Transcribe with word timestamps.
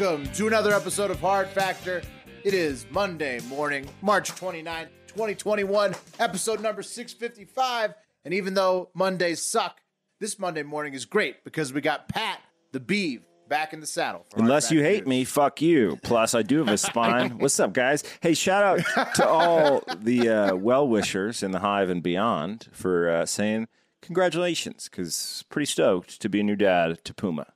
Welcome 0.00 0.32
to 0.32 0.46
another 0.46 0.72
episode 0.72 1.10
of 1.10 1.20
Hard 1.20 1.48
Factor. 1.48 2.00
It 2.42 2.54
is 2.54 2.86
Monday 2.90 3.38
morning, 3.40 3.86
March 4.00 4.32
29th, 4.32 4.88
2021, 5.08 5.94
episode 6.18 6.62
number 6.62 6.82
655. 6.82 7.92
And 8.24 8.32
even 8.32 8.54
though 8.54 8.88
Mondays 8.94 9.42
suck, 9.42 9.78
this 10.18 10.38
Monday 10.38 10.62
morning 10.62 10.94
is 10.94 11.04
great 11.04 11.44
because 11.44 11.74
we 11.74 11.82
got 11.82 12.08
Pat 12.08 12.40
the 12.72 12.80
Beave 12.80 13.20
back 13.46 13.74
in 13.74 13.80
the 13.80 13.86
saddle. 13.86 14.24
Unless 14.36 14.72
you 14.72 14.82
hate 14.82 15.04
News. 15.04 15.08
me, 15.08 15.24
fuck 15.24 15.60
you. 15.60 15.98
Plus, 16.02 16.34
I 16.34 16.40
do 16.40 16.64
have 16.64 16.68
a 16.68 16.78
spine. 16.78 17.38
What's 17.38 17.60
up, 17.60 17.74
guys? 17.74 18.02
Hey, 18.22 18.32
shout 18.32 18.64
out 18.96 19.14
to 19.16 19.28
all 19.28 19.84
the 19.98 20.30
uh, 20.30 20.54
well 20.56 20.88
wishers 20.88 21.42
in 21.42 21.50
the 21.50 21.58
hive 21.58 21.90
and 21.90 22.02
beyond 22.02 22.68
for 22.72 23.10
uh, 23.10 23.26
saying 23.26 23.68
congratulations, 24.00 24.88
because 24.90 25.44
pretty 25.50 25.66
stoked 25.66 26.22
to 26.22 26.30
be 26.30 26.40
a 26.40 26.42
new 26.42 26.56
dad 26.56 27.04
to 27.04 27.12
Puma. 27.12 27.48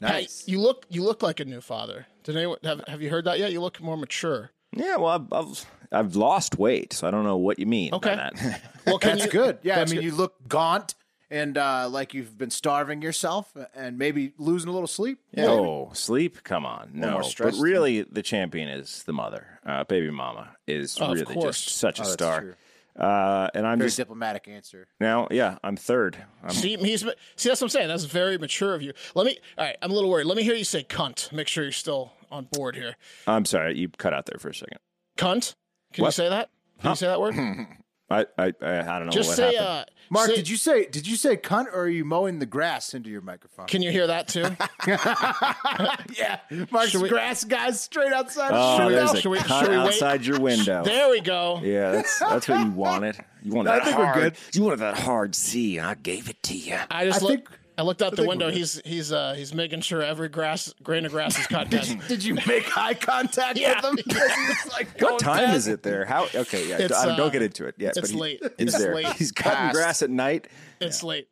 Nice. 0.00 0.44
Hey, 0.46 0.52
you 0.52 0.60
look 0.60 0.86
you 0.88 1.02
look 1.02 1.22
like 1.22 1.40
a 1.40 1.44
new 1.44 1.60
father. 1.60 2.06
Did 2.24 2.36
anyone 2.36 2.58
have 2.64 2.82
have 2.86 3.02
you 3.02 3.10
heard 3.10 3.24
that 3.24 3.38
yet? 3.38 3.52
You 3.52 3.60
look 3.60 3.80
more 3.80 3.96
mature. 3.96 4.50
Yeah, 4.72 4.96
well, 4.96 5.06
I've, 5.08 5.32
I've, 5.32 5.66
I've 5.90 6.16
lost 6.16 6.58
weight, 6.58 6.92
so 6.92 7.08
I 7.08 7.10
don't 7.10 7.24
know 7.24 7.38
what 7.38 7.58
you 7.58 7.64
mean 7.66 7.94
Okay. 7.94 8.10
by 8.10 8.16
that. 8.16 8.62
Well, 8.86 8.98
can 8.98 9.12
That's 9.18 9.24
you- 9.26 9.30
good. 9.40 9.58
Yeah, 9.62 9.76
that's 9.76 9.90
I 9.90 9.94
mean, 9.94 10.02
good. 10.02 10.10
you 10.10 10.16
look 10.16 10.34
gaunt 10.48 10.94
and 11.30 11.58
uh, 11.58 11.88
like 11.90 12.14
you've 12.14 12.38
been 12.38 12.50
starving 12.50 13.02
yourself 13.02 13.54
and 13.74 13.98
maybe 13.98 14.32
losing 14.38 14.68
a 14.70 14.72
little 14.72 14.86
sleep. 14.86 15.18
Oh, 15.36 15.90
sleep? 15.94 16.42
Come 16.42 16.64
on. 16.64 16.90
No. 16.94 17.22
But 17.38 17.54
really, 17.56 18.02
the 18.02 18.22
champion 18.22 18.68
is 18.68 19.02
the 19.04 19.12
mother. 19.12 19.60
Uh, 19.66 19.84
baby 19.84 20.10
mama 20.10 20.56
is 20.66 20.96
Oh, 21.00 21.12
really 21.12 21.34
just 21.34 21.68
such 21.70 21.98
a 21.98 22.02
that's 22.02 22.12
star. 22.14 22.56
True. 22.98 23.06
Uh, 23.06 23.48
and 23.54 23.66
I'm 23.66 23.78
Very 23.78 23.88
just 23.88 23.96
diplomatic 23.96 24.48
answer. 24.48 24.88
now, 25.00 25.28
yeah, 25.30 25.58
I'm 25.62 25.76
third. 25.76 26.16
I'm 26.42 26.50
See, 26.50 26.76
he's 26.76 27.00
see 27.36 27.48
that's 27.48 27.60
what 27.60 27.62
I'm 27.62 27.68
saying. 27.68 27.88
That's 27.88 28.04
very 28.04 28.38
mature 28.38 28.74
of 28.74 28.82
you. 28.82 28.92
Let 29.14 29.26
me. 29.26 29.38
All 29.56 29.64
right, 29.64 29.76
I'm 29.82 29.90
a 29.90 29.94
little 29.94 30.10
worried. 30.10 30.26
Let 30.26 30.36
me 30.36 30.42
hear 30.42 30.54
you 30.54 30.64
say 30.64 30.84
cunt. 30.84 31.32
Make 31.32 31.48
sure 31.48 31.62
you're 31.64 31.72
still 31.72 32.12
on 32.30 32.48
board 32.52 32.76
here. 32.76 32.96
I'm 33.26 33.44
sorry, 33.44 33.78
you 33.78 33.88
cut 33.88 34.12
out 34.12 34.26
there 34.26 34.38
for 34.38 34.48
a 34.48 34.54
second. 34.54 34.78
Cunt. 35.16 35.54
Can 35.92 36.04
you 36.04 36.10
say 36.10 36.28
that? 36.28 36.50
Can 36.80 36.90
you 36.90 36.96
say 36.96 37.06
that 37.06 37.20
word? 37.20 37.34
I 38.10 38.20
I, 38.38 38.52
I, 38.62 38.78
I 38.80 38.98
don't 38.98 39.06
know 39.06 39.10
Just 39.12 39.28
what 39.28 39.36
say. 39.36 39.54
happened. 39.54 39.60
Uh, 39.66 39.84
Mark, 40.10 40.28
say- 40.30 40.36
did 40.36 40.48
you 40.48 40.56
say 40.56 40.86
did 40.86 41.06
you 41.06 41.16
say 41.16 41.36
cunt 41.36 41.66
or 41.66 41.80
are 41.82 41.88
you 41.88 42.04
mowing 42.04 42.38
the 42.38 42.46
grass 42.46 42.94
into 42.94 43.10
your 43.10 43.20
microphone? 43.20 43.66
Can 43.66 43.82
you 43.82 43.90
hear 43.90 44.06
that 44.06 44.28
too? 44.28 44.46
yeah, 44.86 46.38
Mark's 46.70 46.90
Should 46.90 47.02
we- 47.02 47.08
grass 47.08 47.44
guys 47.44 47.80
straight 47.80 48.12
outside. 48.12 48.50
Oh, 48.54 48.88
the 48.88 48.94
there's 48.96 49.12
window. 49.12 49.18
a 49.18 49.20
should 49.20 49.30
we- 49.30 49.38
cut 49.38 49.60
should 49.64 49.70
we 49.70 49.76
wait? 49.78 49.86
outside 49.86 50.24
your 50.26 50.40
window. 50.40 50.82
there 50.84 51.08
we 51.10 51.20
go. 51.20 51.60
Yeah, 51.62 51.92
that's 51.92 52.18
that's 52.18 52.48
what 52.48 52.64
you 52.64 52.70
wanted. 52.72 53.16
You 53.42 53.52
wanted 53.52 53.70
I 53.70 53.74
that 53.78 53.84
think 53.84 53.98
we're 53.98 54.04
hard. 54.06 54.16
good. 54.22 54.36
You 54.54 54.62
wanted 54.62 54.78
that 54.80 54.98
hard 54.98 55.34
C, 55.34 55.78
and 55.78 55.86
I 55.86 55.94
gave 55.94 56.28
it 56.28 56.42
to 56.44 56.54
you. 56.56 56.78
I 56.90 57.04
just 57.04 57.22
I 57.22 57.26
look. 57.26 57.30
think- 57.48 57.48
I 57.78 57.82
looked 57.82 58.02
out 58.02 58.16
the 58.16 58.26
window. 58.26 58.50
He's 58.50 58.80
he's 58.84 59.12
uh 59.12 59.34
he's 59.34 59.54
making 59.54 59.82
sure 59.82 60.02
every 60.02 60.28
grass 60.28 60.74
grain 60.82 61.06
of 61.06 61.12
grass 61.12 61.38
is 61.38 61.46
cut. 61.46 61.70
guys. 61.70 61.94
Did 62.08 62.24
you 62.24 62.34
make 62.46 62.76
eye 62.76 62.94
contact 62.94 63.56
Yeah. 63.58 63.76
with 63.76 63.84
him? 63.84 63.96
Because 63.96 64.30
he 64.64 64.70
like 64.70 65.00
What 65.00 65.20
time 65.20 65.44
past- 65.46 65.56
is 65.58 65.66
it 65.68 65.82
there? 65.84 66.04
How? 66.04 66.26
Okay, 66.34 66.68
yeah. 66.68 66.78
It's, 66.78 66.92
I 66.94 67.06
don't, 67.06 67.16
don't 67.16 67.28
uh, 67.28 67.30
get 67.30 67.42
into 67.42 67.66
it 67.66 67.76
yet. 67.78 67.96
it's 67.96 68.00
but 68.00 68.10
he- 68.10 68.16
late. 68.16 68.40
He's 68.58 68.68
It's 68.74 68.78
there. 68.78 68.94
late. 68.94 69.06
He's 69.12 69.30
cutting 69.32 69.56
Past. 69.58 69.74
grass 69.74 70.02
at 70.02 70.10
night. 70.10 70.48
It's 70.80 71.02
late. 71.04 71.28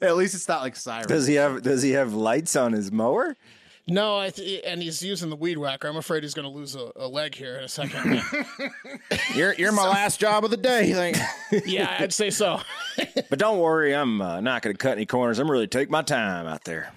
At 0.00 0.16
least 0.16 0.34
it's 0.34 0.48
not 0.48 0.62
like 0.62 0.76
siren. 0.76 1.06
Does 1.08 1.26
he 1.26 1.34
have 1.34 1.62
Does 1.62 1.82
he 1.82 1.90
have 1.92 2.14
lights 2.14 2.54
on 2.56 2.72
his 2.72 2.90
mower? 2.92 3.36
No, 3.88 4.16
I 4.16 4.30
th- 4.30 4.62
and 4.64 4.80
he's 4.80 5.02
using 5.02 5.28
the 5.28 5.36
weed 5.36 5.58
whacker. 5.58 5.88
I'm 5.88 5.96
afraid 5.96 6.22
he's 6.22 6.34
going 6.34 6.44
to 6.48 6.54
lose 6.56 6.76
a, 6.76 6.92
a 6.94 7.08
leg 7.08 7.34
here 7.34 7.56
in 7.56 7.64
a 7.64 7.68
second. 7.68 8.22
You're 9.34 9.54
you're 9.54 9.72
my 9.72 9.88
last 9.88 10.20
job 10.20 10.44
of 10.44 10.50
the 10.50 10.56
day. 10.56 10.94
Like, 10.94 11.16
yeah, 11.66 11.96
I'd 11.98 12.12
say 12.12 12.30
so. 12.30 12.60
But 13.30 13.38
don't 13.38 13.58
worry, 13.58 13.94
I'm 13.94 14.20
uh, 14.20 14.40
not 14.42 14.60
going 14.62 14.74
to 14.74 14.78
cut 14.78 14.92
any 14.92 15.06
corners. 15.06 15.38
I'm 15.38 15.50
really 15.50 15.66
take 15.66 15.88
my 15.90 16.02
time 16.02 16.46
out 16.46 16.64
there. 16.64 16.92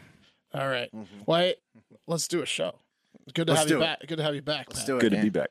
All 0.54 0.68
right. 0.68 0.90
Well, 1.26 1.40
hey, 1.40 1.56
let's 2.08 2.28
do 2.28 2.42
a 2.42 2.46
show. 2.46 2.76
Good 3.34 3.48
to 3.48 3.54
Let's 3.54 3.64
have 3.64 3.70
you 3.70 3.78
it. 3.78 3.80
back. 3.80 4.00
Good 4.06 4.18
to 4.18 4.24
have 4.24 4.36
you 4.36 4.42
back. 4.42 4.68
Let's 4.70 4.82
Pat. 4.82 4.88
do 4.88 4.98
it. 4.98 5.00
Good 5.00 5.12
to 5.14 5.22
be 5.22 5.30
back. 5.30 5.50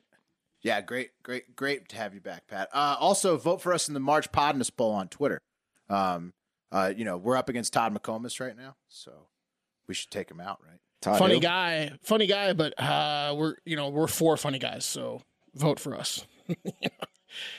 Yeah, 0.61 0.81
great, 0.81 1.09
great, 1.23 1.55
great 1.55 1.89
to 1.89 1.95
have 1.97 2.13
you 2.13 2.21
back, 2.21 2.47
Pat. 2.47 2.69
Uh, 2.71 2.95
also, 2.99 3.35
vote 3.37 3.61
for 3.61 3.73
us 3.73 3.87
in 3.87 3.93
the 3.93 3.99
March 3.99 4.31
Podness 4.31 4.71
poll 4.75 4.91
on 4.93 5.07
Twitter. 5.09 5.41
Um, 5.89 6.33
uh, 6.71 6.93
you 6.95 7.03
know, 7.03 7.17
we're 7.17 7.35
up 7.37 7.49
against 7.49 7.73
Todd 7.73 7.93
McComas 7.93 8.39
right 8.39 8.55
now, 8.55 8.75
so 8.87 9.11
we 9.87 9.93
should 9.93 10.11
take 10.11 10.29
him 10.29 10.39
out, 10.39 10.59
right? 10.67 10.79
Todd 11.01 11.19
Funny 11.19 11.33
Hill. 11.35 11.41
guy, 11.41 11.91
funny 12.03 12.25
guy, 12.27 12.53
but 12.53 12.73
uh, 12.79 13.33
we're 13.37 13.55
you 13.65 13.75
know 13.75 13.89
we're 13.89 14.07
four 14.07 14.37
funny 14.37 14.59
guys, 14.59 14.85
so 14.85 15.21
vote 15.53 15.79
for 15.79 15.95
us. 15.95 16.25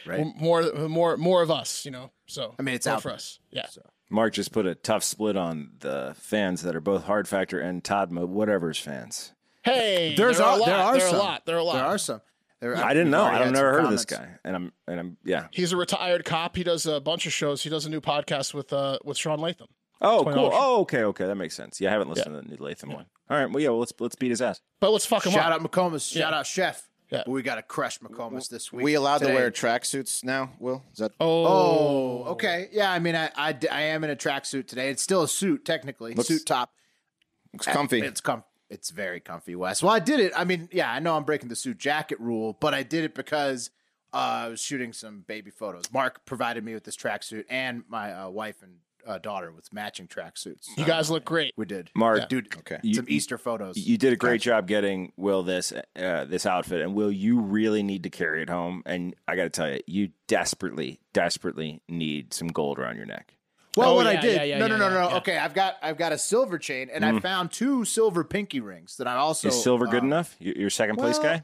Right. 0.06 0.24
More, 0.36 0.62
more, 0.88 1.16
more 1.18 1.42
of 1.42 1.50
us. 1.50 1.84
You 1.84 1.90
know. 1.90 2.10
So 2.26 2.54
I 2.58 2.62
mean, 2.62 2.74
it's 2.74 2.86
vote 2.86 2.92
out 2.94 3.02
for 3.02 3.10
us. 3.10 3.38
Yeah. 3.50 3.66
Mark 4.08 4.32
just 4.32 4.52
put 4.52 4.64
a 4.66 4.74
tough 4.74 5.02
split 5.04 5.36
on 5.36 5.72
the 5.80 6.14
fans 6.18 6.62
that 6.62 6.74
are 6.74 6.80
both 6.80 7.04
Hard 7.04 7.28
Factor 7.28 7.60
and 7.60 7.84
Todd 7.84 8.10
Mo 8.10 8.24
whatever's 8.24 8.78
fans. 8.78 9.34
Hey, 9.64 10.14
There's 10.16 10.38
there 10.38 10.46
are 10.46 10.54
a- 10.54 10.56
a 10.56 10.60
lot. 10.60 10.66
there 10.66 10.76
are 10.76 10.96
there 10.96 11.06
are 11.06 11.10
some. 11.10 11.16
a 11.16 11.22
lot. 11.22 11.46
There 11.46 11.56
are 11.56 11.58
a 11.58 11.62
lot. 11.64 11.74
There 11.74 11.84
are 11.84 11.98
some. 11.98 12.20
There, 12.60 12.76
I 12.76 12.94
didn't 12.94 13.10
know. 13.10 13.22
I've 13.24 13.32
had 13.44 13.52
never 13.52 13.72
some 13.72 13.74
heard 13.74 13.84
of 13.84 13.90
this 13.90 14.04
guy, 14.06 14.28
and 14.44 14.56
I'm 14.56 14.72
and 14.88 14.98
I'm 15.00 15.16
yeah. 15.24 15.48
He's 15.50 15.72
a 15.72 15.76
retired 15.76 16.24
cop. 16.24 16.56
He 16.56 16.62
does 16.64 16.86
a 16.86 16.98
bunch 17.00 17.26
of 17.26 17.32
shows. 17.34 17.62
He 17.62 17.68
does 17.68 17.84
a 17.84 17.90
new 17.90 18.00
podcast 18.00 18.54
with 18.54 18.72
uh 18.72 18.98
with 19.04 19.18
Sean 19.18 19.40
Latham. 19.40 19.68
Oh, 20.00 20.24
$20. 20.24 20.34
cool. 20.34 20.50
Oh, 20.52 20.80
okay, 20.82 21.04
okay, 21.04 21.26
that 21.26 21.36
makes 21.36 21.54
sense. 21.54 21.80
Yeah, 21.80 21.88
I 21.90 21.92
haven't 21.92 22.10
listened 22.10 22.34
to 22.34 22.42
the 22.42 22.48
new 22.56 22.62
Latham 22.62 22.90
one. 22.92 23.06
All 23.30 23.36
right, 23.36 23.50
well, 23.50 23.62
yeah, 23.62 23.70
well, 23.70 23.78
let's 23.80 23.92
let's 23.98 24.14
beat 24.14 24.30
his 24.30 24.42
ass. 24.42 24.60
But 24.80 24.90
let's 24.90 25.06
fuck 25.06 25.24
him 25.26 25.32
Shout 25.32 25.52
up. 25.52 25.62
out 25.62 25.70
McComas. 25.70 26.10
Shout 26.12 26.32
out 26.34 26.46
Chef. 26.46 26.88
Yeah. 27.10 27.22
But 27.24 27.30
we 27.32 27.42
got 27.42 27.54
to 27.54 27.62
crush 27.62 28.00
McComas 28.00 28.48
this 28.48 28.72
week. 28.72 28.84
we 28.84 28.94
allowed 28.94 29.18
today. 29.18 29.30
to 29.30 29.36
wear 29.36 29.50
tracksuits 29.52 30.24
now. 30.24 30.50
Will 30.58 30.82
is 30.92 30.98
that? 30.98 31.12
Oh, 31.20 31.46
Oh, 31.46 32.24
okay. 32.32 32.68
Yeah, 32.72 32.90
I 32.90 32.98
mean, 32.98 33.14
I, 33.14 33.30
I, 33.36 33.56
I 33.70 33.80
am 33.82 34.02
in 34.04 34.10
a 34.10 34.16
tracksuit 34.16 34.66
today. 34.66 34.90
It's 34.90 35.02
still 35.02 35.22
a 35.22 35.28
suit, 35.28 35.64
technically. 35.64 36.14
Looks- 36.14 36.28
suit 36.28 36.44
top. 36.46 36.72
Looks 37.52 37.66
comfy. 37.66 38.00
It's 38.00 38.20
com- 38.20 38.42
It's 38.68 38.90
very 38.90 39.20
comfy, 39.20 39.54
Wes. 39.54 39.82
Well, 39.84 39.92
I 39.94 40.00
did 40.00 40.18
it. 40.20 40.32
I 40.36 40.44
mean, 40.44 40.68
yeah, 40.72 40.90
I 40.90 40.98
know 40.98 41.16
I'm 41.16 41.22
breaking 41.24 41.48
the 41.48 41.56
suit 41.56 41.78
jacket 41.78 42.18
rule, 42.20 42.56
but 42.60 42.74
I 42.74 42.82
did 42.82 43.04
it 43.04 43.14
because 43.14 43.70
uh, 44.12 44.16
I 44.16 44.48
was 44.48 44.60
shooting 44.60 44.92
some 44.92 45.20
baby 45.28 45.50
photos. 45.52 45.84
Mark 45.92 46.26
provided 46.26 46.64
me 46.64 46.74
with 46.74 46.82
this 46.84 46.96
tracksuit, 46.96 47.44
and 47.48 47.84
my 47.88 48.12
uh, 48.12 48.28
wife 48.28 48.62
and 48.62 48.78
uh, 49.06 49.18
daughter 49.18 49.52
with 49.52 49.72
matching 49.72 50.06
tracksuits. 50.06 50.66
you 50.76 50.84
guys 50.84 51.10
look 51.10 51.24
great. 51.24 51.52
We 51.56 51.64
did, 51.66 51.90
Mark, 51.94 52.28
dude. 52.28 52.54
Okay. 52.58 52.78
You- 52.82 52.94
some 52.94 53.06
Easter 53.08 53.38
photos. 53.38 53.76
You 53.76 53.96
did 53.98 54.12
a 54.12 54.16
great 54.16 54.40
job 54.40 54.66
getting 54.66 55.12
Will 55.16 55.42
this 55.42 55.72
uh, 55.72 56.24
this 56.24 56.46
outfit, 56.46 56.80
and 56.82 56.94
Will, 56.94 57.10
you 57.12 57.40
really 57.40 57.82
need 57.82 58.02
to 58.04 58.10
carry 58.10 58.42
it 58.42 58.50
home. 58.50 58.82
And 58.86 59.14
I 59.28 59.36
got 59.36 59.44
to 59.44 59.50
tell 59.50 59.70
you, 59.70 59.80
you 59.86 60.08
desperately, 60.26 61.00
desperately 61.12 61.80
need 61.88 62.32
some 62.34 62.48
gold 62.48 62.78
around 62.78 62.96
your 62.96 63.06
neck. 63.06 63.32
Well, 63.76 63.90
Oh, 63.90 63.94
what 63.96 64.06
I 64.06 64.16
did? 64.16 64.36
yeah, 64.36 64.42
yeah, 64.44 64.58
no, 64.58 64.66
no, 64.68 64.74
yeah, 64.74 64.78
no, 64.78 64.88
yeah, 64.88 64.94
no. 65.04 65.08
yeah. 65.10 65.16
Okay, 65.18 65.36
I've 65.36 65.52
got 65.54 65.76
I've 65.82 65.98
got 65.98 66.12
a 66.12 66.18
silver 66.18 66.58
chain, 66.58 66.88
and 66.92 67.04
I 67.04 67.20
found 67.20 67.52
two 67.52 67.84
silver 67.84 68.24
pinky 68.24 68.60
rings 68.60 68.96
that 68.96 69.06
I 69.06 69.16
also 69.16 69.48
Is 69.48 69.62
silver 69.62 69.86
good 69.86 70.02
uh, 70.02 70.06
enough? 70.06 70.34
You- 70.38 70.54
You're 70.56 70.70
second 70.70 70.96
place 70.96 71.18
well, 71.18 71.36
guy. 71.38 71.42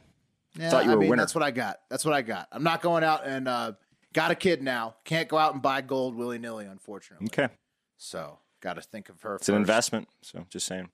Yeah, 0.59 0.71
Thought 0.71 0.85
you 0.85 0.91
were 0.91 0.97
a 0.97 1.01
mean, 1.01 1.11
winner. 1.11 1.23
That's 1.23 1.35
what 1.35 1.45
I 1.45 1.51
got. 1.51 1.81
That's 1.89 2.05
what 2.05 2.13
I 2.15 2.21
got. 2.23 2.47
I'm 2.53 2.63
not 2.63 2.83
going 2.83 3.05
out 3.05 3.27
and 3.27 3.49
uh, 3.49 3.73
got 4.13 4.31
a 4.31 4.35
kid 4.35 4.63
now. 4.63 4.97
Can't 5.05 5.29
go 5.29 5.39
out 5.39 5.53
and 5.55 5.63
buy 5.63 5.81
gold 5.81 6.15
willy 6.15 6.39
nilly, 6.39 6.67
unfortunately. 6.67 7.27
Okay, 7.29 7.49
So 7.97 8.39
got 8.61 8.75
to 8.75 8.83
think 8.83 9.09
of 9.09 9.21
her. 9.23 9.37
it's 9.37 9.49
an 9.49 9.55
investment. 9.57 10.09
So 10.23 10.47
just 10.51 10.67
saying. 10.67 10.91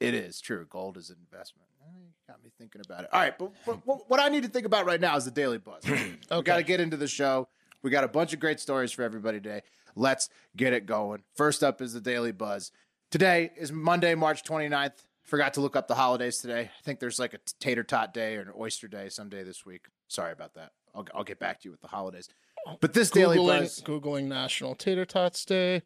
It 0.00 0.14
is 0.14 0.40
true. 0.40 0.66
Gold 0.70 0.96
is 0.96 1.10
an 1.10 1.16
investment. 1.20 1.68
Eh, 1.82 1.88
got 2.28 2.42
me 2.44 2.50
thinking 2.58 2.80
about 2.84 3.04
it. 3.04 3.10
All 3.12 3.20
right, 3.20 3.36
but, 3.36 3.50
but 3.66 4.08
what- 4.08 4.20
I 4.20 4.28
need 4.28 4.42
to 4.44 4.48
think 4.48 4.66
about 4.66 4.86
right 4.86 5.00
now 5.00 5.16
is 5.16 5.24
the 5.24 5.30
daily 5.30 5.58
buzz. 5.58 5.82
We 6.30 6.42
got 6.42 6.56
to 6.58 6.62
get 6.62 6.80
into 6.80 6.96
the 6.96 7.08
show. 7.08 7.48
We 7.82 7.90
got 7.90 8.04
a 8.04 8.08
bunch 8.08 8.32
of 8.32 8.40
great 8.40 8.60
stories 8.60 8.92
for 8.92 9.02
everybody 9.02 9.40
today. 9.40 9.62
Let's 9.96 10.28
get 10.56 10.72
it 10.72 10.86
going. 10.86 11.22
First 11.34 11.62
up 11.64 11.80
is 11.80 11.92
the 11.94 12.00
daily 12.00 12.32
buzz. 12.32 12.70
Today 13.10 13.50
is 13.56 13.72
Monday, 13.72 14.14
March 14.14 14.42
29th. 14.44 14.92
Forgot 15.22 15.54
to 15.54 15.60
look 15.60 15.76
up 15.76 15.88
the 15.88 15.94
holidays 15.94 16.38
today. 16.38 16.60
I 16.78 16.82
think 16.84 17.00
there's 17.00 17.18
like 17.18 17.34
a 17.34 17.38
tater 17.60 17.82
tot 17.82 18.12
day 18.14 18.36
or 18.36 18.40
an 18.42 18.52
oyster 18.58 18.88
day 18.88 19.08
someday 19.08 19.42
this 19.42 19.64
week. 19.66 19.86
Sorry 20.08 20.32
about 20.32 20.54
that. 20.54 20.72
I'll, 20.94 21.06
I'll 21.14 21.24
get 21.24 21.38
back 21.38 21.60
to 21.60 21.64
you 21.68 21.70
with 21.70 21.80
the 21.80 21.88
holidays. 21.88 22.28
But 22.80 22.92
this 22.92 23.10
daily 23.10 23.38
Googling, 23.38 23.60
buzz. 23.60 23.82
Googling 23.82 24.24
National 24.24 24.74
Tater 24.74 25.04
Tots 25.04 25.44
Day. 25.44 25.82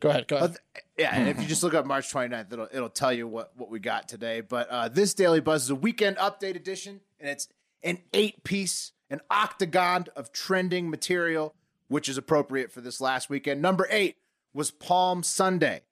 Go 0.00 0.10
ahead. 0.10 0.28
Go 0.28 0.36
ahead. 0.36 0.56
Yeah, 0.96 1.10
and 1.12 1.28
if 1.28 1.40
you 1.40 1.46
just 1.46 1.62
look 1.62 1.74
up 1.74 1.84
March 1.86 2.12
29th, 2.12 2.52
it'll 2.52 2.68
it'll 2.72 2.88
tell 2.88 3.12
you 3.12 3.26
what 3.26 3.52
what 3.56 3.70
we 3.70 3.80
got 3.80 4.08
today. 4.08 4.40
But 4.40 4.68
uh, 4.68 4.88
this 4.88 5.14
Daily 5.14 5.40
Buzz 5.40 5.64
is 5.64 5.70
a 5.70 5.74
weekend 5.74 6.16
update 6.18 6.56
edition, 6.56 7.00
and 7.18 7.28
it's 7.28 7.48
an 7.82 7.98
eight 8.12 8.44
piece, 8.44 8.92
an 9.10 9.20
octagon 9.30 10.06
of 10.14 10.32
trending 10.32 10.88
material, 10.88 11.54
which 11.88 12.08
is 12.08 12.16
appropriate 12.16 12.70
for 12.70 12.80
this 12.80 13.00
last 13.00 13.28
weekend. 13.28 13.60
Number 13.60 13.88
eight 13.90 14.16
was 14.54 14.70
Palm 14.70 15.22
Sunday, 15.22 15.82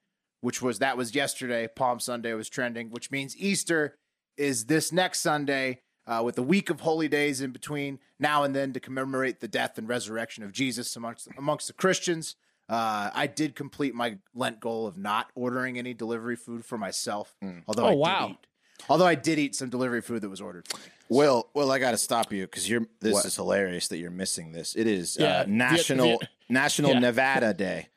which 0.40 0.62
was 0.62 0.78
that 0.78 0.96
was 0.96 1.14
yesterday. 1.14 1.66
Palm 1.66 1.98
Sunday 1.98 2.32
was 2.34 2.48
trending, 2.48 2.90
which 2.90 3.10
means 3.10 3.36
Easter 3.36 3.96
is 4.36 4.66
this 4.66 4.92
next 4.92 5.20
Sunday. 5.20 5.80
Uh, 6.06 6.22
with 6.24 6.38
a 6.38 6.42
week 6.42 6.70
of 6.70 6.80
holy 6.82 7.08
days 7.08 7.40
in 7.40 7.50
between 7.50 7.98
now 8.20 8.44
and 8.44 8.54
then 8.54 8.72
to 8.72 8.78
commemorate 8.78 9.40
the 9.40 9.48
death 9.48 9.76
and 9.76 9.88
resurrection 9.88 10.44
of 10.44 10.52
Jesus 10.52 10.94
amongst 10.94 11.26
amongst 11.36 11.66
the 11.66 11.72
Christians. 11.72 12.36
Uh, 12.68 13.10
I 13.14 13.26
did 13.26 13.54
complete 13.56 13.94
my 13.94 14.18
Lent 14.34 14.60
goal 14.60 14.86
of 14.86 14.96
not 14.96 15.30
ordering 15.34 15.78
any 15.78 15.94
delivery 15.94 16.36
food 16.36 16.64
for 16.64 16.76
myself. 16.78 17.34
Although 17.66 17.84
Oh, 17.84 17.86
I 17.86 17.90
did 17.90 17.98
wow. 17.98 18.28
eat, 18.30 18.46
although 18.88 19.06
I 19.06 19.14
did 19.16 19.38
eat 19.38 19.54
some 19.56 19.68
delivery 19.68 20.00
food 20.00 20.22
that 20.22 20.28
was 20.28 20.40
ordered 20.40 20.66
for 20.68 20.76
me. 20.78 20.82
Will, 21.08 21.48
Will, 21.54 21.70
I 21.70 21.78
got 21.78 21.92
to 21.92 21.96
stop 21.96 22.32
you 22.32 22.42
because 22.42 22.68
you're. 22.68 22.86
This 23.00 23.12
What? 23.14 23.24
is 23.24 23.36
hilarious 23.36 23.88
that 23.88 23.98
you're 23.98 24.10
missing 24.10 24.50
this. 24.52 24.74
It 24.76 24.86
is 24.88 25.16
Yeah, 25.18 25.26
uh, 25.26 25.44
Viet- 25.44 25.48
National 25.48 26.06
Viet- 26.18 26.28
National 26.48 26.90
yeah. 26.94 26.98
Nevada 27.00 27.54
Day. 27.54 27.88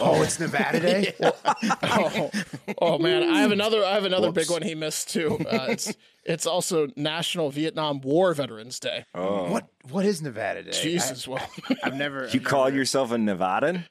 Oh, 0.00 0.22
it's 0.22 0.38
Nevada 0.40 0.80
Day. 0.80 1.14
oh, 1.82 2.30
oh 2.80 2.98
man, 2.98 3.22
I 3.22 3.40
have 3.40 3.52
another. 3.52 3.84
I 3.84 3.92
have 3.94 4.04
another 4.04 4.32
big 4.32 4.50
one 4.50 4.62
he 4.62 4.74
missed 4.74 5.10
too. 5.10 5.38
Uh, 5.50 5.66
it's 5.68 5.94
it's 6.24 6.46
also 6.46 6.88
National 6.96 7.50
Vietnam 7.50 8.00
War 8.00 8.32
Veterans 8.34 8.80
Day. 8.80 9.04
Oh. 9.14 9.50
What 9.50 9.68
what 9.90 10.04
is 10.04 10.22
Nevada 10.22 10.62
Day? 10.62 10.70
Jesus, 10.72 11.28
well, 11.28 11.46
I, 11.68 11.76
have 11.84 11.94
never. 11.94 12.28
You 12.28 12.40
I've 12.40 12.44
call 12.44 12.64
never- 12.64 12.76
yourself 12.76 13.12
a 13.12 13.16
Nevadan? 13.16 13.84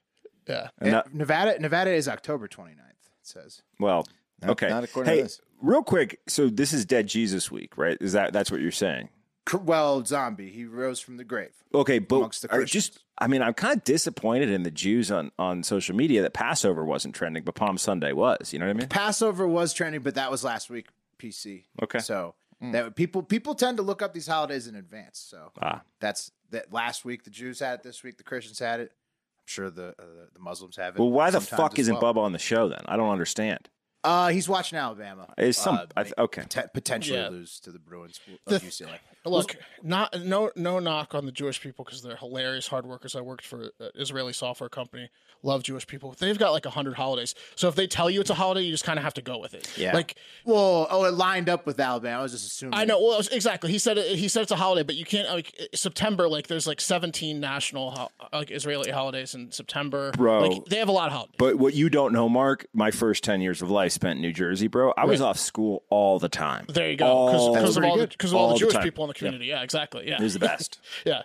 yeah. 0.48 0.70
And 0.80 0.96
Eh, 0.96 1.02
Nevada? 1.14 1.60
Nevada 1.60 1.92
is 1.94 2.08
October 2.08 2.48
29th. 2.48 2.70
It 2.80 3.28
says. 3.28 3.62
well, 3.80 4.06
okay. 4.46 4.68
not 4.70 4.84
according 4.84 5.12
to 5.12 5.16
hey, 5.16 5.22
this. 5.24 5.40
real 5.62 5.84
quick. 5.84 6.20
So 6.28 6.50
this 6.50 6.74
is 6.74 6.86
Dead 6.86 7.08
Jesus 7.08 7.50
Week, 7.52 7.78
right? 7.78 7.98
Is 8.02 8.14
that 8.14 8.34
that's 8.34 8.52
what 8.52 8.60
you're 8.62 8.72
saying? 8.72 9.10
Well, 9.54 10.06
zombie. 10.06 10.50
He 10.50 10.66
rose 10.66 11.00
from 11.00 11.18
the 11.18 11.24
grave. 11.24 11.52
Okay, 11.74 12.00
but 12.00 12.16
Amongst 12.18 12.42
the 12.44 12.48
Christians. 12.48 12.72
just 12.72 13.00
I 13.18 13.28
mean, 13.28 13.42
I'm 13.42 13.54
kind 13.54 13.78
of 13.78 13.84
disappointed 13.84 14.50
in 14.50 14.64
the 14.64 14.72
Jews 14.72 15.12
on 15.12 15.32
on 15.38 15.64
social 15.64 15.96
media 15.96 16.22
that 16.22 16.34
Passover 16.34 16.86
wasn't 16.86 17.14
trending, 17.16 17.44
but 17.44 17.56
Palm 17.56 17.78
Sunday 17.78 18.14
was. 18.14 18.54
You 18.54 18.60
know 18.60 18.66
what 18.68 18.76
I 18.76 18.80
mean? 18.80 18.88
Passover 18.88 19.48
was 19.48 19.74
trending, 19.74 20.02
but 20.02 20.16
that 20.16 20.32
was 20.32 20.44
last 20.44 20.70
week. 20.70 20.88
PC. 21.20 21.64
Okay. 21.82 22.00
So 22.00 22.36
that 22.62 22.96
people 22.96 23.22
people 23.24 23.56
tend 23.56 23.78
to 23.78 23.84
look 23.84 24.02
up 24.02 24.14
these 24.14 24.28
holidays 24.28 24.68
in 24.68 24.76
advance. 24.76 25.20
So 25.20 25.52
Ah. 25.62 25.82
that's 26.00 26.32
that. 26.52 26.72
Last 26.72 27.04
week 27.06 27.24
the 27.24 27.30
Jews 27.30 27.60
had 27.60 27.76
it. 27.76 27.84
This 27.84 28.04
week 28.04 28.18
the 28.18 28.24
Christians 28.24 28.60
had 28.60 28.80
it. 28.80 28.92
I'm 28.92 29.48
sure 29.48 29.70
the 29.70 29.90
uh, 30.00 30.04
the 30.34 30.40
Muslims 30.40 30.78
have 30.78 30.96
it. 30.96 31.00
Well, 31.00 31.12
why 31.12 31.30
the 31.32 31.42
fuck 31.42 31.78
isn't 31.78 32.02
well. 32.02 32.14
Bubba 32.14 32.20
on 32.20 32.32
the 32.32 32.40
show 32.40 32.70
then? 32.70 32.82
I 32.86 32.96
don't 32.96 33.10
understand. 33.10 33.70
Uh, 34.04 34.28
he's 34.30 34.50
watching 34.50 34.78
Alabama. 34.78 35.34
Is 35.38 35.58
some 35.58 35.76
Uh, 35.76 35.86
I 35.96 36.04
th- 36.04 36.14
okay? 36.18 36.42
pote- 36.50 36.74
potentially 36.74 37.18
Yeah. 37.20 37.30
lose 37.30 37.60
to 37.62 37.72
the 37.72 37.80
Bruins 37.80 38.20
The- 38.46 38.56
of 38.58 38.64
UCLA. 38.64 39.00
Look, 39.26 39.56
not 39.82 40.20
no 40.22 40.52
no 40.58 40.80
knock 40.80 41.16
on 41.16 41.26
the 41.26 41.32
Jewish 41.32 41.62
people 41.62 41.86
because 41.86 42.02
they're 42.02 42.18
hilarious 42.18 42.68
hard 42.68 42.86
workers. 42.86 43.16
I 43.16 43.22
worked 43.22 43.46
for 43.46 43.72
an 43.80 43.92
Israeli 43.96 44.34
software 44.34 44.68
company. 44.70 45.10
Love 45.46 45.64
Jewish 45.64 45.88
people. 45.88 46.14
They've 46.20 46.38
got 46.38 46.52
like 46.52 46.66
hundred 46.66 46.96
holidays. 46.96 47.34
So 47.56 47.70
if 47.70 47.76
they 47.76 47.88
tell 47.88 48.10
you 48.10 48.20
it's 48.20 48.30
a 48.30 48.34
holiday, 48.34 48.62
you 48.64 48.72
just 48.72 48.84
kind 48.84 48.98
of 49.00 49.04
have 49.04 49.14
to 49.16 49.22
go 49.22 49.38
with 49.38 49.54
it. 49.54 49.68
Yeah. 49.78 49.94
Like 49.94 50.18
Well, 50.44 50.88
oh, 50.90 51.06
it 51.06 51.14
lined 51.14 51.48
up 51.48 51.66
with 51.66 51.80
Alabama. 51.80 52.20
I 52.20 52.24
was 52.24 52.34
just 52.34 52.46
assuming. 52.48 52.78
I 52.78 52.84
know. 52.84 53.02
Well, 53.02 53.22
exactly. 53.32 53.72
He 53.72 53.78
said 53.80 53.98
he 53.98 54.28
said 54.28 54.42
it's 54.44 54.52
a 54.52 54.58
holiday, 54.58 54.84
but 54.84 54.96
you 54.96 55.06
can't 55.06 55.30
like 55.30 55.54
September. 55.74 56.28
Like 56.28 56.48
there's 56.48 56.68
like 56.68 56.82
17 56.82 57.40
national 57.40 57.92
ho- 57.92 58.10
like 58.34 58.52
Israeli 58.52 58.92
holidays 58.92 59.36
in 59.36 59.52
September. 59.54 60.12
Bro. 60.12 60.48
like 60.50 60.66
they 60.66 60.78
have 60.80 60.90
a 60.90 60.94
lot 60.94 61.08
of 61.08 61.14
holidays. 61.14 61.36
But 61.38 61.58
what 61.58 61.74
you 61.74 61.90
don't 61.90 62.12
know, 62.12 62.28
Mark, 62.28 62.68
my 62.74 62.92
first 62.92 63.24
ten 63.24 63.40
years 63.40 63.62
of 63.62 63.72
life 63.72 63.93
spent 63.94 64.18
in 64.18 64.22
New 64.22 64.34
Jersey, 64.34 64.68
bro. 64.68 64.94
I 64.98 65.06
was 65.06 65.22
off 65.22 65.38
school 65.40 65.84
all 65.90 66.20
the 66.20 66.30
time. 66.30 66.66
There 66.68 66.90
you 66.92 66.98
go. 66.98 67.26
Because 67.54 67.78
of 67.78 67.84
all 67.84 67.98
the 67.98 68.04
of 68.04 68.34
all, 68.34 68.40
All 68.42 68.48
the 68.50 68.54
the 68.56 68.60
Jewish 68.60 68.74
time. 68.74 68.84
people 68.84 69.04
in 69.06 69.08
the 69.10 69.14
community. 69.14 69.46
Yeah, 69.46 69.62
exactly. 69.64 70.08
Yeah, 70.08 70.16
It 70.16 70.24
was 70.24 70.34
the 70.34 70.40
best. 70.40 70.80
yeah. 71.06 71.22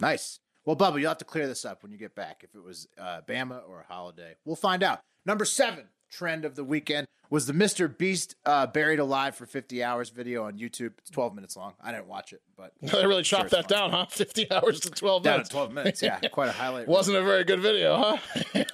Nice. 0.00 0.40
Well, 0.64 0.76
Bubba, 0.76 1.00
you'll 1.00 1.08
have 1.08 1.18
to 1.18 1.24
clear 1.24 1.46
this 1.46 1.64
up 1.64 1.82
when 1.82 1.90
you 1.92 1.98
get 1.98 2.14
back. 2.14 2.42
If 2.44 2.54
it 2.54 2.62
was 2.62 2.86
uh, 2.98 3.20
Bama 3.26 3.62
or 3.68 3.80
a 3.88 3.92
holiday, 3.92 4.34
we'll 4.44 4.56
find 4.56 4.82
out. 4.82 5.00
Number 5.24 5.44
seven 5.44 5.86
trend 6.10 6.44
of 6.44 6.54
the 6.56 6.64
weekend 6.64 7.06
was 7.30 7.46
the 7.46 7.52
Mr. 7.52 7.96
Beast 7.96 8.34
uh, 8.44 8.66
buried 8.66 8.98
alive 8.98 9.36
for 9.36 9.46
50 9.46 9.82
hours 9.82 10.10
video 10.10 10.44
on 10.44 10.58
YouTube. 10.58 10.92
It's 10.98 11.10
12 11.10 11.34
minutes 11.34 11.56
long. 11.56 11.74
I 11.80 11.92
didn't 11.92 12.08
watch 12.08 12.32
it, 12.32 12.42
but 12.56 12.72
They 12.82 13.06
really 13.06 13.22
chopped 13.22 13.50
that 13.50 13.68
down, 13.68 13.92
huh? 13.92 14.06
50 14.10 14.50
hours 14.50 14.80
to 14.80 14.90
12 14.90 15.22
down 15.22 15.32
to 15.32 15.36
minutes. 15.38 15.48
12 15.50 15.72
minutes. 15.72 16.02
Yeah, 16.02 16.18
quite 16.32 16.48
a 16.48 16.52
highlight. 16.52 16.88
Wasn't 16.88 17.16
a 17.16 17.22
very 17.22 17.44
good 17.44 17.60
video, 17.60 17.96
huh? 17.96 18.64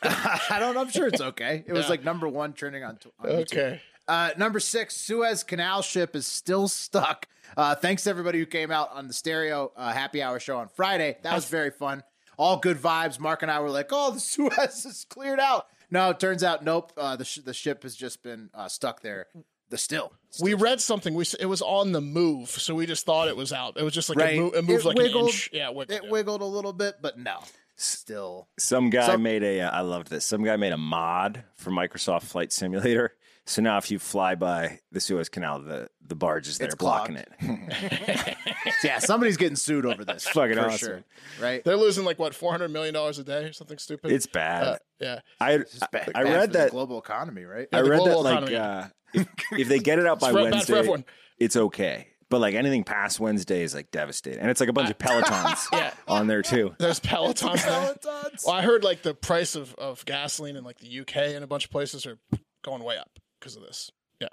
I 0.50 0.58
don't. 0.58 0.76
I'm 0.76 0.90
sure 0.90 1.06
it's 1.06 1.20
okay. 1.20 1.62
It 1.66 1.72
was 1.72 1.88
like 1.88 2.02
number 2.02 2.26
one 2.26 2.54
trending 2.54 2.82
on. 2.82 2.98
on 3.20 3.30
okay. 3.30 3.80
Uh, 4.08 4.30
number 4.38 4.60
six, 4.60 4.96
Suez 4.96 5.42
Canal 5.42 5.82
ship 5.82 6.14
is 6.16 6.26
still 6.26 6.68
stuck. 6.68 7.26
Uh, 7.56 7.74
thanks 7.74 8.04
to 8.04 8.10
everybody 8.10 8.38
who 8.38 8.46
came 8.46 8.70
out 8.70 8.92
on 8.92 9.08
the 9.08 9.12
stereo 9.12 9.72
uh, 9.76 9.92
happy 9.92 10.22
hour 10.22 10.38
show 10.40 10.58
on 10.58 10.68
Friday. 10.68 11.16
That 11.22 11.34
was 11.34 11.46
very 11.46 11.70
fun. 11.70 12.02
All 12.38 12.56
good 12.58 12.76
vibes. 12.76 13.18
Mark 13.18 13.42
and 13.42 13.50
I 13.50 13.60
were 13.60 13.70
like, 13.70 13.88
"Oh, 13.90 14.12
the 14.12 14.20
Suez 14.20 14.84
is 14.84 15.06
cleared 15.08 15.40
out." 15.40 15.66
No, 15.90 16.10
it 16.10 16.18
turns 16.20 16.42
out, 16.42 16.64
nope. 16.64 16.92
Uh, 16.96 17.16
the 17.16 17.24
sh- 17.24 17.40
the 17.44 17.54
ship 17.54 17.82
has 17.84 17.94
just 17.94 18.22
been 18.22 18.50
uh, 18.54 18.68
stuck 18.68 19.02
there. 19.02 19.26
The 19.68 19.78
still. 19.78 20.12
We 20.40 20.54
read 20.54 20.80
something. 20.80 21.14
We 21.14 21.24
it 21.40 21.46
was 21.46 21.60
on 21.62 21.92
the 21.92 22.00
move, 22.00 22.48
so 22.50 22.74
we 22.74 22.86
just 22.86 23.04
thought 23.04 23.26
it 23.28 23.36
was 23.36 23.52
out. 23.52 23.76
It 23.76 23.82
was 23.82 23.92
just 23.94 24.08
like 24.08 24.18
Right. 24.18 24.34
it, 24.36 24.40
mo- 24.40 24.50
it 24.50 24.62
moved 24.64 24.84
It 24.84 24.88
like 24.88 24.96
wiggled. 24.96 25.22
an 25.24 25.28
inch. 25.28 25.50
Yeah, 25.52 25.70
wiggled, 25.70 25.90
It 25.90 26.04
yeah. 26.04 26.10
wiggled 26.10 26.40
a 26.40 26.44
little 26.44 26.72
bit, 26.72 26.96
but 27.02 27.18
no, 27.18 27.38
still. 27.76 28.48
Some 28.58 28.90
guy 28.90 29.06
Some- 29.06 29.22
made 29.22 29.42
a. 29.42 29.62
Uh, 29.62 29.70
I 29.70 29.80
loved 29.80 30.08
this. 30.08 30.24
Some 30.24 30.44
guy 30.44 30.56
made 30.56 30.72
a 30.72 30.76
mod 30.78 31.44
for 31.56 31.70
Microsoft 31.70 32.24
Flight 32.24 32.52
Simulator. 32.52 33.14
So 33.48 33.62
now, 33.62 33.78
if 33.78 33.90
you 33.92 33.98
fly 34.00 34.34
by 34.34 34.80
the 34.90 34.98
Suez 35.00 35.28
Canal, 35.28 35.60
the 35.60 35.88
the 36.04 36.16
barge 36.16 36.48
is 36.48 36.58
there 36.58 36.66
It's 36.66 36.74
blocking 36.74 37.16
clogged. 37.16 37.72
it. 37.72 38.36
Yeah, 38.84 38.98
somebody's 38.98 39.36
getting 39.36 39.56
sued 39.56 39.86
over 39.86 40.04
this. 40.04 40.26
Fucking 40.28 40.54
for 40.56 40.66
awesome. 40.66 40.78
sure. 40.78 41.04
Right? 41.40 41.62
They're 41.64 41.76
losing 41.76 42.04
like 42.04 42.18
what 42.18 42.34
400 42.34 42.68
million 42.68 42.92
dollars 42.94 43.18
a 43.20 43.24
day 43.24 43.44
or 43.44 43.52
something 43.52 43.78
stupid. 43.78 44.10
It's 44.12 44.26
bad. 44.26 44.64
Uh, 44.64 44.76
yeah. 45.00 45.20
I 45.40 45.52
It's 45.54 45.78
bad- 45.92 46.10
I 46.14 46.24
bad 46.24 46.32
read 46.32 46.40
for 46.40 46.46
the 46.52 46.58
that. 46.58 46.70
global 46.72 46.98
economy, 46.98 47.44
right? 47.44 47.68
I 47.72 47.82
the 47.82 47.90
read 47.90 48.00
that 48.00 48.04
global 48.04 48.22
like 48.24 48.32
economy. 48.50 48.56
uh, 48.56 48.86
if, 49.14 49.28
if 49.52 49.68
they 49.68 49.78
get 49.78 49.98
it 50.00 50.06
out 50.06 50.18
by 50.20 50.28
It's 50.30 50.34
bad 50.36 50.44
for 50.44 50.50
Wednesday, 50.50 50.78
everyone. 50.78 51.04
it's 51.38 51.56
okay. 51.56 52.08
But 52.28 52.40
like 52.40 52.54
anything 52.56 52.82
past 52.82 53.20
Wednesday 53.20 53.62
is 53.62 53.72
like 53.74 53.92
devastating, 53.92 54.40
and 54.40 54.50
it's 54.50 54.58
like 54.58 54.68
a 54.68 54.72
bunch 54.72 54.90
of 54.90 54.98
pelotons 54.98 55.66
Yeah. 55.72 55.92
on 56.08 56.26
there 56.26 56.42
too. 56.42 56.74
There's 56.78 56.98
Pelotons. 56.98 57.58
Pelotons. 57.58 58.44
Well, 58.44 58.56
I 58.56 58.62
heard 58.62 58.82
like 58.82 59.02
the 59.02 59.14
price 59.14 59.54
of, 59.54 59.72
of 59.76 60.04
gasoline 60.04 60.56
in 60.56 60.64
like 60.64 60.78
the 60.78 61.00
UK 61.00 61.16
and 61.36 61.44
a 61.44 61.46
bunch 61.46 61.64
of 61.66 61.70
places 61.70 62.04
are 62.04 62.18
going 62.64 62.82
way 62.82 62.96
up 62.98 63.10
because 63.46 63.56
of 63.56 63.62
this. 63.62 63.90
Yeah. 64.20 64.28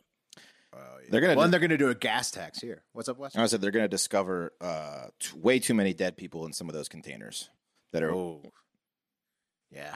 They're 1.09 1.21
gonna. 1.21 1.35
Well, 1.35 1.45
and 1.45 1.53
they're 1.53 1.59
going 1.59 1.69
to 1.69 1.77
do 1.77 1.89
a 1.89 1.95
gas 1.95 2.31
tax 2.31 2.59
here. 2.59 2.83
What's 2.93 3.07
up, 3.07 3.17
Wes? 3.19 3.35
I 3.35 3.45
said 3.45 3.61
they're 3.61 3.71
gonna 3.71 3.87
discover 3.87 4.53
uh, 4.59 5.07
t- 5.19 5.37
way 5.37 5.59
too 5.59 5.73
many 5.73 5.93
dead 5.93 6.17
people 6.17 6.45
in 6.45 6.53
some 6.53 6.69
of 6.69 6.75
those 6.75 6.89
containers 6.89 7.49
that 7.91 8.01
are. 8.03 8.11
Oh, 8.11 8.41
yeah. 9.71 9.95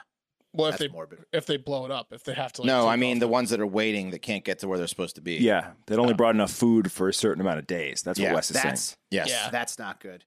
Well, 0.53 0.67
if 0.67 0.74
That's 0.74 0.83
they 0.83 0.88
morbid. 0.88 1.19
if 1.33 1.45
they 1.45 1.57
blow 1.57 1.86
it 1.86 1.91
up, 1.91 2.07
if 2.12 2.24
they 2.24 2.33
have 2.33 2.53
to. 2.53 2.62
Like, 2.62 2.67
no, 2.67 2.88
I 2.88 2.95
mean 2.95 3.17
off 3.17 3.21
the 3.21 3.27
ones 3.27 3.50
that 3.50 3.59
are 3.59 3.67
waiting 3.67 4.12
that 4.12 4.21
can't 4.21 4.43
get 4.43 4.59
to 4.59 4.67
where 4.67 4.77
they're 4.77 4.88
supposed 4.88 5.15
to 5.15 5.21
be. 5.21 5.36
Yeah, 5.36 5.71
that 5.88 6.00
only 6.00 6.13
brought 6.13 6.36
enough 6.36 6.51
food 6.51 6.91
for 6.91 7.09
a 7.09 7.13
certain 7.13 7.41
amount 7.41 7.59
of 7.59 7.67
days. 7.67 8.01
That's 8.03 8.19
what 8.19 8.25
Yeah, 8.25 8.33
Wes 8.33 8.51
is 8.51 8.62
saying. 8.62 8.97
Yes. 9.12 9.29
Yeah. 9.29 9.50
that's 9.50 9.77
not 9.77 10.00
good. 10.00 10.24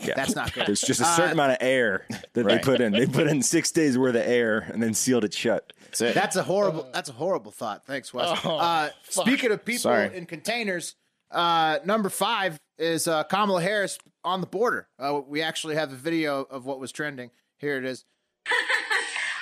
Yeah. 0.00 0.14
That's 0.16 0.34
not 0.34 0.52
good. 0.52 0.66
There's 0.66 0.80
just 0.80 1.00
a 1.00 1.04
certain 1.04 1.30
Uh, 1.30 1.32
amount 1.32 1.52
of 1.52 1.58
air 1.60 2.06
that 2.32 2.46
they 2.46 2.58
put 2.58 2.80
in. 2.80 2.92
They 2.92 3.06
put 3.06 3.26
in 3.26 3.42
six 3.42 3.70
days 3.70 3.96
worth 3.98 4.14
of 4.16 4.22
air 4.22 4.58
and 4.72 4.82
then 4.82 4.94
sealed 4.94 5.24
it 5.24 5.34
shut. 5.34 5.72
That's 5.84 6.00
it. 6.00 6.14
That's 6.14 6.36
a 6.36 6.42
horrible. 6.42 6.88
That's 6.92 7.08
a 7.08 7.12
horrible 7.12 7.50
thought. 7.52 7.84
Thanks, 7.86 8.12
Wes. 8.14 8.38
Oh, 8.44 8.56
uh, 8.56 8.90
speaking 9.08 9.50
of 9.52 9.64
people 9.64 9.80
Sorry. 9.80 10.16
in 10.16 10.26
containers, 10.26 10.96
uh, 11.30 11.78
number 11.84 12.08
five 12.08 12.58
is 12.78 13.06
uh, 13.06 13.24
Kamala 13.24 13.62
Harris 13.62 13.98
on 14.24 14.40
the 14.40 14.46
border. 14.46 14.88
Uh, 14.98 15.20
we 15.26 15.42
actually 15.42 15.74
have 15.76 15.92
a 15.92 15.96
video 15.96 16.42
of 16.42 16.64
what 16.64 16.80
was 16.80 16.92
trending. 16.92 17.30
Here 17.58 17.76
it 17.76 17.84
is. 17.84 18.04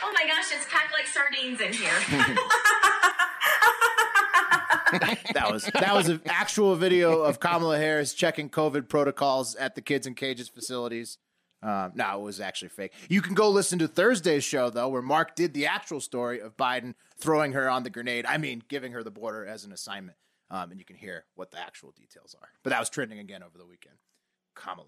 Oh 0.02 0.12
my 0.12 0.26
gosh, 0.26 0.46
it's 0.52 0.66
packed 0.68 0.92
like 0.92 1.06
sardines 1.06 1.60
in 1.60 1.72
here. 1.72 1.92
That 5.34 5.50
was 5.52 5.64
that 5.64 5.94
was 5.94 6.08
an 6.08 6.20
actual 6.26 6.74
video 6.76 7.20
of 7.22 7.40
Kamala 7.40 7.78
Harris 7.78 8.14
checking 8.14 8.50
COVID 8.50 8.88
protocols 8.88 9.54
at 9.56 9.74
the 9.74 9.80
Kids 9.80 10.06
in 10.06 10.14
Cages 10.14 10.48
facilities. 10.48 11.18
Um, 11.62 11.92
no, 11.94 12.18
it 12.18 12.22
was 12.22 12.40
actually 12.40 12.70
fake. 12.70 12.92
You 13.08 13.20
can 13.20 13.34
go 13.34 13.50
listen 13.50 13.78
to 13.80 13.88
Thursday's 13.88 14.44
show 14.44 14.70
though, 14.70 14.88
where 14.88 15.02
Mark 15.02 15.34
did 15.36 15.52
the 15.54 15.66
actual 15.66 16.00
story 16.00 16.40
of 16.40 16.56
Biden 16.56 16.94
throwing 17.18 17.52
her 17.52 17.68
on 17.68 17.82
the 17.82 17.90
grenade. 17.90 18.24
I 18.26 18.38
mean, 18.38 18.62
giving 18.68 18.92
her 18.92 19.02
the 19.02 19.10
border 19.10 19.44
as 19.44 19.64
an 19.64 19.72
assignment, 19.72 20.16
um, 20.50 20.70
and 20.70 20.80
you 20.80 20.86
can 20.86 20.96
hear 20.96 21.26
what 21.34 21.50
the 21.50 21.58
actual 21.60 21.92
details 21.92 22.34
are. 22.40 22.48
But 22.62 22.70
that 22.70 22.80
was 22.80 22.88
trending 22.88 23.18
again 23.18 23.42
over 23.42 23.58
the 23.58 23.66
weekend. 23.66 23.96
Kamala. 24.54 24.86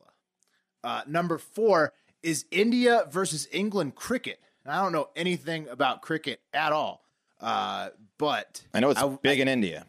Uh, 0.83 1.03
number 1.07 1.39
four 1.39 1.93
is 2.23 2.47
India 2.51 3.05
versus 3.11 3.47
England 3.53 3.95
cricket. 3.95 4.41
I 4.67 4.81
don't 4.83 4.93
know 4.93 5.11
anything 5.15 5.69
about 5.69 6.03
cricket 6.03 6.41
at 6.55 6.73
all, 6.73 7.05
uh, 7.41 7.91
but 8.17 8.63
I 8.73 8.81
know 8.81 8.91
it's 8.91 9.01
I- 9.01 9.09
big 9.23 9.41
in 9.41 9.49
India. 9.49 9.87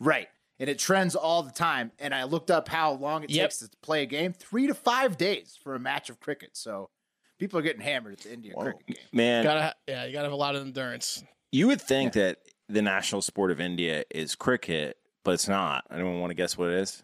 Right. 0.00 0.28
And 0.60 0.68
it 0.68 0.78
trends 0.78 1.14
all 1.14 1.42
the 1.42 1.52
time. 1.52 1.92
And 1.98 2.14
I 2.14 2.24
looked 2.24 2.50
up 2.50 2.68
how 2.68 2.92
long 2.92 3.22
it 3.24 3.30
Yep. 3.30 3.44
takes 3.50 3.58
to 3.60 3.68
play 3.82 4.02
a 4.02 4.06
game 4.06 4.32
three 4.32 4.66
to 4.66 4.74
five 4.74 5.16
days 5.16 5.56
for 5.62 5.74
a 5.74 5.78
match 5.78 6.10
of 6.10 6.18
cricket. 6.20 6.50
So 6.56 6.90
people 7.38 7.58
are 7.58 7.62
getting 7.62 7.82
hammered 7.82 8.14
at 8.14 8.18
the 8.20 8.32
India 8.32 8.54
cricket 8.58 8.86
game. 8.86 8.96
Man, 9.12 9.44
Gotta, 9.44 9.62
ha- 9.62 9.74
yeah, 9.86 10.04
you 10.04 10.12
gotta 10.12 10.24
have 10.26 10.32
a 10.32 10.36
lot 10.36 10.56
of 10.56 10.62
endurance. 10.62 11.22
you 11.52 11.66
would 11.68 11.80
think 11.80 12.14
that 12.14 12.38
the 12.68 12.82
national 12.82 13.22
sport 13.22 13.50
of 13.50 13.60
India 13.60 14.04
is 14.10 14.34
cricket, 14.34 14.96
but 15.24 15.32
it's 15.34 15.48
not. 15.48 15.84
Anyone 15.92 16.20
want 16.20 16.30
to 16.30 16.34
guess 16.34 16.58
what 16.58 16.68
it 16.70 16.74
is? 16.80 17.02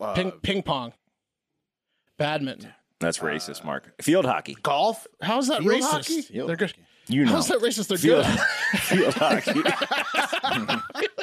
Uh, 0.00 0.12
Ping, 0.14 0.30
ping 0.42 0.62
pong, 0.62 0.92
badminton. 2.18 2.72
That's 3.00 3.18
racist, 3.18 3.64
Mark. 3.64 3.94
Field 4.02 4.24
hockey. 4.24 4.56
golf. 4.62 5.06
How's 5.22 5.48
that 5.48 5.60
Field 5.62 5.72
racist? 5.80 5.90
hockey? 5.90 6.20
Field 6.22 6.48
They're 6.48 6.56
good. 6.56 6.74
You 7.06 7.24
know. 7.24 7.32
How's 7.32 7.48
that 7.48 7.58
racist? 7.60 7.88
They're 7.88 7.98
Field, 7.98 8.24
good. 8.24 8.40
field 8.80 9.14
hockey. 9.14 9.62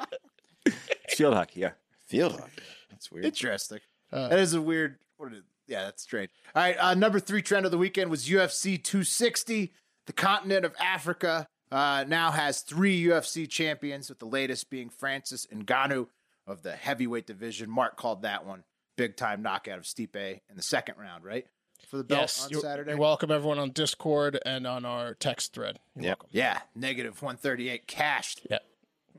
It's 1.11 1.17
field 1.17 1.33
hockey, 1.33 1.59
yeah. 1.61 1.71
Field 2.07 2.33
hockey. 2.33 2.61
That's 2.89 3.11
weird. 3.11 3.25
Interesting. 3.25 3.79
Uh, 4.11 4.29
that 4.29 4.39
is 4.39 4.53
a 4.53 4.61
weird. 4.61 4.97
What 5.17 5.33
is, 5.33 5.41
yeah, 5.67 5.83
that's 5.83 6.01
strange. 6.03 6.29
All 6.55 6.61
right, 6.63 6.75
uh, 6.79 6.93
number 6.93 7.19
three 7.19 7.41
trend 7.41 7.65
of 7.65 7.71
the 7.71 7.77
weekend 7.77 8.09
was 8.09 8.27
UFC 8.27 8.81
260. 8.81 9.71
The 10.07 10.13
continent 10.13 10.65
of 10.65 10.73
Africa 10.79 11.47
uh, 11.71 12.05
now 12.07 12.31
has 12.31 12.61
three 12.61 13.01
UFC 13.03 13.47
champions, 13.49 14.09
with 14.09 14.19
the 14.19 14.25
latest 14.25 14.69
being 14.69 14.89
Francis 14.89 15.45
Ngannou 15.53 16.07
of 16.47 16.63
the 16.63 16.71
heavyweight 16.75 17.27
division. 17.27 17.69
Mark 17.69 17.97
called 17.97 18.23
that 18.23 18.45
one 18.45 18.63
big 18.97 19.15
time 19.15 19.41
knockout 19.41 19.77
of 19.77 19.83
Stipe 19.85 20.15
in 20.15 20.55
the 20.55 20.61
second 20.61 20.95
round, 20.97 21.23
right? 21.23 21.45
For 21.87 21.97
the 21.97 22.03
belt 22.03 22.21
yes, 22.21 22.43
on 22.45 22.49
you're, 22.51 22.61
Saturday. 22.61 22.91
you're 22.91 22.99
welcome 22.99 23.31
everyone 23.31 23.57
on 23.59 23.71
Discord 23.71 24.39
and 24.45 24.65
on 24.67 24.85
our 24.85 25.13
text 25.15 25.53
thread. 25.53 25.79
You're 25.95 26.05
Yep. 26.05 26.17
welcome. 26.19 26.29
yeah, 26.31 26.59
negative 26.75 27.21
138 27.21 27.87
cashed. 27.87 28.45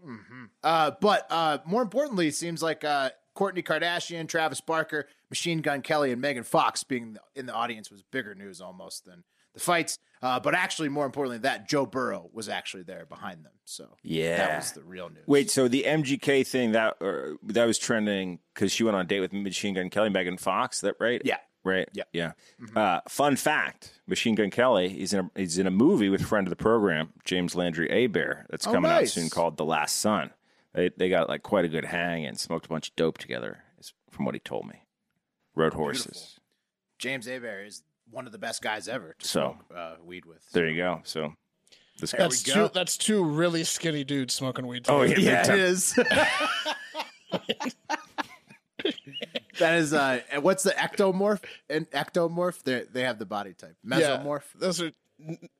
Yeah. 0.04 0.46
Uh, 0.62 0.90
but 1.00 1.26
uh, 1.30 1.58
more 1.64 1.82
importantly, 1.82 2.28
it 2.28 2.34
seems 2.34 2.62
like 2.62 2.84
uh, 2.84 3.10
Kourtney 3.36 3.64
Kardashian, 3.64 4.28
Travis 4.28 4.60
Barker, 4.60 5.08
Machine 5.30 5.60
Gun 5.60 5.82
Kelly, 5.82 6.12
and 6.12 6.20
Megan 6.20 6.44
Fox 6.44 6.84
being 6.84 7.16
in 7.34 7.46
the 7.46 7.54
audience 7.54 7.90
was 7.90 8.02
bigger 8.02 8.34
news 8.34 8.60
almost 8.60 9.04
than 9.04 9.24
the 9.54 9.60
fights. 9.60 9.98
Uh, 10.22 10.38
but 10.38 10.54
actually, 10.54 10.88
more 10.88 11.04
importantly, 11.04 11.38
that 11.38 11.68
Joe 11.68 11.84
Burrow 11.84 12.30
was 12.32 12.48
actually 12.48 12.84
there 12.84 13.06
behind 13.06 13.44
them. 13.44 13.52
So 13.64 13.96
yeah, 14.02 14.36
that 14.36 14.56
was 14.56 14.72
the 14.72 14.82
real 14.82 15.08
news. 15.08 15.24
Wait, 15.26 15.50
so 15.50 15.66
the 15.66 15.84
MGK 15.86 16.46
thing 16.46 16.72
that 16.72 16.96
uh, 17.00 17.36
that 17.44 17.64
was 17.64 17.78
trending 17.78 18.38
because 18.54 18.72
she 18.72 18.84
went 18.84 18.94
on 18.96 19.04
a 19.04 19.08
date 19.08 19.20
with 19.20 19.32
Machine 19.32 19.74
Gun 19.74 19.90
Kelly, 19.90 20.06
and 20.06 20.14
Megan 20.14 20.36
Fox. 20.36 20.80
That 20.82 20.94
right? 21.00 21.20
Yeah. 21.24 21.38
Right. 21.64 21.88
Yeah. 21.92 22.02
Yeah. 22.12 22.32
Uh, 22.74 23.00
fun 23.08 23.36
fact: 23.36 24.00
Machine 24.06 24.34
Gun 24.34 24.50
Kelly. 24.50 24.88
He's 24.88 25.12
in 25.12 25.20
a 25.20 25.30
he's 25.40 25.58
in 25.58 25.66
a 25.66 25.70
movie 25.70 26.08
with 26.08 26.22
friend 26.22 26.46
of 26.46 26.50
the 26.50 26.56
program, 26.56 27.12
James 27.24 27.54
Landry 27.54 27.88
Hébert. 27.88 28.46
That's 28.50 28.66
Oh, 28.66 28.72
coming 28.72 28.90
nice. 28.90 29.02
out 29.16 29.20
soon 29.20 29.30
called 29.30 29.56
The 29.56 29.64
Last 29.64 29.96
Son. 30.00 30.30
They 30.74 30.90
they 30.96 31.08
got 31.08 31.28
like 31.28 31.42
quite 31.42 31.64
a 31.64 31.68
good 31.68 31.84
hang 31.84 32.26
and 32.26 32.38
smoked 32.38 32.66
a 32.66 32.68
bunch 32.68 32.88
of 32.88 32.96
dope 32.96 33.18
together, 33.18 33.62
from 34.10 34.24
what 34.24 34.34
he 34.34 34.40
told 34.40 34.66
me. 34.66 34.82
Rode 35.54 35.74
horses. 35.74 36.40
James 36.98 37.26
Hébert 37.28 37.66
is 37.68 37.82
one 38.10 38.26
of 38.26 38.32
the 38.32 38.38
best 38.38 38.60
guys 38.62 38.88
ever 38.88 39.14
to 39.18 39.28
So- 39.28 39.56
smoke 39.68 39.78
uh, 39.78 39.94
weed 40.04 40.24
with. 40.26 40.42
There 40.52 40.68
you 40.68 40.76
go. 40.76 41.00
So 41.04 41.34
this. 42.00 42.10
That's 42.10 42.42
two. 42.42 42.70
That's 42.74 42.96
two 42.96 43.22
really 43.24 43.62
skinny 43.64 44.02
dudes 44.02 44.34
smoking 44.34 44.66
weed. 44.66 44.86
Oh, 44.88 45.02
together. 45.06 45.20
yeah. 45.20 45.46
yeah, 45.46 45.52
it 45.52 45.58
is. 45.60 45.98
that 49.58 49.74
is 49.74 49.92
uh, 49.92 50.20
what's 50.40 50.62
the 50.62 50.70
ectomorph? 50.72 51.40
And 51.68 51.90
ectomorph, 51.90 52.62
they 52.62 52.84
they 52.92 53.02
have 53.02 53.18
the 53.18 53.26
body 53.26 53.54
type. 53.54 53.76
Mesomorph. 53.86 54.44
Those 54.54 54.80
are 54.82 54.92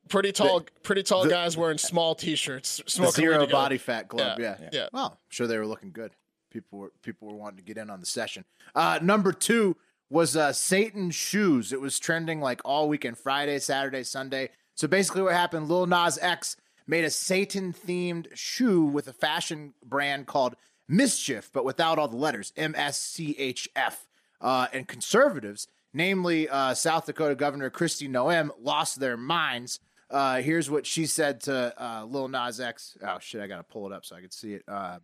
pretty 0.09 0.31
tall, 0.31 0.65
pretty 0.83 1.03
tall 1.03 1.27
guys 1.27 1.55
wearing 1.55 1.77
small 1.77 2.15
t-shirts, 2.15 2.81
smoking 2.87 3.13
zero 3.13 3.47
body 3.47 3.77
fat 3.77 4.07
club. 4.09 4.39
Yeah, 4.39 4.57
Yeah, 4.61 4.69
yeah. 4.71 4.87
Well, 4.91 5.11
I'm 5.11 5.17
sure 5.29 5.47
they 5.47 5.57
were 5.57 5.67
looking 5.67 5.91
good. 5.91 6.11
People 6.51 6.79
were 6.79 6.91
people 7.01 7.27
were 7.29 7.35
wanting 7.37 7.57
to 7.57 7.63
get 7.63 7.77
in 7.77 7.89
on 7.89 7.99
the 7.99 8.05
session. 8.05 8.45
Uh, 8.75 8.99
number 9.01 9.31
two 9.31 9.75
was 10.09 10.37
uh, 10.37 10.53
Satan 10.53 11.09
shoes. 11.09 11.73
It 11.73 11.81
was 11.81 11.97
trending 11.97 12.39
like 12.41 12.61
all 12.63 12.87
weekend, 12.87 13.17
Friday, 13.17 13.57
Saturday, 13.59 14.03
Sunday. 14.03 14.49
So 14.75 14.87
basically, 14.87 15.23
what 15.23 15.33
happened? 15.33 15.67
Lil 15.69 15.87
Nas 15.87 16.19
X 16.21 16.55
made 16.85 17.05
a 17.05 17.09
Satan 17.09 17.73
themed 17.73 18.27
shoe 18.35 18.83
with 18.83 19.07
a 19.07 19.13
fashion 19.13 19.73
brand 19.83 20.27
called 20.27 20.55
Mischief, 20.87 21.49
but 21.53 21.65
without 21.65 21.97
all 21.99 22.07
the 22.07 22.17
letters 22.17 22.51
M 22.55 22.73
S 22.77 22.99
C 22.99 23.35
H 23.37 23.69
F. 23.75 24.07
Uh, 24.41 24.67
and 24.73 24.87
conservatives, 24.89 25.67
namely 25.93 26.49
uh, 26.49 26.73
South 26.73 27.05
Dakota 27.05 27.33
Governor 27.33 27.69
Kristi 27.69 28.09
Noem, 28.09 28.49
lost 28.59 28.99
their 28.99 29.15
minds. 29.15 29.79
Uh, 30.09 30.41
here's 30.41 30.69
what 30.69 30.85
she 30.85 31.05
said 31.05 31.39
to 31.41 31.73
uh, 31.81 32.03
Lil 32.05 32.27
Nas 32.27 32.59
X. 32.59 32.97
Oh 33.01 33.17
shit, 33.21 33.39
I 33.41 33.47
gotta 33.47 33.63
pull 33.63 33.87
it 33.87 33.93
up 33.93 34.03
so 34.03 34.17
I 34.17 34.21
can 34.21 34.31
see 34.31 34.53
it. 34.55 34.63
Uh, 34.67 34.99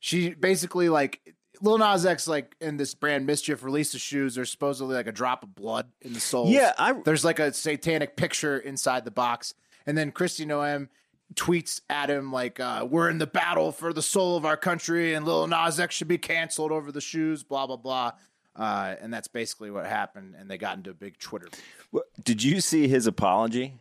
she 0.00 0.30
basically 0.34 0.88
like 0.88 1.34
Lil 1.62 1.78
Nas 1.78 2.04
X 2.04 2.26
like 2.26 2.56
in 2.60 2.76
this 2.76 2.94
brand 2.94 3.26
Mischief 3.26 3.62
released 3.62 3.92
the 3.92 3.98
shoes. 4.00 4.34
There's 4.34 4.50
supposedly 4.50 4.96
like 4.96 5.06
a 5.06 5.12
drop 5.12 5.44
of 5.44 5.54
blood 5.54 5.88
in 6.02 6.12
the 6.12 6.20
soles. 6.20 6.50
Yeah, 6.50 6.72
I- 6.78 7.00
there's 7.04 7.24
like 7.24 7.38
a 7.38 7.52
satanic 7.52 8.16
picture 8.16 8.58
inside 8.58 9.04
the 9.04 9.10
box, 9.12 9.54
and 9.86 9.96
then 9.96 10.10
Kristi 10.10 10.44
Noem 10.44 10.88
tweets 11.34 11.80
at 11.90 12.10
him 12.10 12.32
like, 12.32 12.60
uh, 12.60 12.86
"We're 12.88 13.10
in 13.10 13.18
the 13.18 13.26
battle 13.26 13.72
for 13.72 13.92
the 13.92 14.02
soul 14.02 14.36
of 14.36 14.44
our 14.44 14.56
country, 14.56 15.14
and 15.14 15.26
Lil 15.26 15.46
Nas 15.46 15.78
X 15.78 15.94
should 15.94 16.08
be 16.08 16.18
canceled 16.18 16.72
over 16.72 16.90
the 16.90 17.00
shoes." 17.00 17.42
Blah 17.42 17.66
blah 17.66 17.76
blah. 17.76 18.12
Uh, 18.56 18.96
and 19.00 19.14
that's 19.14 19.28
basically 19.28 19.70
what 19.70 19.86
happened, 19.86 20.34
and 20.36 20.50
they 20.50 20.58
got 20.58 20.76
into 20.76 20.90
a 20.90 20.94
big 20.94 21.16
Twitter. 21.18 21.46
beef. 21.92 22.02
Did 22.24 22.42
you 22.42 22.60
see 22.60 22.88
his 22.88 23.06
apology? 23.06 23.74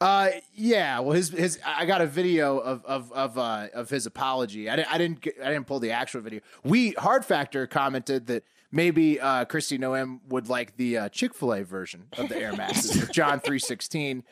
Uh, 0.00 0.30
yeah. 0.54 1.00
Well, 1.00 1.12
his 1.12 1.28
his 1.28 1.58
I 1.64 1.84
got 1.84 2.00
a 2.00 2.06
video 2.06 2.58
of 2.58 2.84
of 2.84 3.12
of 3.12 3.38
uh 3.38 3.68
of 3.74 3.90
his 3.90 4.06
apology. 4.06 4.70
I 4.70 4.76
didn't 4.76 4.92
I 4.92 4.98
didn't 4.98 5.20
get, 5.20 5.36
I 5.42 5.50
didn't 5.50 5.66
pull 5.66 5.80
the 5.80 5.92
actual 5.92 6.20
video. 6.20 6.40
We 6.62 6.92
Hard 6.92 7.24
Factor 7.24 7.66
commented 7.66 8.26
that 8.26 8.44
maybe 8.72 9.20
uh 9.20 9.44
Kristi 9.44 9.78
Noem 9.78 10.20
would 10.28 10.48
like 10.48 10.76
the 10.76 10.98
uh, 10.98 11.08
Chick 11.10 11.34
Fil 11.34 11.52
A 11.52 11.62
version 11.62 12.06
of 12.18 12.28
the 12.28 12.36
Air 12.36 12.54
Maxes 12.54 13.00
with 13.00 13.12
John 13.12 13.38
three 13.38 13.58
sixteen. 13.58 14.24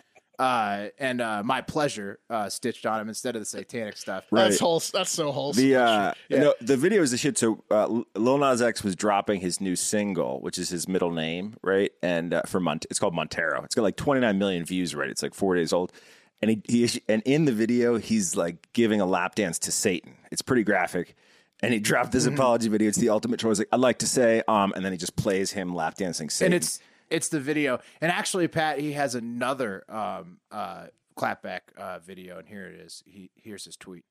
Uh, 0.42 0.88
and 0.98 1.20
uh, 1.20 1.40
my 1.44 1.60
pleasure 1.60 2.18
uh, 2.28 2.48
stitched 2.48 2.84
on 2.84 3.00
him 3.00 3.08
instead 3.08 3.36
of 3.36 3.42
the 3.42 3.46
satanic 3.46 3.96
stuff. 3.96 4.24
That's 4.32 4.58
whole. 4.58 4.80
That's 4.92 5.10
so 5.10 5.30
wholesome. 5.30 5.62
The 5.62 5.76
uh, 5.76 6.14
no, 6.30 6.52
the 6.60 6.76
video 6.76 7.00
is 7.02 7.12
the 7.12 7.16
shit. 7.16 7.38
So 7.38 7.62
uh, 7.70 8.02
Lil 8.16 8.38
Nas 8.38 8.60
X 8.60 8.82
was 8.82 8.96
dropping 8.96 9.40
his 9.40 9.60
new 9.60 9.76
single, 9.76 10.40
which 10.40 10.58
is 10.58 10.68
his 10.68 10.88
middle 10.88 11.12
name, 11.12 11.54
right? 11.62 11.92
And 12.02 12.34
uh, 12.34 12.42
for 12.46 12.58
Mont, 12.58 12.86
it's 12.90 12.98
called 12.98 13.14
Montero. 13.14 13.62
It's 13.62 13.76
got 13.76 13.82
like 13.82 13.96
29 13.96 14.36
million 14.36 14.64
views, 14.64 14.96
right? 14.96 15.08
It's 15.10 15.22
like 15.22 15.32
four 15.34 15.54
days 15.54 15.72
old. 15.72 15.92
And 16.40 16.50
he, 16.50 16.62
he 16.68 17.02
and 17.08 17.22
in 17.24 17.44
the 17.44 17.52
video, 17.52 17.98
he's 17.98 18.34
like 18.34 18.66
giving 18.72 19.00
a 19.00 19.06
lap 19.06 19.36
dance 19.36 19.60
to 19.60 19.70
Satan. 19.70 20.16
It's 20.32 20.42
pretty 20.42 20.64
graphic. 20.64 21.14
And 21.62 21.72
he 21.72 21.78
dropped 21.78 22.10
this 22.10 22.24
Mm-hmm. 22.24 22.34
apology 22.34 22.68
video. 22.68 22.88
It's 22.88 22.98
the 22.98 23.10
ultimate 23.10 23.38
choice. 23.38 23.58
Like, 23.58 23.68
I'd 23.70 23.78
like 23.78 23.98
to 24.00 24.08
say, 24.08 24.42
um, 24.48 24.72
and 24.74 24.84
then 24.84 24.90
he 24.90 24.98
just 24.98 25.14
plays 25.14 25.52
him 25.52 25.72
lap 25.72 25.94
dancing 25.94 26.30
Satan. 26.30 26.52
and 26.52 26.60
it's 26.60 26.80
it's 27.12 27.28
the 27.28 27.40
video. 27.40 27.80
And 28.00 28.10
actually, 28.10 28.48
Pat, 28.48 28.78
he 28.78 28.92
has 28.92 29.14
another 29.14 29.84
um, 29.88 30.38
uh, 30.50 30.86
clapback 31.16 31.60
uh, 31.76 31.98
video, 32.00 32.38
and 32.38 32.48
here 32.48 32.66
it 32.66 32.80
is. 32.80 33.02
He 33.06 33.30
here's 33.36 33.64
his 33.64 33.76
tweet. 33.76 34.04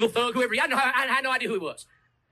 little 0.00 0.12
thug, 0.12 0.34
whoever 0.34 0.54
I, 0.60 0.66
know, 0.66 0.76
I, 0.76 0.92
I 0.94 1.06
had 1.06 1.24
no 1.24 1.30
idea 1.30 1.48
who 1.48 1.54
he 1.54 1.60
was. 1.60 1.86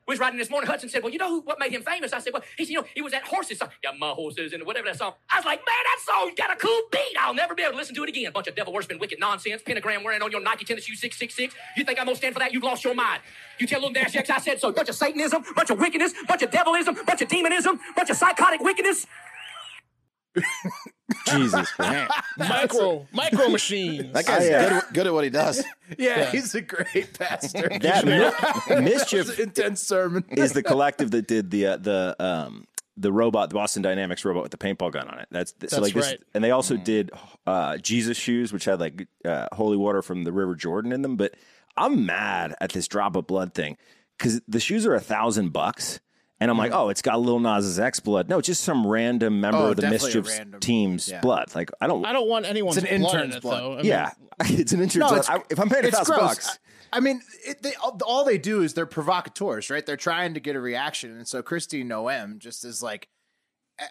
We 0.06 0.12
was 0.12 0.20
riding 0.20 0.38
this 0.38 0.50
morning. 0.50 0.68
Hudson 0.68 0.90
said, 0.90 1.02
"Well, 1.02 1.12
you 1.12 1.18
know 1.18 1.30
who, 1.30 1.40
what 1.40 1.58
made 1.58 1.72
him 1.72 1.82
famous?" 1.82 2.12
I 2.12 2.18
said, 2.18 2.34
"Well, 2.34 2.42
he 2.58 2.66
said, 2.66 2.72
you 2.72 2.80
know, 2.80 2.86
he 2.94 3.00
was 3.00 3.12
that 3.12 3.22
horses 3.22 3.58
song. 3.58 3.70
Got 3.82 3.98
my 3.98 4.10
horses 4.10 4.52
and 4.52 4.66
whatever 4.66 4.86
that 4.88 4.98
song." 4.98 5.14
I 5.30 5.38
was 5.38 5.46
like, 5.46 5.60
"Man, 5.60 5.66
that 5.66 6.00
song 6.04 6.32
got 6.36 6.52
a 6.52 6.56
cool 6.56 6.82
beat. 6.92 7.16
I'll 7.18 7.32
never 7.32 7.54
be 7.54 7.62
able 7.62 7.72
to 7.72 7.78
listen 7.78 7.94
to 7.94 8.02
it 8.02 8.10
again." 8.10 8.30
Bunch 8.30 8.46
of 8.46 8.54
devil 8.54 8.74
worshiping, 8.74 8.98
wicked 8.98 9.18
nonsense. 9.18 9.62
Pentagram 9.62 10.04
wearing 10.04 10.20
on 10.20 10.30
your 10.30 10.42
Nike 10.42 10.66
tennis 10.66 10.84
shoe 10.84 10.94
six 10.94 11.16
six 11.16 11.34
six. 11.34 11.54
You 11.74 11.84
think 11.84 11.98
I'm 11.98 12.04
gonna 12.04 12.16
stand 12.16 12.34
for 12.34 12.40
that? 12.40 12.52
You've 12.52 12.62
lost 12.62 12.84
your 12.84 12.94
mind. 12.94 13.22
You 13.58 13.66
tell 13.66 13.80
little 13.80 13.94
Dash 13.94 14.14
X 14.14 14.28
I 14.28 14.38
said 14.40 14.60
so. 14.60 14.72
Bunch 14.72 14.90
of 14.90 14.94
Satanism, 14.94 15.42
bunch 15.56 15.70
of 15.70 15.78
wickedness, 15.78 16.12
bunch 16.28 16.42
of 16.42 16.50
devilism, 16.50 16.96
bunch 17.06 17.22
of 17.22 17.28
demonism, 17.28 17.80
bunch 17.96 18.10
of 18.10 18.16
psychotic 18.16 18.60
wickedness. 18.60 19.06
Jesus. 21.26 21.68
man. 21.78 22.08
micro 22.38 23.06
micro 23.12 23.48
machines. 23.48 24.12
That 24.12 24.26
guy's 24.26 24.48
I, 24.50 24.54
uh, 24.54 24.68
good, 24.80 24.94
good 24.94 25.06
at 25.06 25.12
what 25.12 25.24
he 25.24 25.30
does. 25.30 25.64
Yeah, 25.98 26.24
he's 26.32 26.54
a 26.54 26.60
great 26.62 27.16
pastor. 27.18 27.68
That 27.80 28.04
mi- 28.04 28.74
It 28.74 28.82
mischief 28.84 29.28
was 29.28 29.38
an 29.38 29.44
intense 29.48 29.80
sermon. 29.82 30.24
is 30.30 30.52
the 30.52 30.62
collective 30.62 31.10
that 31.12 31.26
did 31.28 31.50
the 31.50 31.66
uh, 31.66 31.76
the 31.76 32.16
um 32.18 32.66
the 32.96 33.12
robot, 33.12 33.48
the 33.50 33.54
Boston 33.54 33.82
Dynamics 33.82 34.24
robot 34.24 34.44
with 34.44 34.52
the 34.52 34.58
paintball 34.58 34.92
gun 34.92 35.08
on 35.08 35.18
it. 35.18 35.26
That's, 35.30 35.50
so 35.50 35.56
That's 35.58 35.78
like 35.80 35.94
this, 35.94 36.06
right. 36.10 36.20
and 36.32 36.44
they 36.44 36.52
also 36.52 36.76
did 36.76 37.10
uh, 37.44 37.76
Jesus 37.78 38.16
shoes, 38.16 38.52
which 38.52 38.64
had 38.66 38.78
like 38.78 39.08
uh, 39.24 39.48
holy 39.52 39.76
water 39.76 40.00
from 40.00 40.22
the 40.22 40.32
River 40.32 40.54
Jordan 40.54 40.92
in 40.92 41.02
them. 41.02 41.16
But 41.16 41.34
I'm 41.76 42.06
mad 42.06 42.54
at 42.60 42.70
this 42.70 42.86
drop 42.86 43.16
of 43.16 43.26
blood 43.26 43.52
thing 43.52 43.76
because 44.16 44.40
the 44.46 44.60
shoes 44.60 44.86
are 44.86 44.94
a 44.94 45.00
thousand 45.00 45.52
bucks. 45.52 45.98
And 46.40 46.50
I'm 46.50 46.58
like, 46.58 46.72
mm-hmm. 46.72 46.80
oh, 46.80 46.88
it's 46.88 47.00
got 47.00 47.20
Lil 47.20 47.38
Nas 47.38 47.78
X 47.78 48.00
blood. 48.00 48.28
No, 48.28 48.40
just 48.40 48.64
some 48.64 48.86
random 48.86 49.40
member 49.40 49.58
Oh, 49.58 49.66
of 49.70 49.76
the 49.76 49.82
definitely 49.82 50.12
a 50.12 50.16
Mischief 50.22 50.38
random- 50.38 50.60
team's 50.60 51.08
yeah. 51.08 51.20
blood. 51.20 51.54
Like, 51.54 51.70
I 51.80 51.86
don't. 51.86 52.04
I 52.04 52.12
don't 52.12 52.28
want 52.28 52.44
anyone's 52.44 52.76
It's 52.76 52.90
an 52.90 53.00
blood 53.00 53.14
in 53.14 53.20
intern's 53.20 53.36
it, 53.36 53.42
blood. 53.42 53.60
though. 53.62 53.72
I 53.74 53.76
mean, 53.76 53.84
yeah, 53.86 54.10
it's 54.40 54.72
an 54.72 54.80
intern's 54.82 55.04
blood. 55.08 55.18
it's- 55.20 55.30
I- 55.30 55.44
if 55.48 55.58
I'm 55.60 55.68
paying 55.68 55.84
a 55.84 55.88
it's 55.88 55.96
thousand 55.96 56.16
gross. 56.16 56.28
bucks, 56.34 56.58
I 56.92 57.00
mean, 57.00 57.22
it, 57.46 57.62
they, 57.62 57.74
all, 57.76 57.98
all 58.04 58.24
they 58.24 58.38
do 58.38 58.62
is 58.62 58.74
they're 58.74 58.84
provocateurs, 58.86 59.70
right? 59.70 59.84
They're 59.86 59.96
trying 59.96 60.34
to 60.34 60.40
get 60.40 60.56
a 60.56 60.60
reaction, 60.60 61.16
and 61.16 61.26
so 61.26 61.42
Kristi 61.42 61.84
Noem 61.86 62.38
just 62.38 62.64
is 62.64 62.82
like, 62.82 63.08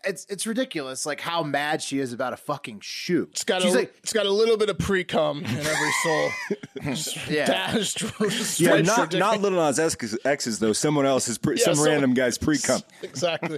it's 0.06 0.26
it's 0.30 0.48
ridiculous, 0.48 1.06
like 1.06 1.20
how 1.20 1.44
mad 1.44 1.82
she 1.82 2.00
is 2.00 2.14
about 2.14 2.34
a 2.34 2.38
fucking 2.38 2.80
shoe. 2.82 3.28
It's 3.32 3.44
got 3.44 3.62
She's 3.62 3.74
a, 3.74 3.80
like, 3.80 3.94
it's 3.98 4.14
got 4.14 4.26
a 4.26 4.32
little 4.32 4.58
bit 4.58 4.70
of 4.70 4.78
pre 4.78 5.04
cum 5.04 5.40
in 5.40 5.46
every 5.46 5.92
soul. 6.04 6.30
Yeah. 7.30 7.46
dashed- 7.46 8.02
Yeah, 8.60 8.82
not 8.82 9.14
not 9.14 9.40
Little 9.42 9.60
Nas 9.60 9.80
X's, 9.80 10.18
X's 10.26 10.60
though. 10.60 10.74
Someone 10.74 11.06
else's, 11.06 11.38
pre, 11.38 11.56
Yeah, 11.58 11.66
some 11.66 11.76
someone- 11.76 11.92
random 11.92 12.14
guy's 12.14 12.38
pre 12.38 12.58
cum. 12.58 12.82
exactly. 13.02 13.58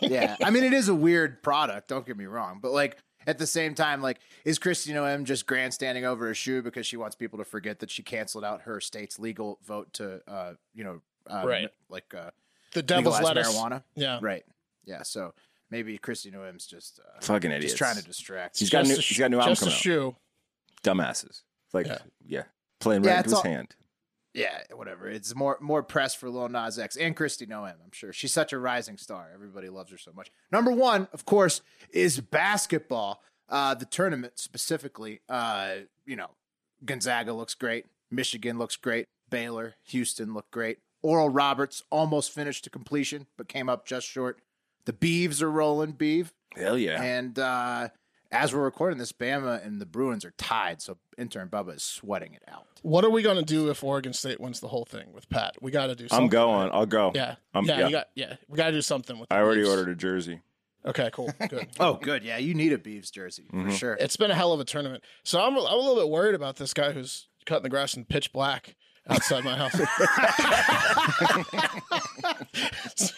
yeah. 0.00 0.36
I 0.42 0.50
mean, 0.50 0.64
it 0.64 0.72
is 0.72 0.88
a 0.88 0.94
weird 0.94 1.42
product. 1.42 1.88
Don't 1.88 2.04
get 2.06 2.16
me 2.16 2.24
wrong, 2.26 2.58
but 2.60 2.72
like 2.72 2.96
at 3.26 3.38
the 3.38 3.46
same 3.46 3.74
time, 3.74 4.02
like 4.02 4.18
is 4.44 4.58
Kristi 4.58 4.92
Noem 4.94 5.24
just 5.24 5.46
grandstanding 5.46 6.04
over 6.04 6.30
a 6.30 6.34
shoe 6.34 6.62
because 6.62 6.86
she 6.86 6.96
wants 6.96 7.14
people 7.16 7.38
to 7.38 7.44
forget 7.44 7.80
that 7.80 7.90
she 7.90 8.02
canceled 8.02 8.44
out 8.44 8.62
her 8.62 8.80
state's 8.80 9.18
legal 9.18 9.58
vote 9.64 9.92
to, 9.94 10.20
uh, 10.28 10.52
you 10.74 10.84
know, 10.84 11.00
uh, 11.28 11.42
Right. 11.46 11.68
like 11.88 12.12
uh, 12.14 12.30
The 12.72 12.82
devil's 12.82 13.16
legalize 13.16 13.34
lettuce. 13.36 13.56
marijuana. 13.56 13.82
Yeah. 13.94 14.18
Right. 14.22 14.44
Yeah. 14.84 15.02
So 15.02 15.34
maybe 15.70 15.98
Kristi 15.98 16.32
Noem's 16.32 16.66
just 16.66 17.00
uh, 17.00 17.20
Fucking 17.20 17.50
idiots. 17.50 17.72
just 17.72 17.78
trying 17.78 17.96
to 17.96 18.02
distract. 18.04 18.58
He's 18.58 18.70
got 18.70 18.84
a 18.84 18.88
new. 18.88 18.96
Just 18.96 19.08
He's 19.08 19.18
got 19.18 19.26
a 19.26 19.28
new 19.30 19.38
album 19.38 19.52
just 19.52 19.62
a 19.62 19.64
coming 19.66 19.74
out. 19.74 19.80
shoe. 19.80 20.16
Dumbasses. 20.82 21.42
Like 21.72 21.86
yeah, 21.86 21.98
Yeah. 22.26 22.42
playing 22.80 23.04
Yeah, 23.04 23.10
right 23.16 23.18
it's 23.20 23.32
into 23.32 23.36
his 23.36 23.44
all- 23.46 23.50
hand. 23.52 23.76
yeah, 24.34 24.62
whatever. 24.74 25.08
It's 25.08 25.34
more 25.34 25.58
more 25.60 25.82
press 25.82 26.14
for 26.14 26.28
Lil 26.30 26.48
Nas 26.48 26.78
X 26.78 26.96
and 26.96 27.16
Kristi 27.16 27.48
Noem. 27.48 27.72
I'm 27.84 27.92
sure 27.92 28.12
she's 28.12 28.32
such 28.32 28.52
a 28.52 28.58
rising 28.58 28.96
star. 28.96 29.30
Everybody 29.34 29.68
loves 29.68 29.90
her 29.90 29.98
so 29.98 30.12
much. 30.12 30.30
Number 30.52 30.70
one, 30.70 31.08
of 31.12 31.24
course, 31.24 31.60
is 31.90 32.20
basketball. 32.20 33.22
Uh, 33.48 33.74
the 33.74 33.84
tournament 33.86 34.34
specifically. 34.38 35.20
Uh, 35.28 35.74
you 36.04 36.16
know, 36.16 36.30
Gonzaga 36.84 37.32
looks 37.32 37.54
great. 37.54 37.86
Michigan 38.10 38.58
looks 38.58 38.76
great. 38.76 39.06
Baylor, 39.30 39.74
Houston 39.88 40.34
look 40.34 40.50
great. 40.50 40.78
Oral 41.02 41.28
Roberts 41.28 41.82
almost 41.90 42.32
finished 42.32 42.64
to 42.64 42.70
completion, 42.70 43.26
but 43.36 43.48
came 43.48 43.68
up 43.68 43.86
just 43.86 44.06
short. 44.06 44.40
The 44.86 44.92
Beeves 44.92 45.42
are 45.42 45.50
rolling, 45.50 45.92
Beave. 45.92 46.32
Hell 46.56 46.78
yeah. 46.78 47.02
And 47.02 47.38
uh, 47.38 47.88
as 48.32 48.54
we're 48.54 48.64
recording 48.64 48.98
this, 48.98 49.12
Bama 49.12 49.64
and 49.64 49.80
the 49.80 49.86
Bruins 49.86 50.24
are 50.24 50.32
tied, 50.38 50.80
so 50.80 50.96
intern 51.18 51.48
Bubba 51.48 51.76
is 51.76 51.82
sweating 51.82 52.34
it 52.34 52.42
out. 52.48 52.66
What 52.82 53.04
are 53.04 53.10
we 53.10 53.22
going 53.22 53.36
to 53.36 53.44
do 53.44 53.68
if 53.68 53.84
Oregon 53.84 54.12
State 54.12 54.40
wins 54.40 54.60
the 54.60 54.68
whole 54.68 54.84
thing 54.84 55.12
with 55.12 55.28
Pat? 55.28 55.56
We 55.60 55.70
got 55.70 55.88
to 55.88 55.94
do 55.94 56.08
something. 56.08 56.24
I'm 56.24 56.30
going. 56.30 56.70
I'll 56.72 56.86
go. 56.86 57.12
Yeah. 57.14 57.34
I'm, 57.52 57.64
yeah, 57.66 57.78
yeah. 57.80 57.86
You 57.86 57.92
got, 57.92 58.06
yeah. 58.14 58.34
We 58.48 58.56
got 58.56 58.66
to 58.66 58.72
do 58.72 58.82
something 58.82 59.18
with 59.18 59.28
the 59.28 59.34
I 59.34 59.40
already 59.40 59.60
Leafs. 59.62 59.70
ordered 59.70 59.88
a 59.90 59.94
jersey. 59.94 60.40
Okay, 60.86 61.10
cool. 61.12 61.32
Good. 61.48 61.66
Oh, 61.80 61.94
good. 61.94 62.22
Yeah, 62.22 62.38
you 62.38 62.54
need 62.54 62.72
a 62.72 62.78
Beeves 62.78 63.10
jersey 63.10 63.48
Mm-hmm. 63.52 63.70
for 63.70 63.76
sure. 63.76 63.94
it's 63.98 64.16
been 64.16 64.30
a 64.30 64.36
hell 64.36 64.52
of 64.52 64.60
a 64.60 64.64
tournament. 64.64 65.02
So 65.24 65.40
I'm, 65.40 65.56
I'm 65.56 65.64
a 65.64 65.76
little 65.76 65.96
bit 65.96 66.08
worried 66.08 66.36
about 66.36 66.56
this 66.56 66.72
guy 66.72 66.92
who's 66.92 67.26
cutting 67.44 67.64
the 67.64 67.68
grass 67.68 67.96
in 67.96 68.04
pitch 68.04 68.32
black 68.32 68.76
outside 69.08 69.42
my 69.42 69.56
house. 69.56 69.74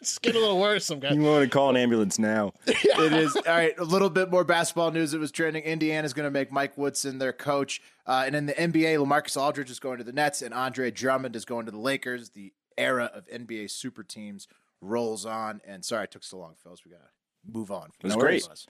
it's, 0.00 0.10
it's 0.10 0.18
getting 0.18 0.38
a 0.38 0.42
little 0.44 0.60
worrisome, 0.60 1.00
guy. 1.00 1.12
You 1.12 1.22
want 1.22 1.44
to 1.44 1.48
call 1.50 1.70
an 1.70 1.76
ambulance 1.76 2.18
now? 2.18 2.52
it 2.66 3.12
is 3.12 3.34
all 3.36 3.42
right. 3.46 3.78
A 3.78 3.84
little 3.84 4.10
bit 4.10 4.30
more 4.30 4.44
basketball 4.44 4.90
news. 4.90 5.14
It 5.14 5.18
was 5.20 5.30
trending. 5.32 5.62
Indiana's 5.62 6.12
going 6.12 6.26
to 6.26 6.30
make 6.30 6.52
Mike 6.52 6.76
Woodson 6.76 7.18
their 7.18 7.32
coach, 7.32 7.80
uh, 8.06 8.24
and 8.26 8.34
in 8.36 8.46
the 8.46 8.54
NBA, 8.54 8.98
Lamarcus 9.04 9.40
Aldridge 9.40 9.70
is 9.70 9.80
going 9.80 9.98
to 9.98 10.04
the 10.04 10.12
Nets, 10.12 10.42
and 10.42 10.52
Andre 10.54 10.90
Drummond 10.90 11.36
is 11.36 11.44
going 11.44 11.66
to 11.66 11.72
the 11.72 11.78
Lakers. 11.78 12.30
The 12.30 12.52
era 12.78 13.10
of 13.14 13.26
NBA 13.28 13.70
super 13.70 14.02
teams 14.02 14.48
rolls 14.80 15.24
on. 15.24 15.60
And 15.66 15.84
sorry, 15.84 16.04
it 16.04 16.10
took 16.10 16.24
so 16.24 16.38
long, 16.38 16.54
fellas. 16.62 16.84
We 16.84 16.90
got 16.90 16.98
to 16.98 17.08
move 17.52 17.70
on. 17.70 17.90
was 18.02 18.14
No 18.14 18.20
great. 18.20 18.44
worries. 18.46 18.66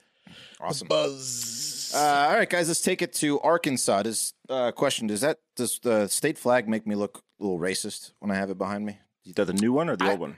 Awesome. 0.60 0.88
Buzz. 0.88 1.92
Uh, 1.94 1.98
all 2.30 2.34
right, 2.36 2.50
guys, 2.50 2.68
let's 2.68 2.80
take 2.80 3.00
it 3.02 3.12
to 3.14 3.40
Arkansas. 3.40 4.02
Does 4.02 4.34
uh, 4.48 4.72
question? 4.72 5.06
Does 5.06 5.20
that 5.20 5.38
does 5.54 5.78
the 5.82 6.08
state 6.08 6.36
flag 6.38 6.68
make 6.68 6.86
me 6.86 6.94
look 6.94 7.22
a 7.40 7.44
little 7.44 7.58
racist 7.58 8.12
when 8.18 8.30
I 8.30 8.34
have 8.34 8.50
it 8.50 8.58
behind 8.58 8.84
me? 8.84 8.98
Is 9.24 9.34
that 9.34 9.46
the 9.46 9.52
new 9.52 9.72
one 9.72 9.88
or 9.88 9.96
the 9.96 10.10
old 10.10 10.20
one? 10.20 10.36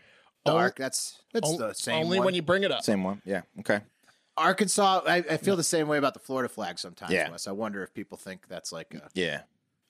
Dark. 0.53 0.77
That's 0.77 1.21
that's 1.33 1.49
On- 1.51 1.59
the 1.59 1.73
same. 1.75 1.97
only 2.05 2.19
one. 2.19 2.27
when 2.27 2.35
you 2.35 2.43
bring 2.43 2.63
it 2.65 2.71
up. 2.73 2.83
Same 2.83 3.03
one. 3.05 3.23
Yeah. 3.25 3.43
Okay. 3.61 3.81
Arkansas. 4.37 5.03
I, 5.07 5.17
I 5.17 5.37
feel 5.37 5.57
the 5.57 5.65
same 5.65 5.89
way 5.89 5.99
about 5.99 6.15
the 6.15 6.21
Florida 6.21 6.49
flag 6.49 6.79
sometimes. 6.79 7.13
Yeah. 7.13 7.31
Wes. 7.31 7.47
I 7.49 7.53
wonder 7.53 7.83
if 7.83 7.93
people 7.95 8.17
think 8.19 8.47
that's 8.49 8.73
like. 8.73 8.95
A, 8.95 9.09
Yeah. 9.15 9.41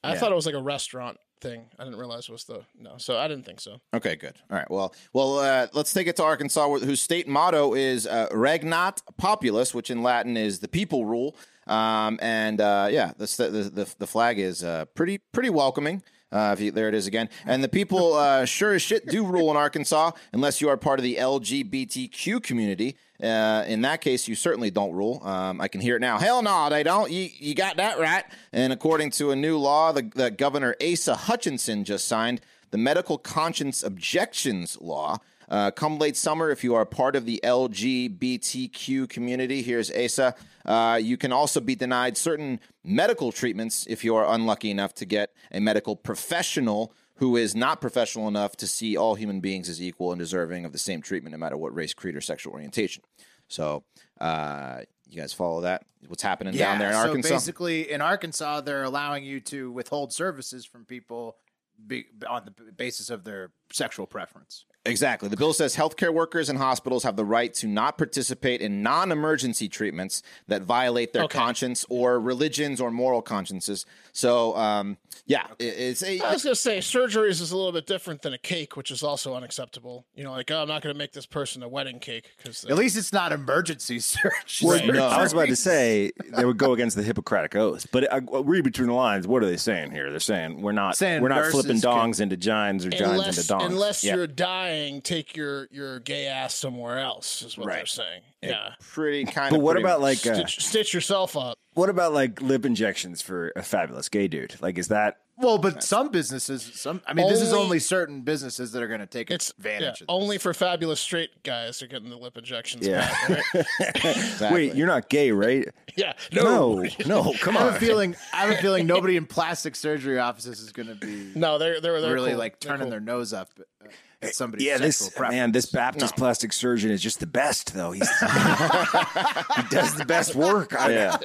I 0.02 0.12
Yeah. 0.12 0.18
thought 0.18 0.32
it 0.32 0.34
was 0.36 0.46
like 0.46 0.54
a 0.54 0.62
restaurant 0.62 1.18
thing. 1.40 1.66
I 1.78 1.84
didn't 1.84 1.98
realize 1.98 2.28
it 2.28 2.32
was 2.32 2.44
the 2.44 2.62
no. 2.80 2.94
So 2.98 3.18
I 3.18 3.28
didn't 3.28 3.44
think 3.44 3.60
so. 3.60 3.80
Okay, 3.92 4.16
good. 4.16 4.34
All 4.50 4.56
right. 4.56 4.70
Well, 4.70 4.94
well, 5.12 5.38
uh, 5.40 5.66
let's 5.74 5.92
take 5.92 6.06
it 6.06 6.16
to 6.16 6.22
Arkansas, 6.24 6.68
whose 6.78 7.00
state 7.00 7.28
motto 7.28 7.74
is 7.74 8.06
uh, 8.06 8.28
"Regnat 8.30 9.02
Populus," 9.18 9.74
which 9.74 9.90
in 9.90 10.02
Latin 10.02 10.36
is 10.36 10.60
"the 10.60 10.68
people 10.68 11.04
rule." 11.04 11.36
Um, 11.66 12.18
and 12.22 12.60
uh, 12.60 12.88
yeah, 12.90 13.12
the, 13.18 13.26
the 13.50 13.70
the 13.84 13.94
the 13.98 14.06
flag 14.06 14.38
is 14.38 14.64
uh, 14.64 14.86
pretty 14.94 15.18
pretty 15.32 15.50
welcoming. 15.50 16.02
Uh, 16.30 16.54
you, 16.58 16.70
there 16.70 16.88
it 16.88 16.94
is 16.94 17.06
again, 17.06 17.28
and 17.46 17.64
the 17.64 17.68
people 17.68 18.14
uh, 18.14 18.44
sure 18.44 18.74
as 18.74 18.82
shit 18.82 19.06
do 19.06 19.24
rule 19.24 19.50
in 19.50 19.56
Arkansas, 19.56 20.10
unless 20.32 20.60
you 20.60 20.68
are 20.68 20.76
part 20.76 20.98
of 20.98 21.02
the 21.02 21.16
LGBTQ 21.16 22.42
community. 22.42 22.96
Uh, 23.22 23.64
in 23.66 23.80
that 23.82 24.00
case, 24.00 24.28
you 24.28 24.34
certainly 24.34 24.70
don't 24.70 24.92
rule. 24.92 25.20
Um, 25.24 25.60
I 25.60 25.68
can 25.68 25.80
hear 25.80 25.96
it 25.96 26.00
now. 26.00 26.18
Hell 26.18 26.42
no, 26.42 26.68
they 26.70 26.82
don't. 26.82 27.10
You, 27.10 27.28
you 27.38 27.54
got 27.54 27.78
that 27.78 27.98
right. 27.98 28.24
And 28.52 28.72
according 28.72 29.10
to 29.12 29.30
a 29.30 29.36
new 29.36 29.58
law 29.58 29.92
that 29.92 30.36
Governor 30.36 30.76
Asa 30.80 31.14
Hutchinson 31.14 31.84
just 31.84 32.06
signed, 32.06 32.40
the 32.70 32.78
Medical 32.78 33.18
Conscience 33.18 33.82
Objections 33.82 34.78
Law. 34.80 35.18
Uh, 35.48 35.70
come 35.70 35.98
late 35.98 36.16
summer, 36.16 36.50
if 36.50 36.62
you 36.62 36.74
are 36.74 36.84
part 36.84 37.16
of 37.16 37.24
the 37.24 37.40
LGBTQ 37.42 39.08
community, 39.08 39.62
here's 39.62 39.90
Asa. 39.90 40.34
Uh, 40.64 40.98
you 41.02 41.16
can 41.16 41.32
also 41.32 41.60
be 41.60 41.74
denied 41.74 42.16
certain 42.16 42.60
medical 42.84 43.32
treatments 43.32 43.86
if 43.88 44.04
you 44.04 44.14
are 44.14 44.26
unlucky 44.28 44.70
enough 44.70 44.94
to 44.94 45.06
get 45.06 45.32
a 45.50 45.60
medical 45.60 45.96
professional 45.96 46.92
who 47.16 47.36
is 47.36 47.54
not 47.56 47.80
professional 47.80 48.28
enough 48.28 48.56
to 48.56 48.66
see 48.66 48.96
all 48.96 49.14
human 49.14 49.40
beings 49.40 49.68
as 49.68 49.82
equal 49.82 50.12
and 50.12 50.20
deserving 50.20 50.64
of 50.64 50.72
the 50.72 50.78
same 50.78 51.02
treatment, 51.02 51.32
no 51.32 51.38
matter 51.38 51.56
what 51.56 51.74
race, 51.74 51.92
creed, 51.92 52.14
or 52.14 52.20
sexual 52.20 52.52
orientation. 52.52 53.02
So, 53.48 53.82
uh, 54.20 54.82
you 55.08 55.20
guys 55.20 55.32
follow 55.32 55.62
that? 55.62 55.84
What's 56.06 56.22
happening 56.22 56.54
down 56.54 56.78
there 56.78 56.88
in 56.88 56.94
so 56.94 57.00
Arkansas? 57.08 57.30
basically, 57.30 57.90
in 57.90 58.02
Arkansas, 58.02 58.60
they're 58.60 58.84
allowing 58.84 59.24
you 59.24 59.40
to 59.40 59.72
withhold 59.72 60.12
services 60.12 60.64
from 60.64 60.84
people 60.84 61.36
be, 61.84 62.06
on 62.28 62.44
the 62.44 62.72
basis 62.72 63.10
of 63.10 63.24
their 63.24 63.50
sexual 63.72 64.06
preference. 64.06 64.64
Exactly. 64.88 65.28
The 65.28 65.36
bill 65.36 65.52
says 65.52 65.76
healthcare 65.76 66.12
workers 66.12 66.48
and 66.48 66.58
hospitals 66.58 67.02
have 67.04 67.16
the 67.16 67.24
right 67.24 67.52
to 67.54 67.66
not 67.68 67.98
participate 67.98 68.60
in 68.60 68.82
non 68.82 69.12
emergency 69.12 69.68
treatments 69.68 70.22
that 70.48 70.62
violate 70.62 71.12
their 71.12 71.24
Okay. 71.24 71.38
conscience 71.38 71.84
or 71.88 72.18
religions 72.20 72.80
or 72.80 72.90
moral 72.90 73.22
consciences. 73.22 73.84
So, 74.12 74.56
um, 74.56 74.96
yeah, 75.26 75.46
it- 75.58 75.64
it's 75.64 76.02
a. 76.02 76.20
I 76.20 76.32
was 76.32 76.42
gonna 76.42 76.54
say 76.56 76.78
surgeries 76.78 77.40
is 77.40 77.52
a 77.52 77.56
little 77.56 77.72
bit 77.72 77.86
different 77.86 78.22
than 78.22 78.32
a 78.32 78.38
cake, 78.38 78.76
which 78.76 78.90
is 78.90 79.02
also 79.02 79.34
unacceptable. 79.34 80.06
You 80.14 80.24
know, 80.24 80.32
like 80.32 80.50
oh, 80.50 80.62
I'm 80.62 80.68
not 80.68 80.82
gonna 80.82 80.94
make 80.94 81.12
this 81.12 81.26
person 81.26 81.62
a 81.62 81.68
wedding 81.68 81.98
cake 82.00 82.24
because 82.38 82.64
At 82.64 82.76
least 82.76 82.96
it's 82.96 83.12
not 83.12 83.30
emergency 83.32 84.00
surgery. 84.00 84.32
Well, 84.62 84.86
no. 84.86 85.06
I 85.06 85.22
was 85.22 85.32
about 85.32 85.48
to 85.48 85.56
say 85.56 86.10
they 86.36 86.44
would 86.44 86.56
go 86.58 86.72
against 86.72 86.96
the 86.96 87.02
Hippocratic 87.02 87.54
oath, 87.54 87.86
but 87.92 88.10
I, 88.12 88.16
I 88.16 88.40
read 88.40 88.64
between 88.64 88.88
the 88.88 88.94
lines. 88.94 89.26
What 89.28 89.42
are 89.42 89.46
they 89.46 89.56
saying 89.58 89.90
here? 89.92 90.10
They're 90.10 90.18
saying 90.20 90.62
we're 90.62 90.72
not 90.72 90.96
Saying 90.96 91.22
we're 91.22 91.28
not 91.28 91.36
nurses 91.42 91.52
flipping 91.52 91.80
can- 91.80 91.90
dongs 91.90 92.20
into 92.20 92.36
gines 92.36 92.86
or 92.86 92.90
gines 92.90 93.02
unless 93.12 93.38
into 93.38 93.52
dongs. 93.54 93.66
unless 93.66 94.04
Yeah. 94.04 94.14
you're 94.16 94.26
dying, 94.26 94.77
take 95.02 95.36
your 95.36 95.68
your 95.70 96.00
gay 96.00 96.26
ass 96.26 96.54
somewhere 96.54 96.98
else. 96.98 97.42
Is 97.42 97.56
what 97.58 97.66
they're 97.68 97.76
Right. 97.78 97.88
saying. 97.88 98.22
Yeah, 98.42 98.70
pretty 98.92 99.24
kind 99.24 99.50
but 99.50 99.56
of. 99.56 99.62
what 99.62 99.76
about 99.76 100.00
like 100.00 100.18
uh, 100.26 100.34
stitch, 100.34 100.60
stitch 100.64 100.94
yourself 100.94 101.36
up. 101.36 101.58
what 101.74 101.88
about 101.90 102.12
like 102.12 102.40
lip 102.40 102.64
injections 102.64 103.20
for 103.22 103.52
a 103.56 103.62
fabulous 103.62 104.08
gay 104.08 104.28
dude? 104.28 104.54
Like, 104.62 104.78
is 104.78 104.88
that 104.88 105.16
Well, 105.36 105.58
but 105.58 105.82
some 105.82 106.10
businesses, 106.10 106.62
some 106.62 107.00
I 107.06 107.14
mean, 107.14 107.28
this 107.28 107.40
is 107.40 107.52
Only- 107.52 107.64
only 107.64 107.78
certain 107.80 108.20
businesses 108.22 108.70
that 108.72 108.82
are 108.82 108.86
going 108.86 109.00
to 109.00 109.06
take 109.06 109.30
It's 109.32 109.52
yeah, 109.56 109.70
advantage. 109.72 110.00
of 110.02 110.06
this. 110.06 110.14
only 110.14 110.38
for 110.38 110.54
fabulous 110.54 111.00
straight 111.00 111.42
guys 111.42 111.82
are 111.82 111.88
getting 111.88 112.10
the 112.10 112.16
lip 112.16 112.36
injections. 112.38 112.86
Yeah. 112.86 113.00
back, 113.00 113.28
right? 113.54 113.66
Exactly. 114.04 114.50
wait? 114.68 114.74
You're 114.76 114.86
not 114.86 115.08
gay, 115.08 115.32
right? 115.32 115.66
yeah, 115.96 116.12
no, 116.32 116.82
No, 116.82 116.88
no, 117.06 117.32
come 117.40 117.56
I 117.56 117.60
have 117.62 117.70
a 117.70 117.74
on. 117.74 117.80
feeling. 117.80 118.16
I 118.32 118.46
have 118.46 118.50
a 118.50 118.62
feeling 118.62 118.86
nobody 118.86 119.16
in 119.16 119.26
plastic 119.26 119.74
surgery 119.74 120.20
offices 120.20 120.60
is 120.60 120.70
going 120.70 120.88
to 120.88 120.94
be 120.94 121.32
no, 121.34 121.58
they're 121.58 121.80
they're, 121.80 122.00
they're 122.00 122.14
really 122.14 122.30
cool. 122.30 122.38
like 122.38 122.60
They're 122.60 122.70
turning 122.70 122.84
cool. 122.84 122.90
their 122.90 123.00
nose 123.00 123.32
up 123.32 123.48
uh, 123.58 123.88
at 124.20 124.34
somebody's 124.34 124.66
Yeah, 124.66 124.78
this 124.78 125.08
preference. 125.10 125.32
man, 125.32 125.52
this 125.52 125.66
Baptist 125.66 126.16
plastic 126.16 126.52
surgeon 126.52 126.90
is 126.90 127.00
just 127.00 127.20
the 127.20 127.26
best, 127.26 127.72
though. 127.74 127.92
He's 127.92 128.08
he 128.20 129.62
does 129.70 129.94
the 129.94 130.04
best 130.06 130.34
work. 130.34 130.74
I, 130.78 130.92
Yeah. 130.92 131.16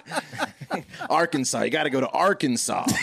Arkansas. 1.09 1.61
You 1.63 1.69
got 1.69 1.83
to 1.83 1.89
go 1.89 1.99
to 2.01 2.09
Arkansas. 2.09 2.85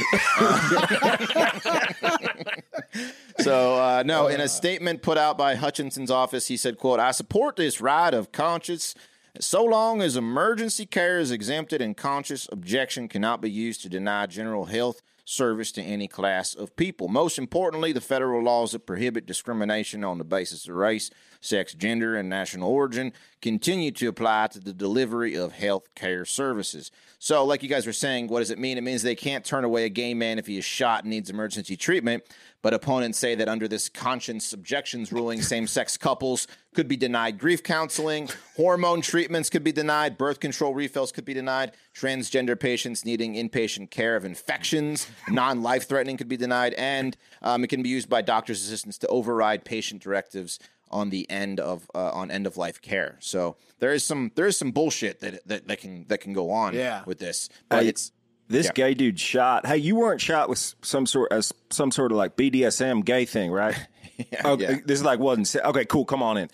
so 3.41 3.75
uh, 3.75 4.03
no, 4.05 4.27
in 4.29 4.41
a 4.41 4.49
statement 4.49 5.03
put 5.03 5.19
out 5.19 5.39
by 5.39 5.55
Hutchinson's 5.55 6.11
office, 6.11 6.49
he 6.49 6.57
said, 6.57 6.79
"quote 6.79 7.01
I 7.01 7.11
support 7.13 7.57
this 7.57 7.81
right 7.81 8.13
of 8.13 8.33
conscience." 8.33 8.95
So 9.39 9.65
long 9.65 10.03
as 10.03 10.17
emergency 10.17 10.87
care 10.87 11.21
is 11.21 11.31
exempted 11.31 11.81
and 11.81 11.97
conscious 11.97 12.49
objection 12.51 13.07
cannot 13.07 13.41
be 13.41 13.49
used 13.51 13.83
to 13.83 13.89
deny 13.89 14.27
general 14.27 14.65
health 14.65 15.03
service 15.31 15.71
to 15.73 15.83
any 15.83 16.09
class 16.09 16.55
of 16.55 16.75
people. 16.77 17.09
Most 17.09 17.39
importantly, 17.39 17.93
the 17.93 18.01
federal 18.01 18.43
laws 18.43 18.73
that 18.73 18.87
prohibit 18.87 19.27
discrimination 19.27 20.05
on 20.05 20.19
the 20.19 20.25
basis 20.25 20.69
of 20.69 20.75
race, 20.75 21.11
sex, 21.41 21.75
gender, 21.75 22.17
and 22.17 22.29
national 22.29 22.71
origin 22.71 23.13
continue 23.41 23.91
to 23.91 24.09
apply 24.09 24.47
to 24.49 24.61
the 24.61 24.73
delivery 24.73 25.35
of 25.35 25.53
health 25.53 25.95
care 25.95 26.25
services. 26.25 26.91
So, 27.19 27.45
like 27.45 27.63
you 27.63 27.69
guys 27.69 27.87
were 27.87 27.93
saying, 27.93 28.29
what 28.29 28.41
does 28.41 28.51
it 28.51 28.59
mean? 28.59 28.79
It 28.79 28.83
means 28.83 29.03
they 29.03 29.15
can't 29.15 29.45
turn 29.45 29.65
away 29.65 29.85
a 29.85 29.89
gay 29.89 30.15
man 30.15 30.39
if 30.39 30.47
he 30.47 30.59
is 30.59 30.65
shot 30.65 31.05
and 31.05 31.11
needs 31.11 31.29
emergency 31.31 31.77
treatment, 31.77 32.25
But 32.63 32.75
opponents 32.75 33.19
say 33.19 33.35
that 33.35 33.49
under 33.49 33.69
this 33.69 33.89
conscience 33.89 34.53
objections 34.53 35.13
ruling, 35.13 35.41
same 35.41 35.67
sex 35.67 35.97
couples 35.97 36.47
could 36.75 36.89
be 36.89 36.97
denied 36.97 37.39
grief 37.39 37.63
counseling, 37.63 38.29
hormone 38.57 39.01
treatments 39.01 39.51
could 39.51 39.65
be 39.65 39.73
denied, 39.73 40.19
birth 40.19 40.41
control 40.41 40.75
refills 40.75 41.11
could 41.11 41.25
be 41.25 41.35
denied, 41.35 41.73
transgender 41.95 42.59
patients 42.59 43.05
needing 43.05 43.35
inpatient 43.35 43.91
care 43.91 44.15
of 44.17 44.25
infections, 44.25 45.07
non 45.29 45.63
life 45.63 45.89
threatening 45.89 46.17
could 46.17 46.29
be 46.29 46.37
denied, 46.37 46.75
and 46.75 47.17
um, 47.43 47.65
it 47.65 47.69
can 47.69 47.83
be 47.83 47.89
used 47.89 48.09
by 48.09 48.23
doctors' 48.23 48.63
assistants 48.63 48.99
to 48.99 49.07
override 49.09 49.65
patient 49.65 50.03
directives 50.03 50.59
on 50.91 51.11
the 51.11 51.29
end 51.31 51.61
of 51.61 51.91
uh, 51.95 52.11
on 52.11 52.31
end 52.31 52.47
of 52.47 52.57
life 52.57 52.81
care. 52.83 53.17
So 53.21 53.57
there 53.79 53.93
is 53.93 54.05
some 54.05 54.33
there 54.35 54.47
is 54.47 54.57
some 54.57 54.71
bullshit 54.73 55.21
that 55.21 55.47
that, 55.47 55.69
that 55.69 55.81
can 55.81 56.07
that 56.09 56.21
can 56.21 56.33
go 56.33 56.51
on 56.51 56.75
Yeah. 56.75 57.03
with 57.07 57.19
this, 57.19 57.49
but 57.69 57.83
Hey, 57.83 57.89
it's 57.89 58.13
This 58.49 58.67
Yeah. 58.67 58.73
gay 58.75 58.95
dude 58.95 59.21
shot. 59.21 59.67
Hey, 59.67 59.77
you 59.77 59.95
weren't 59.95 60.21
shot 60.21 60.49
with 60.49 60.75
some 60.83 61.07
sort 61.07 61.33
as 61.33 61.53
some 61.71 61.91
sort 61.93 62.11
of 62.11 62.19
like 62.19 62.37
BDSM 62.37 63.05
gay 63.05 63.25
thing, 63.25 63.53
right? 63.53 63.77
okay, 64.45 64.63
yeah. 64.63 64.79
This 64.85 64.99
is 64.99 65.05
like 65.05 65.21
wasn't 65.21 65.65
okay. 65.65 65.85
Cool, 65.85 66.05
come 66.05 66.23
on 66.23 66.37
in. 66.37 66.49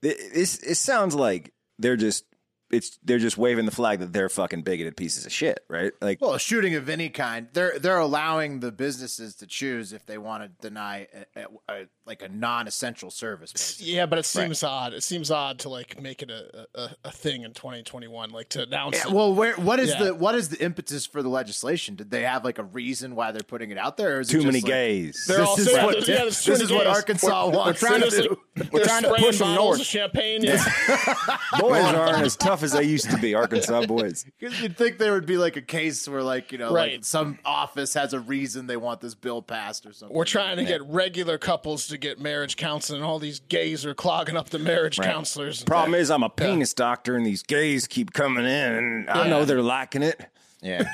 This 0.00 0.58
it 0.62 0.76
sounds 0.76 1.14
like 1.14 1.52
they're 1.78 1.96
just 1.96 2.24
it's 2.70 2.98
they're 3.04 3.18
just 3.18 3.36
waving 3.36 3.66
the 3.66 3.70
flag 3.70 3.98
that 3.98 4.14
they're 4.14 4.30
fucking 4.30 4.62
bigoted 4.62 4.96
pieces 4.96 5.26
of 5.26 5.32
shit, 5.32 5.62
right? 5.68 5.92
Like 6.00 6.22
Well, 6.22 6.32
a 6.32 6.38
shooting 6.40 6.74
of 6.74 6.88
any 6.88 7.10
kind, 7.10 7.48
they're 7.52 7.78
they're 7.78 7.98
allowing 7.98 8.60
the 8.60 8.72
businesses 8.72 9.34
to 9.36 9.46
choose 9.46 9.92
if 9.92 10.06
they 10.06 10.16
want 10.16 10.42
to 10.44 10.48
deny 10.66 11.06
a, 11.36 11.40
a, 11.42 11.46
a, 11.68 11.86
like 12.04 12.20
a 12.22 12.28
non-essential 12.28 13.10
service. 13.10 13.52
basically. 13.52 13.92
Yeah, 13.92 14.06
but 14.06 14.18
it 14.18 14.24
seems 14.26 14.62
odd. 14.64 14.92
It 14.92 15.02
seems 15.04 15.30
odd 15.30 15.60
to 15.60 15.68
like 15.68 16.00
make 16.00 16.20
it 16.22 16.30
a, 16.30 16.66
a, 16.74 16.90
a 17.04 17.10
thing 17.12 17.42
in 17.42 17.52
2021, 17.52 18.30
like 18.30 18.48
to 18.50 18.62
announce. 18.64 18.96
Yeah, 18.96 19.08
it. 19.08 19.12
well, 19.12 19.32
where 19.34 19.54
what 19.56 19.78
is 19.78 19.90
Yeah. 19.90 20.04
the 20.04 20.14
what 20.14 20.34
is 20.34 20.48
the 20.48 20.62
impetus 20.62 21.06
for 21.06 21.22
the 21.22 21.28
legislation? 21.28 21.94
Did 21.94 22.10
they 22.10 22.22
have 22.22 22.44
like 22.44 22.58
a 22.58 22.64
reason 22.64 23.14
why 23.14 23.30
they're 23.30 23.42
putting 23.42 23.70
it 23.70 23.78
out 23.78 23.96
there? 23.96 24.16
Or 24.16 24.20
is 24.20 24.28
too 24.28 24.38
just 24.38 24.46
many 24.46 24.60
like- 24.60 24.66
gays. 24.72 25.24
They're 25.28 25.38
This 25.38 25.48
all 25.48 25.58
is 25.58 25.64
saying- 25.72 25.86
what- 25.86 26.08
yeah, 26.08 26.16
there's 26.16 26.44
this 26.44 26.48
many 26.48 26.64
is 26.64 26.72
what 26.72 26.84
gays. 26.86 26.96
Arkansas 26.96 27.48
wants 27.50 27.82
We're 27.82 27.98
to 27.98 28.00
just- 28.00 28.16
do. 28.16 28.38
They're 28.54 28.84
trying 28.84 29.02
to 29.04 29.14
push 29.18 29.38
them 29.38 29.54
north. 29.54 29.80
of 29.80 29.86
champagne. 29.86 30.42
Yeah. 30.42 30.62
boys 31.58 31.82
aren't 31.84 32.24
as 32.26 32.36
tough 32.36 32.62
as 32.62 32.72
they 32.72 32.82
used 32.84 33.10
to 33.10 33.16
be. 33.18 33.34
Arkansas 33.34 33.86
boys. 33.86 34.24
Because 34.38 34.60
you'd 34.60 34.76
think 34.76 34.98
there 34.98 35.12
would 35.12 35.26
be 35.26 35.38
like 35.38 35.56
a 35.56 35.62
case 35.62 36.08
where, 36.08 36.22
like 36.22 36.52
you 36.52 36.58
know, 36.58 36.72
like 36.72 36.90
Right. 36.90 37.04
some 37.04 37.38
office 37.44 37.94
has 37.94 38.12
a 38.12 38.20
reason 38.20 38.66
they 38.66 38.76
want 38.76 39.00
this 39.00 39.14
bill 39.14 39.40
passed 39.42 39.86
or 39.86 39.92
something. 39.92 40.16
We're 40.16 40.24
trying 40.24 40.56
to 40.56 40.64
get 40.64 40.82
regular 40.86 41.38
couples 41.38 41.86
to 41.92 41.98
get 41.98 42.20
marriage 42.20 42.56
counseling. 42.56 43.00
and 43.00 43.08
All 43.08 43.18
these 43.18 43.40
gays 43.40 43.86
are 43.86 43.94
clogging 43.94 44.36
up 44.36 44.50
the 44.50 44.58
marriage 44.58 44.98
counselors. 44.98 45.62
Problem 45.64 45.94
is, 45.94 46.10
I'm 46.10 46.22
a 46.22 46.28
penis 46.28 46.74
doctor, 46.74 47.16
and 47.16 47.24
these 47.24 47.42
gays 47.42 47.86
keep 47.86 48.12
coming 48.12 48.44
in. 48.44 48.74
And 48.74 49.10
I 49.10 49.28
know 49.28 49.44
they're 49.44 49.62
liking 49.62 50.02
it. 50.02 50.26
Yeah. 50.60 50.90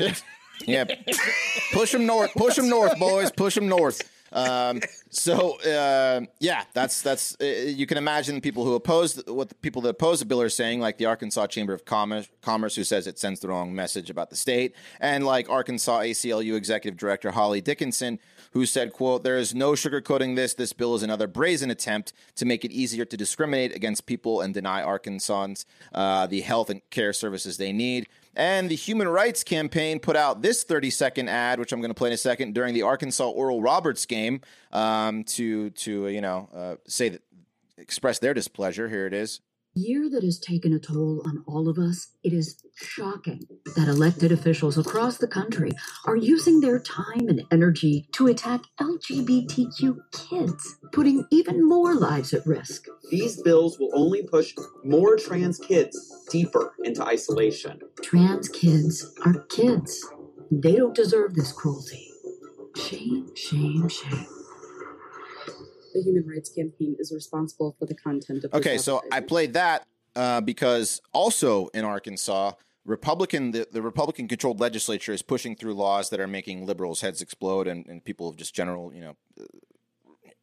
yeah. 0.66 0.84
Push 1.72 1.92
them 1.92 2.06
north. 2.06 2.32
Push 2.34 2.56
them 2.56 2.68
north, 2.68 2.98
boys. 2.98 3.30
Push 3.30 3.54
them 3.54 3.68
north. 3.68 4.02
Um, 4.32 4.80
so 5.10 5.58
uh, 5.62 6.20
yeah, 6.38 6.64
that's 6.74 7.02
that's 7.02 7.36
uh, 7.40 7.44
you 7.44 7.86
can 7.86 7.96
imagine 7.96 8.34
the 8.34 8.40
people 8.40 8.64
who 8.64 8.74
oppose 8.74 9.22
what 9.26 9.48
the 9.48 9.54
people 9.56 9.82
that 9.82 9.90
oppose 9.90 10.20
the 10.20 10.26
bill 10.26 10.42
are 10.42 10.48
saying, 10.48 10.80
like 10.80 10.98
the 10.98 11.06
Arkansas 11.06 11.46
Chamber 11.46 11.72
of 11.72 11.84
Commerce, 11.84 12.28
Commerce, 12.42 12.74
who 12.76 12.84
says 12.84 13.06
it 13.06 13.18
sends 13.18 13.40
the 13.40 13.48
wrong 13.48 13.74
message 13.74 14.10
about 14.10 14.30
the 14.30 14.36
state, 14.36 14.74
and 15.00 15.24
like 15.24 15.48
Arkansas 15.48 16.00
ACLU 16.00 16.56
Executive 16.56 16.98
Director 16.98 17.30
Holly 17.30 17.60
Dickson, 17.60 18.18
who 18.52 18.66
said, 18.66 18.92
"quote 18.92 19.22
There 19.22 19.36
is 19.36 19.54
no 19.54 19.72
sugarcoating 19.72 20.36
this. 20.36 20.54
This 20.54 20.72
bill 20.72 20.94
is 20.94 21.02
another 21.02 21.26
brazen 21.26 21.70
attempt 21.70 22.12
to 22.36 22.44
make 22.44 22.64
it 22.64 22.72
easier 22.72 23.04
to 23.04 23.16
discriminate 23.16 23.74
against 23.74 24.06
people 24.06 24.40
and 24.40 24.54
deny 24.54 24.82
Arkansans 24.82 25.64
uh, 25.92 26.26
the 26.26 26.40
health 26.40 26.70
and 26.70 26.82
care 26.90 27.12
services 27.12 27.56
they 27.56 27.72
need." 27.72 28.08
And 28.38 28.70
the 28.70 28.76
Human 28.76 29.08
Rights 29.08 29.42
Campaign 29.42 29.98
put 29.98 30.14
out 30.14 30.42
this 30.42 30.62
30 30.62 30.90
second 30.90 31.28
ad, 31.28 31.58
which 31.58 31.72
I'm 31.72 31.80
going 31.80 31.90
to 31.90 31.94
play 31.94 32.10
in 32.10 32.12
a 32.14 32.18
second, 32.18 32.54
during 32.54 32.72
the 32.72 32.82
Arkansas 32.82 33.28
Oral 33.28 33.60
Roberts 33.60 34.06
game 34.06 34.42
um, 34.72 35.24
to, 35.24 35.70
to 35.70 36.06
you 36.06 36.20
know, 36.20 36.48
uh, 36.54 36.76
say 36.86 37.08
that, 37.08 37.22
express 37.76 38.20
their 38.20 38.34
displeasure. 38.34 38.88
Here 38.88 39.06
it 39.06 39.12
is. 39.12 39.40
Year 39.78 40.10
that 40.10 40.24
has 40.24 40.38
taken 40.40 40.74
a 40.74 40.80
toll 40.80 41.22
on 41.26 41.44
all 41.46 41.68
of 41.68 41.78
us, 41.78 42.08
it 42.24 42.32
is 42.34 42.62
shocking 42.76 43.42
that 43.76 43.88
elected 43.88 44.32
officials 44.32 44.78
across 44.78 45.18
the 45.18 45.28
country 45.28 45.72
are 46.06 46.16
using 46.16 46.60
their 46.60 46.80
time 46.80 47.28
and 47.28 47.42
energy 47.52 48.08
to 48.14 48.28
attack 48.28 48.62
LGBTQ 48.80 49.98
kids, 50.30 50.76
putting 50.92 51.26
even 51.32 51.66
more 51.68 51.94
lives 51.94 52.34
at 52.34 52.46
risk. 52.46 52.86
These 53.10 53.42
bills 53.42 53.78
will 53.80 53.92
only 53.94 54.24
push 54.24 54.54
more 54.84 55.16
trans 55.16 55.58
kids 55.58 55.96
deeper 56.30 56.74
into 56.84 57.04
isolation. 57.04 57.80
Trans 58.02 58.48
kids 58.50 59.14
are 59.26 59.44
kids. 59.50 60.06
They 60.52 60.76
don't 60.76 60.96
deserve 60.96 61.34
this 61.34 61.52
cruelty. 61.52 62.10
Shame, 62.76 63.34
shame, 63.36 63.88
shame. 63.88 64.26
The 65.98 66.04
Human 66.04 66.28
Rights 66.28 66.50
Campaign 66.50 66.94
is 66.98 67.12
responsible 67.12 67.74
for 67.78 67.86
the 67.86 67.94
content 67.94 68.44
of. 68.44 68.54
Okay, 68.54 68.78
so 68.78 69.02
I 69.10 69.20
played 69.20 69.54
that 69.54 69.84
uh, 70.14 70.40
because 70.40 71.00
also 71.12 71.66
in 71.68 71.84
Arkansas, 71.84 72.52
Republican 72.84 73.50
the, 73.50 73.66
the 73.72 73.82
Republican 73.82 74.28
controlled 74.28 74.60
legislature 74.60 75.12
is 75.12 75.22
pushing 75.22 75.56
through 75.56 75.74
laws 75.74 76.10
that 76.10 76.20
are 76.20 76.28
making 76.28 76.66
liberals' 76.66 77.00
heads 77.00 77.20
explode 77.20 77.66
and, 77.66 77.84
and 77.86 78.04
people 78.04 78.28
of 78.28 78.36
just 78.36 78.54
general, 78.54 78.94
you 78.94 79.00
know, 79.00 79.16
uh, 79.40 79.44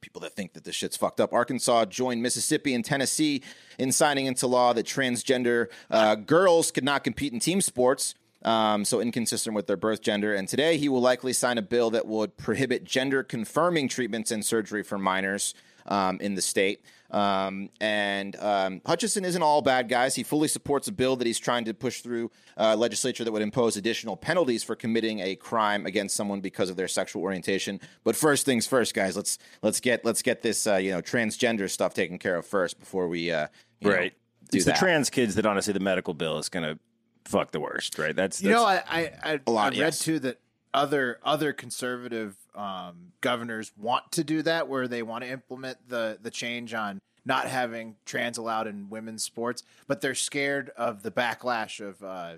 people 0.02 0.22
that 0.22 0.34
think 0.34 0.54
that 0.54 0.66
this 0.66 0.76
shit's 0.76 0.98
fucked 0.98 1.22
up. 1.22 1.34
Arkansas 1.34 1.86
joined 1.86 2.22
Mississippi 2.22 2.76
and 2.76 2.84
Tennessee 2.84 3.42
in 3.80 3.92
signing 3.92 4.26
into 4.26 4.46
law 4.48 4.74
that 4.74 4.86
transgender 4.86 5.68
uh, 5.90 6.16
girls 6.16 6.70
could 6.70 6.84
not 6.84 7.04
compete 7.04 7.32
in 7.32 7.40
team 7.40 7.62
sports. 7.62 8.14
Um, 8.46 8.86
so 8.86 9.02
inconsistent 9.02 9.56
with 9.56 9.66
their 9.66 9.76
birth 9.76 10.02
gender. 10.02 10.36
And 10.36 10.48
today 10.48 10.78
he 10.78 10.88
will 10.88 11.02
likely 11.02 11.34
sign 11.34 11.58
a 11.58 11.64
bill 11.64 11.90
that 11.90 12.06
would 12.06 12.38
prohibit 12.38 12.84
gender 12.84 13.24
confirming 13.24 13.90
treatments 13.90 14.30
and 14.30 14.46
surgery 14.46 14.84
for 14.84 15.00
minors 15.00 15.56
um, 15.88 16.20
in 16.22 16.36
the 16.36 16.42
state. 16.44 16.82
Um, 17.10 17.70
and 17.82 18.36
um, 18.36 18.82
Hutchinson 18.86 19.26
isn't 19.26 19.42
all 19.42 19.64
bad 19.64 19.90
guys. 19.90 20.14
He 20.14 20.22
fully 20.24 20.48
supports 20.48 20.88
a 20.88 20.92
bill 20.92 21.16
that 21.16 21.26
he's 21.26 21.40
trying 21.40 21.66
to 21.66 21.74
push 21.74 22.02
through 22.02 22.30
uh, 22.58 22.76
legislature 22.76 23.24
that 23.24 23.32
would 23.32 23.42
impose 23.42 23.78
additional 23.78 24.16
penalties 24.16 24.64
for 24.64 24.76
committing 24.76 25.22
a 25.22 25.36
crime 25.36 25.86
against 25.88 26.16
someone 26.16 26.40
because 26.42 26.70
of 26.70 26.76
their 26.76 26.88
sexual 26.88 27.24
orientation. 27.24 27.80
But 28.04 28.16
first 28.16 28.46
things 28.46 28.68
first, 28.68 28.94
guys. 28.94 29.16
Let's 29.16 29.38
let's 29.64 29.80
get 29.80 30.06
let's 30.06 30.22
get 30.22 30.42
this 30.44 30.68
uh, 30.68 30.76
you 30.76 30.92
know 30.92 31.02
transgender 31.02 31.70
stuff 31.70 31.94
taken 31.96 32.20
care 32.20 32.36
of 32.36 32.46
first 32.46 32.80
before 32.80 33.08
we 33.08 33.32
uh, 33.32 33.48
you 33.80 33.90
know, 33.90 33.96
Right. 33.96 34.14
do 34.52 34.58
it's 34.58 34.66
that. 34.66 34.76
the 34.76 34.80
trans 34.80 35.10
kids 35.10 35.36
that 35.36 35.46
honestly 35.46 35.74
the 35.74 35.80
medical 35.80 36.14
bill 36.14 36.38
is 36.40 36.50
going 36.50 36.64
to 36.64 36.80
fuck 37.26 37.52
the 37.52 37.60
worst, 37.60 37.98
right? 38.00 38.16
That's, 38.16 38.42
You 38.42 38.52
know, 38.52 38.66
that's- 38.66 38.86
I 38.90 39.00
I, 39.24 39.34
I, 39.34 39.40
A 39.46 39.52
lot, 39.52 39.66
I 39.68 39.70
read 39.70 39.78
yes. 39.78 40.00
too 40.00 40.20
that 40.20 40.40
other 40.74 41.20
other 41.24 41.54
conservative 41.54 42.36
um, 42.54 43.12
governors 43.22 43.72
want 43.78 44.12
to 44.14 44.24
do 44.24 44.42
that, 44.44 44.68
where 44.68 44.88
they 44.88 45.02
want 45.04 45.24
to 45.24 45.30
implement 45.30 45.78
the 45.90 46.18
the 46.22 46.32
change 46.32 46.74
on 46.74 47.02
not 47.26 47.48
having 47.48 47.96
trans 48.06 48.38
allowed 48.38 48.68
in 48.68 48.90
women's 48.90 49.24
sports, 49.24 49.64
but 49.88 50.00
they're 50.02 50.14
scared 50.16 50.70
of 50.78 51.02
the 51.02 51.10
backlash 51.12 51.80
of 51.86 52.04
uh, 52.04 52.34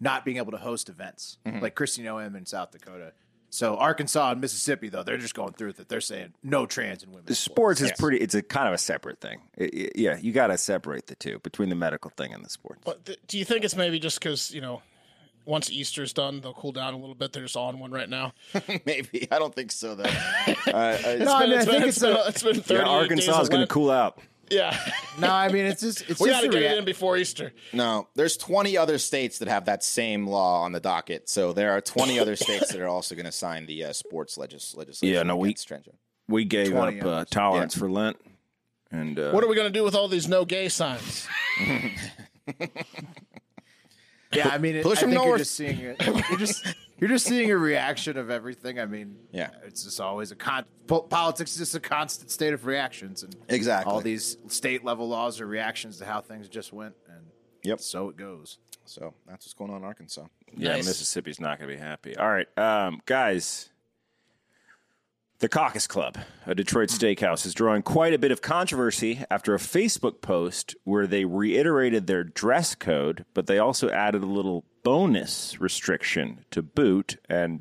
not 0.00 0.24
being 0.24 0.36
able 0.38 0.50
to 0.52 0.58
host 0.58 0.88
events 0.88 1.38
Mm-hmm. 1.46 1.60
like 1.60 1.74
Kristi 1.76 2.02
Noem 2.04 2.36
in 2.36 2.44
South 2.46 2.70
Dakota. 2.72 3.12
So 3.54 3.76
Arkansas 3.76 4.30
and 4.30 4.40
Mississippi, 4.40 4.88
though, 4.88 5.02
they're 5.02 5.18
just 5.18 5.34
going 5.34 5.52
through 5.52 5.68
with 5.68 5.80
it. 5.80 5.88
They're 5.90 6.00
saying 6.00 6.32
no 6.42 6.64
trans 6.64 7.02
in 7.02 7.10
women's 7.10 7.26
the 7.28 7.34
sports 7.34 7.82
is 7.82 7.88
Yes. 7.90 8.00
pretty. 8.00 8.16
It's 8.16 8.34
a 8.34 8.40
kind 8.40 8.66
of 8.66 8.72
a 8.72 8.78
separate 8.78 9.20
thing. 9.20 9.42
It- 9.58 9.74
it- 9.74 9.92
yeah, 9.96 10.16
you 10.16 10.32
got 10.32 10.46
to 10.46 10.56
separate 10.56 11.06
the 11.06 11.14
two 11.16 11.38
between 11.40 11.68
the 11.68 11.74
medical 11.74 12.10
thing 12.16 12.32
and 12.32 12.42
the 12.42 12.48
sports. 12.48 12.80
But 12.82 13.04
th- 13.04 13.18
do 13.28 13.36
you 13.38 13.44
think 13.44 13.64
it's 13.66 13.76
maybe 13.76 13.98
just 13.98 14.18
because 14.20 14.52
you 14.54 14.62
know, 14.62 14.80
once 15.44 15.70
Easter's 15.70 16.14
done, 16.14 16.40
they'll 16.40 16.54
cool 16.54 16.72
down 16.72 16.94
a 16.94 16.96
little 16.96 17.14
bit? 17.14 17.34
They're 17.34 17.42
just 17.42 17.56
on 17.58 17.78
one 17.78 17.90
right 17.90 18.08
now. 18.08 18.32
Maybe 18.86 19.28
I 19.30 19.38
don't 19.38 19.54
think 19.54 19.70
so 19.70 19.96
though. 19.96 20.04
uh, 20.48 20.52
No, 20.68 20.72
I 20.74 20.92
It's 20.94 21.04
mean, 21.04 21.18
been- 21.18 21.28
I 21.28 21.56
it's 21.56 21.64
think 21.64 21.66
been- 21.66 21.82
it's 21.82 21.84
it's 21.88 21.98
been- 22.00 22.16
a- 22.16 22.28
it's 22.28 22.42
been 22.42 22.54
38 22.54 22.68
Yeah, 22.78 22.84
days 22.84 22.88
Arkansas 23.02 23.36
of 23.36 23.42
is 23.42 23.48
going 23.50 23.60
to 23.60 23.66
cool 23.66 23.90
out. 23.90 24.18
Yeah, 24.50 24.76
No, 25.18 25.30
I 25.30 25.48
mean 25.48 25.64
it's 25.64 25.80
just 25.80 26.02
it's 26.10 26.20
we 26.20 26.28
just 26.28 26.42
got 26.42 26.46
to 26.46 26.48
get 26.52 26.58
rea- 26.58 26.74
it 26.74 26.78
in 26.78 26.84
before 26.84 27.16
Easter. 27.16 27.52
No, 27.72 28.08
there's 28.16 28.36
20 28.36 28.76
other 28.76 28.98
states 28.98 29.38
that 29.38 29.48
have 29.48 29.64
that 29.64 29.82
same 29.82 30.26
law 30.26 30.62
on 30.62 30.72
the 30.72 30.80
docket. 30.80 31.28
So 31.30 31.52
there 31.54 31.72
are 31.72 31.80
20 31.80 32.18
other 32.20 32.36
states 32.36 32.70
that 32.72 32.80
are 32.80 32.88
also 32.88 33.14
going 33.14 33.24
to 33.26 33.32
sign 33.32 33.64
the 33.66 33.84
uh, 33.84 33.92
sports 33.94 34.36
legis- 34.36 34.74
legislation. 34.76 35.14
Yeah, 35.14 35.22
no, 35.22 35.36
we- 35.36 35.48
against 35.50 35.68
transgender. 35.68 35.94
We 36.28 36.44
gave 36.44 36.74
up 36.76 36.94
uh, 37.02 37.08
others. 37.08 37.30
tolerance 37.30 37.76
for 37.76 37.90
Lent, 37.90 38.16
and 38.90 39.18
uh, 39.18 39.30
What 39.32 39.42
are 39.44 39.48
we 39.48 39.54
going 39.56 39.72
to 39.72 39.78
do 39.78 39.84
with 39.84 39.94
all 39.94 40.08
these 40.08 40.28
no 40.28 40.44
gay 40.44 40.68
signs? 40.68 41.26
Yeah, 44.34 44.48
I 44.48 44.56
mean, 44.56 44.76
it, 44.76 44.82
Push 44.82 44.98
I 44.98 45.00
them 45.02 45.10
think 45.10 45.20
you're 45.20 45.28
north. 45.28 45.40
just 45.40 45.54
seeing 45.54 45.78
it. 45.78 45.96
You're 46.30 46.38
just 46.38 46.64
you're 47.02 47.08
just 47.10 47.26
seeing 47.26 47.50
a 47.50 47.56
reaction 47.58 48.16
of 48.16 48.30
everything. 48.30 48.78
I 48.78 48.86
mean, 48.86 49.16
Yeah. 49.32 49.50
it's 49.64 49.82
just 49.82 50.00
always 50.00 50.30
a 50.30 50.36
con. 50.36 50.64
po- 50.86 51.02
Politics 51.02 51.50
is 51.52 51.58
just 51.58 51.74
a 51.74 51.80
constant 51.80 52.30
state 52.30 52.52
of 52.52 52.64
reactions, 52.64 53.24
and 53.24 53.34
Exactly. 53.48 53.92
all 53.92 54.00
these 54.00 54.36
state 54.46 54.84
level 54.84 55.08
laws 55.08 55.40
are 55.40 55.46
reactions 55.46 55.98
to 55.98 56.04
how 56.04 56.20
things 56.20 56.48
just 56.48 56.72
went, 56.72 56.94
and 57.08 57.26
Yep. 57.64 57.80
so 57.80 58.08
it 58.08 58.16
goes. 58.16 58.58
So 58.84 59.14
that's 59.26 59.46
what's 59.46 59.54
going 59.54 59.70
on 59.72 59.78
in 59.78 59.84
Arkansas. 59.84 60.26
yeah, 60.56 60.74
Nice. 60.74 60.86
Mississippi's 60.86 61.40
not 61.40 61.58
going 61.58 61.70
to 61.70 61.76
be 61.76 61.82
happy. 61.82 62.16
All 62.16 62.28
right, 62.30 62.46
um, 62.56 63.00
guys. 63.04 63.68
The 65.40 65.48
Caucus 65.48 65.88
Club, 65.88 66.18
a 66.46 66.54
Detroit 66.54 66.88
steakhouse, 66.90 67.44
is 67.44 67.52
drawing 67.52 67.82
quite 67.82 68.14
a 68.14 68.18
bit 68.18 68.30
of 68.30 68.42
controversy 68.42 69.24
after 69.28 69.56
a 69.56 69.58
Facebook 69.58 70.20
post 70.20 70.76
where 70.84 71.04
they 71.08 71.24
reiterated 71.24 72.06
their 72.06 72.22
dress 72.22 72.76
code, 72.76 73.24
but 73.34 73.48
they 73.48 73.58
also 73.58 73.90
added 73.90 74.22
a 74.22 74.26
little 74.26 74.64
bonus 74.82 75.60
restriction 75.60 76.44
to 76.50 76.62
boot, 76.62 77.16
and 77.28 77.58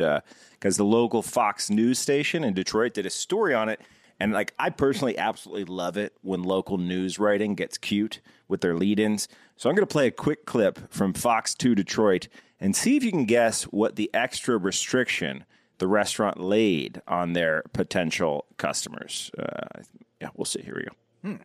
because 0.51 0.77
the 0.77 0.85
local 0.85 1.21
Fox 1.21 1.69
News 1.69 1.99
station 1.99 2.43
in 2.43 2.53
Detroit 2.53 2.93
did 2.93 3.05
a 3.05 3.09
story 3.09 3.53
on 3.53 3.69
it. 3.69 3.81
And 4.19 4.33
like 4.33 4.53
I 4.59 4.69
personally 4.69 5.17
absolutely 5.17 5.65
love 5.65 5.97
it 5.97 6.13
when 6.21 6.43
local 6.43 6.77
news 6.77 7.17
writing 7.17 7.55
gets 7.55 7.79
cute 7.79 8.21
with 8.47 8.61
their 8.61 8.75
lead-ins. 8.75 9.27
So 9.57 9.67
I'm 9.67 9.75
going 9.75 9.87
to 9.87 9.91
play 9.91 10.05
a 10.05 10.11
quick 10.11 10.45
clip 10.45 10.93
from 10.93 11.13
Fox 11.13 11.55
2 11.55 11.73
Detroit 11.73 12.27
and 12.59 12.75
see 12.75 12.95
if 12.97 13.03
you 13.03 13.09
can 13.09 13.25
guess 13.25 13.63
what 13.63 13.95
the 13.95 14.11
extra 14.13 14.57
restriction 14.59 15.45
the 15.79 15.87
restaurant 15.87 16.39
laid 16.39 17.01
on 17.07 17.33
their 17.33 17.63
potential 17.73 18.45
customers. 18.57 19.31
Uh, 19.37 19.81
yeah, 20.21 20.29
we'll 20.35 20.45
see. 20.45 20.61
Here 20.61 20.75
we 20.75 20.83
go. 20.83 21.39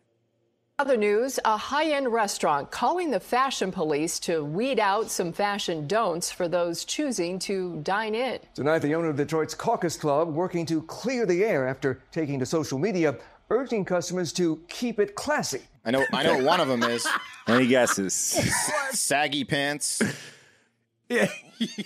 Other 0.78 0.98
news 0.98 1.38
a 1.42 1.56
high 1.56 1.90
end 1.90 2.12
restaurant 2.12 2.70
calling 2.70 3.10
the 3.10 3.18
fashion 3.18 3.72
police 3.72 4.18
to 4.20 4.44
weed 4.44 4.78
out 4.78 5.10
some 5.10 5.32
fashion 5.32 5.86
don'ts 5.86 6.30
for 6.30 6.48
those 6.48 6.84
choosing 6.84 7.38
to 7.38 7.80
dine 7.82 8.14
in. 8.14 8.40
Tonight, 8.54 8.80
the 8.80 8.94
owner 8.94 9.08
of 9.08 9.16
Detroit's 9.16 9.54
Caucus 9.54 9.96
Club 9.96 10.28
working 10.34 10.66
to 10.66 10.82
clear 10.82 11.24
the 11.24 11.42
air 11.44 11.66
after 11.66 12.02
taking 12.12 12.38
to 12.40 12.44
social 12.44 12.78
media, 12.78 13.16
urging 13.48 13.86
customers 13.86 14.34
to 14.34 14.60
keep 14.68 15.00
it 15.00 15.14
classy. 15.14 15.62
I 15.86 15.92
know. 15.92 16.04
I 16.12 16.24
know. 16.24 16.44
One 16.44 16.60
of 16.60 16.68
them 16.68 16.82
is 16.82 17.06
Any 17.46 17.68
guesses? 17.68 18.12
saggy 18.92 19.44
pants. 19.44 20.02
Yeah, 21.08 21.28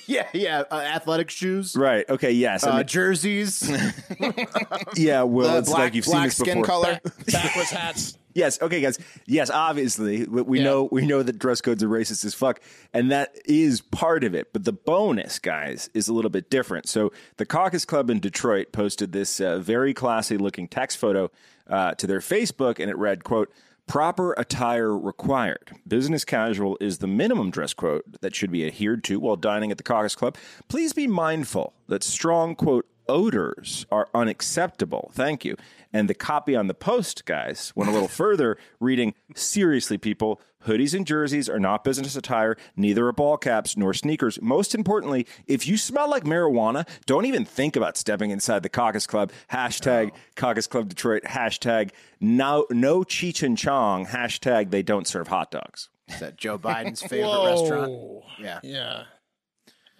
yeah, 0.06 0.26
yeah. 0.32 0.62
Uh, 0.70 0.76
athletic 0.76 1.28
shoes, 1.28 1.76
right. 1.76 2.08
Okay. 2.08 2.32
Yes. 2.32 2.64
I 2.64 2.70
uh, 2.70 2.76
mean, 2.78 2.86
jerseys. 2.86 3.70
yeah. 4.96 5.24
Well, 5.24 5.52
The 5.52 5.58
it's 5.58 5.68
black, 5.68 5.78
like 5.78 5.94
you've 5.94 6.06
seen 6.06 6.12
black 6.14 6.26
this 6.28 6.38
skin 6.38 6.62
before. 6.62 6.64
color. 6.64 7.00
Backwards 7.30 7.68
hats. 7.70 8.16
Yes. 8.34 8.60
Okay, 8.62 8.80
guys. 8.80 8.98
Yes, 9.26 9.50
obviously, 9.50 10.24
we, 10.24 10.42
we 10.42 10.58
Yeah. 10.58 10.64
know 10.64 10.88
we 10.90 11.06
know 11.06 11.22
that 11.22 11.38
dress 11.38 11.60
codes 11.60 11.82
are 11.82 11.88
racist 11.88 12.24
as 12.24 12.34
fuck, 12.34 12.60
and 12.92 13.10
that 13.10 13.36
is 13.44 13.80
part 13.80 14.24
of 14.24 14.34
it. 14.34 14.52
But 14.52 14.64
the 14.64 14.72
bonus, 14.72 15.38
guys, 15.38 15.90
is 15.94 16.08
a 16.08 16.12
little 16.12 16.30
bit 16.30 16.50
different. 16.50 16.88
So 16.88 17.12
the 17.38 17.46
Caucus 17.46 17.84
Club 17.84 18.08
in 18.10 18.20
Detroit 18.20 18.72
posted 18.72 19.12
this 19.12 19.40
uh, 19.40 19.58
very 19.58 19.92
classy 19.94 20.36
looking 20.38 20.68
text 20.68 20.98
photo 20.98 21.30
uh, 21.68 21.94
to 21.94 22.06
their 22.06 22.20
Facebook, 22.20 22.78
and 22.78 22.88
it 22.90 22.96
read, 22.96 23.24
"quote 23.24 23.50
Proper 23.86 24.34
attire 24.34 24.96
required. 24.96 25.72
Business 25.88 26.24
casual 26.24 26.78
is 26.80 26.98
the 26.98 27.08
minimum 27.08 27.50
dress 27.50 27.74
code 27.74 28.02
that 28.20 28.36
should 28.36 28.52
be 28.52 28.64
adhered 28.64 29.02
to 29.04 29.18
while 29.18 29.34
dining 29.34 29.72
at 29.72 29.78
the 29.78 29.82
Caucus 29.82 30.14
Club. 30.14 30.36
Please 30.68 30.92
be 30.92 31.08
mindful 31.08 31.72
that 31.88 32.04
strong 32.04 32.54
quote 32.54 32.86
odors 33.10 33.84
are 33.90 34.08
unacceptable. 34.14 35.10
Thank 35.12 35.44
you. 35.44 35.56
And 35.92 36.08
the 36.08 36.14
copy 36.14 36.54
on 36.54 36.68
the 36.68 36.74
post, 36.74 37.24
guys, 37.24 37.72
went 37.74 37.90
a 37.90 37.92
little 37.92 38.08
further, 38.22 38.56
reading 38.78 39.14
Seriously, 39.34 39.98
people, 39.98 40.40
hoodies 40.66 40.94
and 40.94 41.04
jerseys 41.04 41.48
are 41.48 41.58
not 41.58 41.82
business 41.82 42.14
attire, 42.14 42.56
neither 42.76 43.08
are 43.08 43.12
ball 43.12 43.36
caps 43.36 43.76
nor 43.76 43.92
sneakers. 43.92 44.40
Most 44.40 44.74
importantly, 44.74 45.26
if 45.46 45.66
you 45.66 45.76
smell 45.76 46.08
like 46.08 46.24
marijuana, 46.24 46.86
don't 47.06 47.26
even 47.26 47.44
think 47.44 47.74
about 47.74 47.96
stepping 47.96 48.30
inside 48.30 48.62
the 48.62 48.68
Caucus 48.68 49.06
Club. 49.06 49.32
Hashtag 49.50 50.12
Caucus 50.36 50.68
Club 50.68 50.88
Detroit. 50.88 51.24
Hashtag 51.24 51.90
no, 52.20 52.66
no 52.70 53.00
Cheech 53.00 53.42
and 53.42 53.58
Chong. 53.58 54.06
Hashtag 54.06 54.70
they 54.70 54.82
don't 54.82 55.06
serve 55.08 55.28
hot 55.28 55.50
dogs. 55.50 55.88
Is 56.08 56.20
that 56.20 56.36
Joe 56.36 56.58
Biden's 56.58 57.02
favorite 57.06 57.44
restaurant? 57.44 58.24
Yeah. 58.38 58.60
Yeah. 58.62 59.02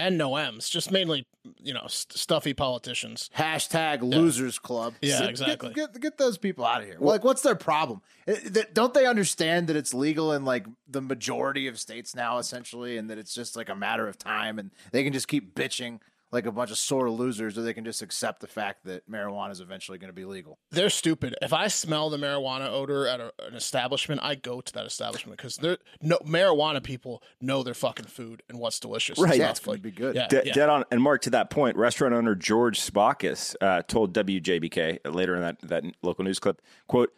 And 0.01 0.17
no 0.17 0.37
M's, 0.37 0.69
just 0.71 0.91
mainly, 0.91 1.27
you 1.63 1.75
know, 1.75 1.85
st- 1.87 2.17
stuffy 2.19 2.55
politicians. 2.55 3.29
Hashtag 3.37 4.01
losers 4.01 4.59
club. 4.59 4.95
Yeah, 5.03 5.21
Get- 5.21 5.29
exactly. 5.31 5.75
Get, 5.75 5.93
get, 5.93 6.01
get 6.03 6.19
those 6.19 6.39
people 6.39 6.65
out 6.65 6.81
of 6.81 6.87
here. 6.87 6.97
like, 6.99 7.23
what's 7.23 7.43
their 7.43 7.55
problem? 7.55 8.01
Eh, 8.27 8.37
th- 8.53 8.69
Don't 8.73 8.95
they 8.95 9.05
understand 9.07 9.67
that 9.69 9.77
it's 9.77 9.93
legal 9.93 10.33
in 10.33 10.45
like 10.47 10.67
the 10.89 11.03
majority 11.03 11.67
of 11.67 11.79
states 11.79 12.15
now, 12.15 12.39
essentially, 12.39 12.97
and 12.97 13.11
that 13.11 13.19
it's 13.19 13.35
just 13.35 13.57
like 13.57 13.69
a 13.69 13.75
matter 13.75 14.09
of 14.09 14.17
time, 14.17 14.59
and 14.59 14.71
they 14.93 15.05
can 15.05 15.13
just 15.13 15.29
keep 15.29 15.55
bitching 15.55 16.01
like 16.33 16.47
a 16.47 16.53
bunch 16.53 16.71
of 16.71 16.79
sore 16.79 17.11
losers, 17.11 17.59
or 17.59 17.63
they 17.63 17.75
can 17.75 17.85
just 17.85 18.03
accept 18.03 18.41
the 18.41 18.47
fact 18.47 18.85
that 18.85 19.11
marijuana 19.11 19.51
is 19.51 19.61
eventually 19.61 19.99
going 19.99 20.11
to 20.11 20.15
be 20.15 20.25
legal. 20.25 20.59
They're 20.71 20.91
stupid. 20.91 21.35
If 21.43 21.53
I 21.53 21.67
smell 21.69 22.09
the 22.11 22.19
marijuana 22.19 22.69
odor 22.71 23.07
at 23.09 23.21
a, 23.21 23.33
an 23.47 23.55
establishment, 23.55 24.21
I 24.23 24.37
go 24.37 24.61
to 24.61 24.73
that 24.75 24.87
establishment 24.87 25.37
because 25.39 25.57
they're 25.57 25.79
no 26.01 26.19
marijuana 26.19 26.83
people 26.83 27.23
know 27.41 27.63
their 27.63 27.75
fucking 27.75 28.07
food 28.07 28.43
and 28.49 28.59
what's 28.59 28.79
delicious. 28.79 29.19
Right. 29.19 29.31
stuff. 29.35 29.39
Yeah, 29.39 29.51
it's 29.51 29.61
gonna 29.61 29.75
Like, 29.75 29.83
be 29.83 29.91
good. 29.91 30.15
Yeah, 30.15 30.29
De- 30.29 30.43
yeah. 30.47 30.53
Dead 30.53 30.69
on. 30.69 30.85
And 30.91 31.03
Mark, 31.03 31.23
to 31.23 31.31
that 31.31 31.51
point, 31.51 31.77
restaurant 31.77 32.15
owner 32.15 32.35
George 32.35 32.81
Sboukis 32.81 33.57
uh, 33.61 33.83
told 33.89 34.15
WJBK 34.15 35.13
later 35.13 35.35
in 35.35 35.43
that, 35.43 35.61
that 35.63 35.85
local 36.03 36.25
news 36.25 36.39
clip, 36.39 36.61
quote, 36.87 37.13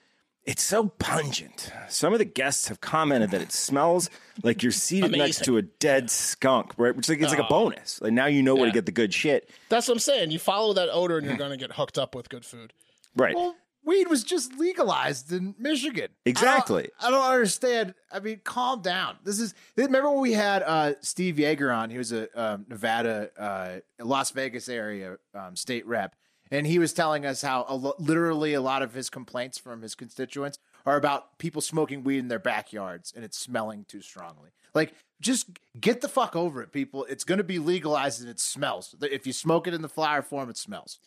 it's 0.44 0.62
so 0.62 0.88
pungent. 0.88 1.72
Some 1.88 2.12
of 2.12 2.18
the 2.18 2.24
guests 2.24 2.68
have 2.68 2.80
commented 2.80 3.30
that 3.30 3.42
it 3.42 3.52
smells 3.52 4.10
like 4.42 4.62
you're 4.62 4.72
seated 4.72 5.12
next 5.12 5.44
to 5.44 5.56
a 5.56 5.62
dead 5.62 6.10
skunk, 6.10 6.72
right? 6.76 6.94
Which 6.94 7.06
is 7.06 7.10
like, 7.10 7.20
it's 7.20 7.30
like 7.30 7.38
a 7.38 7.48
bonus. 7.48 8.00
Like 8.00 8.12
now 8.12 8.26
you 8.26 8.42
know 8.42 8.54
where 8.54 8.66
to 8.66 8.72
get 8.72 8.86
the 8.86 8.92
good 8.92 9.14
shit. 9.14 9.50
That's 9.68 9.88
what 9.88 9.94
I'm 9.94 10.00
saying. 10.00 10.30
You 10.32 10.38
follow 10.38 10.72
that 10.74 10.88
odor 10.90 11.18
and 11.18 11.26
you're 11.26 11.36
going 11.36 11.52
to 11.52 11.56
get 11.56 11.72
hooked 11.72 11.98
up 11.98 12.14
with 12.14 12.28
good 12.28 12.44
food. 12.44 12.72
Right. 13.14 13.36
Well, 13.36 13.54
weed 13.84 14.08
was 14.08 14.24
just 14.24 14.58
legalized 14.58 15.32
in 15.32 15.54
Michigan. 15.58 16.08
Exactly. 16.24 16.90
I 17.00 17.10
don't, 17.10 17.20
I 17.20 17.24
don't 17.24 17.34
understand. 17.34 17.94
I 18.10 18.20
mean, 18.20 18.40
calm 18.42 18.82
down. 18.82 19.18
This 19.24 19.38
is 19.38 19.54
remember 19.76 20.10
when 20.10 20.20
we 20.20 20.32
had 20.32 20.62
uh, 20.62 20.94
Steve 21.00 21.36
Yeager 21.36 21.74
on? 21.74 21.90
He 21.90 21.98
was 21.98 22.12
a 22.12 22.28
um, 22.40 22.66
Nevada, 22.68 23.30
uh, 23.38 24.04
Las 24.04 24.30
Vegas 24.30 24.68
area 24.68 25.18
um, 25.34 25.56
state 25.56 25.86
rep, 25.86 26.14
and 26.52 26.66
he 26.68 26.78
was 26.78 26.92
telling 26.92 27.26
us 27.26 27.42
how 27.42 27.64
a 27.68 27.74
lo- 27.74 27.94
literally 27.98 28.54
a 28.54 28.60
lot 28.60 28.82
of 28.82 28.94
his 28.94 29.10
complaints 29.10 29.58
from 29.58 29.82
his 29.82 29.96
constituents 29.96 30.58
are 30.86 30.96
about 30.96 31.38
people 31.38 31.60
smoking 31.60 32.04
weed 32.04 32.18
in 32.18 32.28
their 32.28 32.38
backyards 32.38 33.12
and 33.16 33.24
it's 33.24 33.36
smelling 33.38 33.84
too 33.88 34.00
strongly. 34.02 34.50
Like, 34.74 34.94
just 35.20 35.46
get 35.80 36.00
the 36.00 36.08
fuck 36.08 36.34
over 36.36 36.62
it, 36.62 36.72
people. 36.72 37.04
It's 37.04 37.24
going 37.24 37.38
to 37.38 37.44
be 37.44 37.58
legalized 37.58 38.20
and 38.20 38.28
it 38.30 38.40
smells. 38.40 38.94
If 39.02 39.26
you 39.26 39.32
smoke 39.32 39.66
it 39.66 39.74
in 39.74 39.82
the 39.82 39.88
flower 39.88 40.22
form, 40.22 40.48
it 40.50 40.56
smells. 40.56 40.98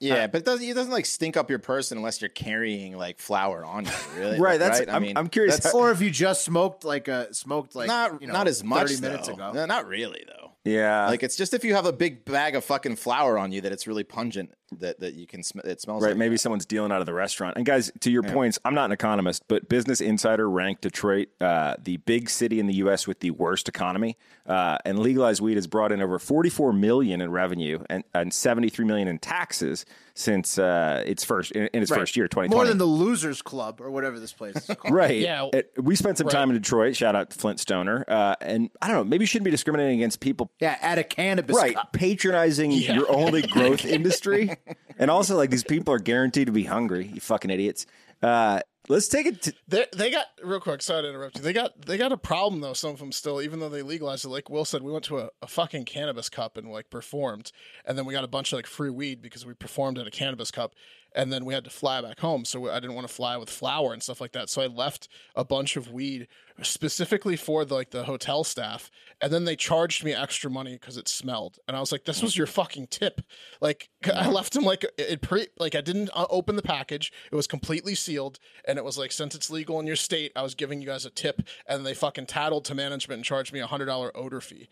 Yeah, 0.00 0.24
uh, 0.24 0.26
but 0.28 0.38
it 0.42 0.44
doesn't, 0.44 0.64
it 0.64 0.74
doesn't 0.74 0.92
like 0.92 1.06
stink 1.06 1.36
up 1.36 1.50
your 1.50 1.58
person 1.58 1.98
unless 1.98 2.20
you're 2.20 2.28
carrying 2.28 2.96
like 2.96 3.18
flour 3.18 3.64
on 3.64 3.84
you, 3.84 3.90
really. 4.16 4.38
Right, 4.38 4.58
that's- 4.58 4.78
right? 4.78 4.88
I 4.88 4.92
I'm- 4.92 5.02
mean, 5.02 5.16
I'm 5.18 5.28
curious 5.28 5.58
that's 5.58 5.74
or 5.74 5.90
if 5.90 6.00
you 6.00 6.08
just 6.10 6.44
smoked 6.44 6.84
like 6.84 7.08
a 7.08 7.34
smoked 7.34 7.74
like 7.74 7.88
not 7.88 8.20
you 8.22 8.28
know, 8.28 8.32
not 8.32 8.46
as 8.46 8.62
much 8.62 8.90
30 8.90 9.00
minutes 9.00 9.28
ago. 9.28 9.52
No, 9.52 9.66
not 9.66 9.88
really 9.88 10.24
though. 10.28 10.47
Yeah. 10.64 11.06
Like 11.06 11.22
it's 11.22 11.36
just 11.36 11.54
if 11.54 11.64
you 11.64 11.74
have 11.74 11.86
a 11.86 11.92
big 11.92 12.24
bag 12.24 12.54
of 12.54 12.64
fucking 12.64 12.96
flour 12.96 13.38
on 13.38 13.52
you 13.52 13.60
that 13.62 13.72
it's 13.72 13.86
really 13.86 14.04
pungent 14.04 14.52
that 14.78 15.00
that 15.00 15.14
you 15.14 15.26
can 15.26 15.42
sm- 15.42 15.60
it 15.64 15.80
smells 15.80 16.02
Right, 16.02 16.10
like 16.10 16.18
maybe 16.18 16.34
that. 16.34 16.40
someone's 16.40 16.66
dealing 16.66 16.92
out 16.92 17.00
of 17.00 17.06
the 17.06 17.14
restaurant. 17.14 17.56
And 17.56 17.64
guys, 17.64 17.90
to 18.00 18.10
your 18.10 18.22
points, 18.22 18.58
I'm 18.66 18.74
not 18.74 18.86
an 18.86 18.92
economist, 18.92 19.44
but 19.48 19.68
Business 19.68 20.00
Insider 20.02 20.48
ranked 20.50 20.82
Detroit 20.82 21.28
uh, 21.40 21.76
the 21.82 21.96
big 21.98 22.28
city 22.28 22.60
in 22.60 22.66
the 22.66 22.74
U.S. 22.74 23.06
with 23.06 23.20
the 23.20 23.30
worst 23.30 23.68
economy. 23.68 24.18
Uh, 24.46 24.76
and 24.84 24.98
legalized 24.98 25.40
weed 25.40 25.54
has 25.56 25.66
brought 25.66 25.90
in 25.92 26.02
over 26.02 26.18
44 26.18 26.72
million 26.72 27.20
in 27.20 27.30
revenue 27.30 27.82
and, 27.88 28.04
and 28.14 28.32
73 28.34 28.84
million 28.84 29.08
in 29.08 29.18
taxes 29.18 29.86
since 30.18 30.58
uh, 30.58 31.04
its 31.06 31.22
first 31.22 31.52
in, 31.52 31.68
in 31.72 31.80
its 31.82 31.92
Right. 31.92 32.00
first 32.00 32.16
year, 32.16 32.26
2020. 32.26 32.52
More 32.58 32.66
than 32.66 32.76
the 32.78 32.84
Losers 32.84 33.40
Club 33.40 33.80
or 33.80 33.88
whatever 33.90 34.18
this 34.18 34.32
place 34.32 34.56
is 34.56 34.66
called. 34.66 34.78
Right. 34.92 35.20
Yeah. 35.20 35.48
It- 35.52 35.70
we 35.80 35.94
spent 35.94 36.18
some 36.18 36.26
Right. 36.26 36.32
time 36.32 36.50
in 36.50 36.56
Detroit. 36.56 36.96
Shout 36.96 37.14
out 37.14 37.30
to 37.30 37.38
Flint 37.38 37.60
Stoner. 37.60 38.04
Uh, 38.08 38.34
and 38.40 38.68
I 38.82 38.88
don't 38.88 38.96
know, 38.96 39.04
maybe 39.04 39.22
you 39.22 39.26
shouldn't 39.26 39.44
be 39.44 39.52
discriminating 39.52 40.00
against 40.00 40.18
people 40.18 40.50
Yeah, 40.60 40.76
at 40.82 40.98
a 40.98 41.04
cannabis 41.04 41.54
right 41.56 41.76
cup. 41.76 41.92
patronizing 41.92 42.72
your 42.72 43.08
only 43.10 43.42
growth 43.42 43.84
industry 43.98 44.50
and 44.98 45.08
also 45.10 45.36
like 45.36 45.50
these 45.50 45.62
people 45.64 45.94
are 45.94 45.98
guaranteed 46.00 46.46
to 46.46 46.52
be 46.52 46.64
hungry 46.64 47.06
you 47.14 47.20
fucking 47.20 47.50
idiots 47.50 47.86
uh 48.22 48.58
let's 48.88 49.08
take 49.08 49.26
it 49.26 49.54
They 49.66 49.86
they 49.94 50.10
got 50.10 50.26
real 50.42 50.60
quick. 50.60 50.82
Sorry 50.82 51.02
to 51.02 51.08
interrupt 51.08 51.36
you. 51.36 51.42
They 51.42 51.52
got 51.52 51.82
they 51.82 51.96
got 51.96 52.12
a 52.12 52.16
problem 52.16 52.60
though. 52.60 52.72
Some 52.72 52.90
of 52.90 52.98
them 52.98 53.12
still, 53.12 53.40
even 53.40 53.60
though 53.60 53.68
they 53.68 53.82
legalized 53.82 54.24
it. 54.24 54.28
Like 54.28 54.50
Will 54.50 54.64
said, 54.64 54.82
we 54.82 54.92
went 54.92 55.04
to 55.06 55.18
a, 55.18 55.30
a 55.42 55.46
fucking 55.46 55.84
cannabis 55.84 56.28
cup 56.28 56.56
and 56.56 56.70
like 56.70 56.90
performed, 56.90 57.52
and 57.84 57.96
then 57.96 58.04
we 58.06 58.14
got 58.14 58.24
a 58.24 58.28
bunch 58.28 58.52
of 58.52 58.58
like 58.58 58.66
free 58.66 58.90
weed 58.90 59.22
because 59.22 59.46
we 59.46 59.54
performed 59.54 59.98
at 59.98 60.06
a 60.06 60.10
cannabis 60.10 60.50
cup, 60.50 60.74
and 61.14 61.32
then 61.32 61.44
we 61.44 61.54
had 61.54 61.64
to 61.64 61.70
fly 61.70 62.00
back 62.00 62.20
home. 62.20 62.44
So 62.44 62.70
I 62.70 62.80
didn't 62.80 62.94
want 62.94 63.06
to 63.08 63.12
fly 63.12 63.36
with 63.36 63.50
flour 63.50 63.92
and 63.92 64.02
stuff 64.02 64.20
like 64.20 64.32
that. 64.32 64.48
So 64.48 64.62
I 64.62 64.66
left 64.66 65.08
a 65.34 65.44
bunch 65.44 65.76
of 65.76 65.90
weed 65.90 66.28
specifically 66.62 67.36
for 67.36 67.64
the, 67.64 67.74
like 67.74 67.90
the 67.90 68.04
hotel 68.04 68.44
staff, 68.44 68.90
and 69.20 69.32
then 69.32 69.44
they 69.44 69.56
charged 69.56 70.04
me 70.04 70.12
extra 70.12 70.50
money 70.50 70.72
because 70.72 70.96
it 70.96 71.08
smelled. 71.08 71.58
And 71.66 71.76
I 71.76 71.80
was 71.80 71.92
like, 71.92 72.04
"This 72.04 72.22
was 72.22 72.36
your 72.36 72.46
fucking 72.46 72.88
tip." 72.88 73.20
Like 73.60 73.90
I 74.14 74.28
left 74.28 74.56
him 74.56 74.64
like 74.64 74.84
it 74.96 75.22
pre 75.22 75.46
like 75.58 75.74
I 75.74 75.80
didn't 75.80 76.10
uh, 76.14 76.26
open 76.30 76.56
the 76.56 76.62
package. 76.62 77.12
It 77.30 77.36
was 77.36 77.46
completely 77.46 77.94
sealed, 77.94 78.38
and 78.64 78.78
it 78.78 78.84
was 78.84 78.98
like 78.98 79.12
since 79.12 79.34
it's 79.34 79.50
legal 79.50 79.80
in 79.80 79.86
your 79.86 79.96
state, 79.96 80.32
I 80.36 80.42
was 80.42 80.54
giving 80.54 80.80
you 80.80 80.88
guys 80.88 81.04
a 81.04 81.10
tip, 81.10 81.42
and 81.66 81.86
they 81.86 81.94
fucking 81.94 82.26
tattled 82.26 82.64
to 82.66 82.74
management 82.74 83.18
and 83.18 83.24
charged 83.24 83.52
me 83.52 83.60
a 83.60 83.66
hundred 83.66 83.86
dollar 83.86 84.16
odor 84.16 84.40
fee. 84.40 84.68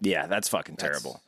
yeah 0.00 0.26
that's 0.26 0.48
fucking 0.48 0.76
terrible 0.76 1.20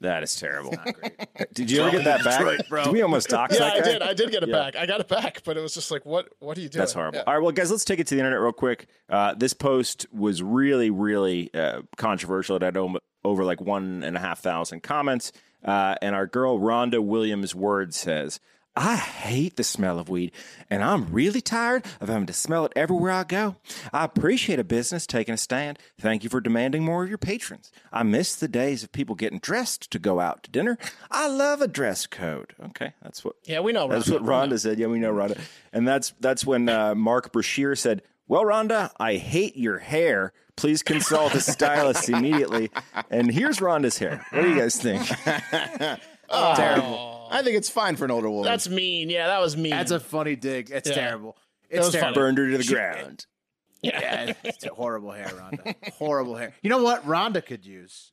that 0.00 0.22
is 0.22 0.36
terrible 0.36 0.72
did 1.54 1.70
you 1.70 1.80
ever 1.82 1.90
get 1.90 2.04
that 2.04 2.22
back 2.24 2.38
Detroit, 2.38 2.60
bro. 2.68 2.84
did 2.84 2.92
we 2.92 3.02
almost 3.02 3.28
dox 3.28 3.54
Yeah, 3.58 3.60
that 3.60 3.76
I 3.76 3.80
did. 3.80 4.02
I 4.02 4.14
did 4.14 4.30
get 4.30 4.42
it 4.42 4.48
Yeah. 4.50 4.54
back. 4.54 4.76
I 4.76 4.84
got 4.86 5.00
it 5.00 5.08
back, 5.08 5.42
but 5.44 5.56
it 5.56 5.60
was 5.60 5.74
just 5.74 5.90
like, 5.90 6.04
what? 6.04 6.28
What 6.38 6.58
are 6.58 6.60
you 6.60 6.68
doing? 6.68 6.80
That's 6.80 6.92
horrible. 6.92 7.18
Yeah. 7.18 7.24
All 7.26 7.34
right, 7.34 7.42
well, 7.42 7.52
guys, 7.52 7.70
let's 7.70 7.84
take 7.84 7.98
it 7.98 8.06
to 8.08 8.14
the 8.14 8.20
internet 8.20 8.40
real 8.40 8.52
quick. 8.52 8.86
Uh, 9.08 9.34
this 9.34 9.54
post 9.54 10.06
was 10.12 10.42
really, 10.42 10.90
really 10.90 11.52
uh, 11.54 11.82
controversial. 11.96 12.56
It 12.56 12.62
had 12.62 12.76
over 12.76 13.44
like 13.44 13.60
one 13.60 14.02
and 14.02 14.16
a 14.16 14.20
half 14.20 14.40
thousand 14.40 14.82
comments. 14.82 15.32
Uh, 15.64 15.94
and 16.02 16.14
our 16.14 16.26
girl 16.26 16.58
Rhonda 16.60 17.02
Williams 17.02 17.54
Word 17.54 17.94
says, 17.94 18.38
I 18.78 18.96
hate 18.96 19.56
the 19.56 19.64
smell 19.64 19.98
of 19.98 20.10
weed, 20.10 20.32
and 20.68 20.84
I'm 20.84 21.10
really 21.10 21.40
tired 21.40 21.86
of 21.98 22.08
having 22.10 22.26
to 22.26 22.34
smell 22.34 22.66
it 22.66 22.72
everywhere 22.76 23.10
I 23.12 23.24
go. 23.24 23.56
I 23.90 24.04
appreciate 24.04 24.58
a 24.58 24.64
business 24.64 25.06
taking 25.06 25.32
a 25.32 25.38
stand. 25.38 25.78
Thank 25.98 26.22
you 26.24 26.28
for 26.28 26.42
demanding 26.42 26.84
more 26.84 27.02
of 27.02 27.08
your 27.08 27.16
patrons. 27.16 27.72
I 27.90 28.02
miss 28.02 28.36
the 28.36 28.48
days 28.48 28.82
of 28.84 28.92
people 28.92 29.14
getting 29.14 29.38
dressed 29.38 29.90
to 29.92 29.98
go 29.98 30.20
out 30.20 30.42
to 30.42 30.50
dinner. 30.50 30.76
I 31.10 31.26
love 31.26 31.62
a 31.62 31.68
dress 31.68 32.06
code. 32.06 32.52
Okay, 32.66 32.92
that's 33.02 33.24
what. 33.24 33.36
Yeah, 33.44 33.60
we 33.60 33.72
know. 33.72 33.88
That's 33.88 34.08
Rhonda. 34.08 34.20
what 34.20 34.22
Rhonda 34.50 34.60
said. 34.60 34.78
Yeah, 34.78 34.88
we 34.88 34.98
know 34.98 35.12
Rhonda, 35.12 35.38
and 35.72 35.88
that's 35.88 36.12
that's 36.20 36.44
when 36.44 36.68
uh, 36.68 36.94
Mark 36.94 37.32
Brashear 37.32 37.76
said, 37.76 38.02
"Well, 38.28 38.44
Rhonda, 38.44 38.90
I 39.00 39.14
hate 39.16 39.56
your 39.56 39.78
hair. 39.78 40.34
Please 40.56 40.82
consult 40.82 41.34
a 41.34 41.40
stylist 41.40 42.08
immediately." 42.10 42.70
And 43.10 43.30
here's 43.32 43.58
Rhonda's 43.58 43.96
hair. 43.96 44.26
What 44.32 44.42
do 44.42 44.50
you 44.50 44.56
guys 44.58 44.76
think? 44.76 45.02
Oh, 46.28 46.54
Terrible. 46.56 47.15
I 47.30 47.42
think 47.42 47.56
it's 47.56 47.68
fine 47.70 47.96
for 47.96 48.04
an 48.04 48.10
older 48.10 48.28
woman. 48.30 48.44
That's 48.44 48.68
mean. 48.68 49.10
Yeah, 49.10 49.26
that 49.28 49.40
was 49.40 49.56
mean. 49.56 49.70
That's 49.70 49.90
a 49.90 50.00
funny 50.00 50.36
dig. 50.36 50.70
It's 50.70 50.88
Yeah. 50.88 50.94
terrible. 50.94 51.36
That 51.70 51.78
It's 51.78 51.86
was 51.86 51.94
terrible. 51.94 52.14
Burned 52.14 52.38
her 52.38 52.50
to 52.50 52.58
the 52.58 52.64
ground. 52.64 53.26
Yeah, 53.82 54.32
it's 54.42 54.64
horrible 54.66 55.12
hair, 55.12 55.26
Rhonda. 55.28 55.74
horrible 55.94 56.36
hair. 56.36 56.54
You 56.62 56.70
know 56.70 56.82
what 56.82 57.04
Rhonda 57.06 57.44
could 57.44 57.64
use? 57.66 58.12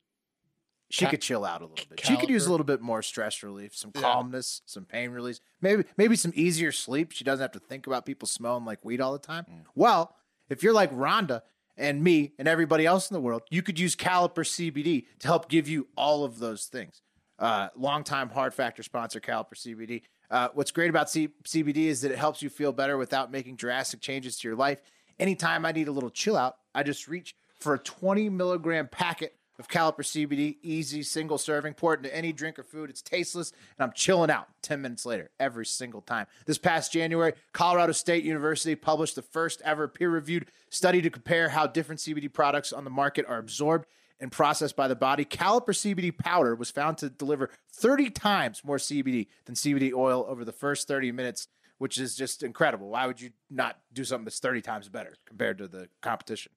She 0.89 1.05
Ca- 1.05 1.11
could 1.11 1.21
chill 1.21 1.43
out 1.45 1.61
a 1.61 1.65
little 1.65 1.85
bit. 1.89 2.05
She 2.05 2.15
could 2.17 2.29
use 2.29 2.43
a 2.43 2.47
Caliper. 2.47 2.51
little 2.51 2.65
bit 2.65 2.81
more 2.81 3.01
stress 3.01 3.41
relief, 3.41 3.75
some 3.75 3.91
Yeah. 3.95 4.01
calmness, 4.01 4.61
some 4.65 4.85
pain 4.85 5.09
release, 5.11 5.39
maybe 5.61 5.85
maybe 5.97 6.15
some 6.15 6.31
easier 6.35 6.71
sleep. 6.71 7.11
She 7.11 7.23
doesn't 7.23 7.41
have 7.41 7.51
to 7.53 7.59
think 7.59 7.87
about 7.87 8.05
people 8.05 8.27
smelling 8.27 8.65
like 8.65 8.83
weed 8.85 9.01
all 9.01 9.13
the 9.13 9.17
time. 9.19 9.45
Mm. 9.49 9.63
Well, 9.73 10.15
if 10.49 10.61
you're 10.61 10.73
like 10.73 10.91
Rhonda 10.91 11.41
and 11.77 12.03
me 12.03 12.33
and 12.37 12.47
everybody 12.47 12.85
else 12.85 13.09
in 13.09 13.15
the 13.15 13.21
world, 13.21 13.41
you 13.49 13.63
could 13.63 13.79
use 13.79 13.95
Caliper 13.95 14.45
CBD 14.45 15.07
to 15.19 15.27
help 15.27 15.49
give 15.49 15.67
you 15.67 15.87
all 15.97 16.23
of 16.25 16.37
those 16.37 16.65
things. 16.67 17.01
Uh, 17.39 17.69
longtime 17.75 18.29
hard 18.29 18.53
factor 18.53 18.83
sponsor, 18.83 19.19
Caliper 19.19 19.55
CBD. 19.55 20.01
Uh, 20.29 20.49
what's 20.53 20.71
great 20.71 20.89
about 20.89 21.09
C- 21.09 21.29
CBD 21.43 21.87
is 21.87 22.01
that 22.01 22.11
it 22.11 22.17
helps 22.17 22.41
you 22.41 22.49
feel 22.49 22.71
better 22.71 22.97
without 22.97 23.31
making 23.31 23.55
drastic 23.55 24.01
changes 24.01 24.37
to 24.37 24.47
your 24.47 24.57
life. 24.57 24.79
Anytime 25.19 25.65
I 25.65 25.71
need 25.71 25.87
a 25.87 25.91
little 25.91 26.09
chill 26.09 26.37
out, 26.37 26.57
I 26.73 26.83
just 26.83 27.07
reach 27.07 27.35
for 27.59 27.73
a 27.73 27.79
20 27.79 28.29
milligram 28.29 28.87
packet 28.87 29.35
of 29.59 29.67
Caliper 29.67 29.99
CBD, 29.99 30.57
easy 30.63 31.03
single 31.03 31.37
serving. 31.37 31.75
Pour 31.75 31.93
it 31.93 31.97
into 31.97 32.15
any 32.15 32.33
drink 32.33 32.57
or 32.57 32.63
food. 32.63 32.89
It's 32.89 33.01
tasteless, 33.01 33.51
and 33.77 33.83
I'm 33.83 33.93
chilling 33.93 34.31
out 34.31 34.47
10 34.63 34.81
minutes 34.81 35.05
later 35.05 35.29
every 35.39 35.65
single 35.65 36.01
time. 36.01 36.25
This 36.45 36.57
past 36.57 36.91
January, 36.91 37.33
Colorado 37.51 37.91
State 37.91 38.23
University 38.23 38.75
published 38.75 39.15
the 39.15 39.21
first 39.21 39.61
ever 39.63 39.87
peer 39.87 40.09
reviewed 40.09 40.47
study 40.69 41.01
to 41.01 41.09
compare 41.09 41.49
how 41.49 41.67
different 41.67 42.01
CBD 42.01 42.31
products 42.31 42.73
on 42.73 42.83
the 42.83 42.89
market 42.89 43.25
are 43.27 43.37
absorbed 43.37 43.85
and 44.23 44.31
processed 44.31 44.75
by 44.75 44.87
the 44.87 44.95
body. 44.95 45.25
Caliper 45.25 45.75
CBD 45.75 46.17
powder 46.17 46.55
was 46.55 46.71
found 46.71 46.97
to 46.99 47.09
deliver 47.09 47.49
30 47.73 48.09
times 48.09 48.63
more 48.63 48.77
CBD 48.77 49.27
than 49.45 49.53
CBD 49.53 49.93
oil 49.93 50.25
over 50.29 50.43
the 50.45 50.53
first 50.53 50.87
30 50.87 51.11
minutes, 51.11 51.47
which 51.77 51.97
is 51.99 52.15
just 52.15 52.41
incredible. 52.41 52.87
Why 52.89 53.05
would 53.05 53.19
you 53.19 53.31
not 53.51 53.77
do 53.91 54.03
something 54.05 54.23
that's 54.23 54.39
30 54.39 54.61
times 54.61 54.87
better 54.89 55.13
compared 55.27 55.57
to 55.59 55.67
the 55.67 55.89
competition? 56.01 56.53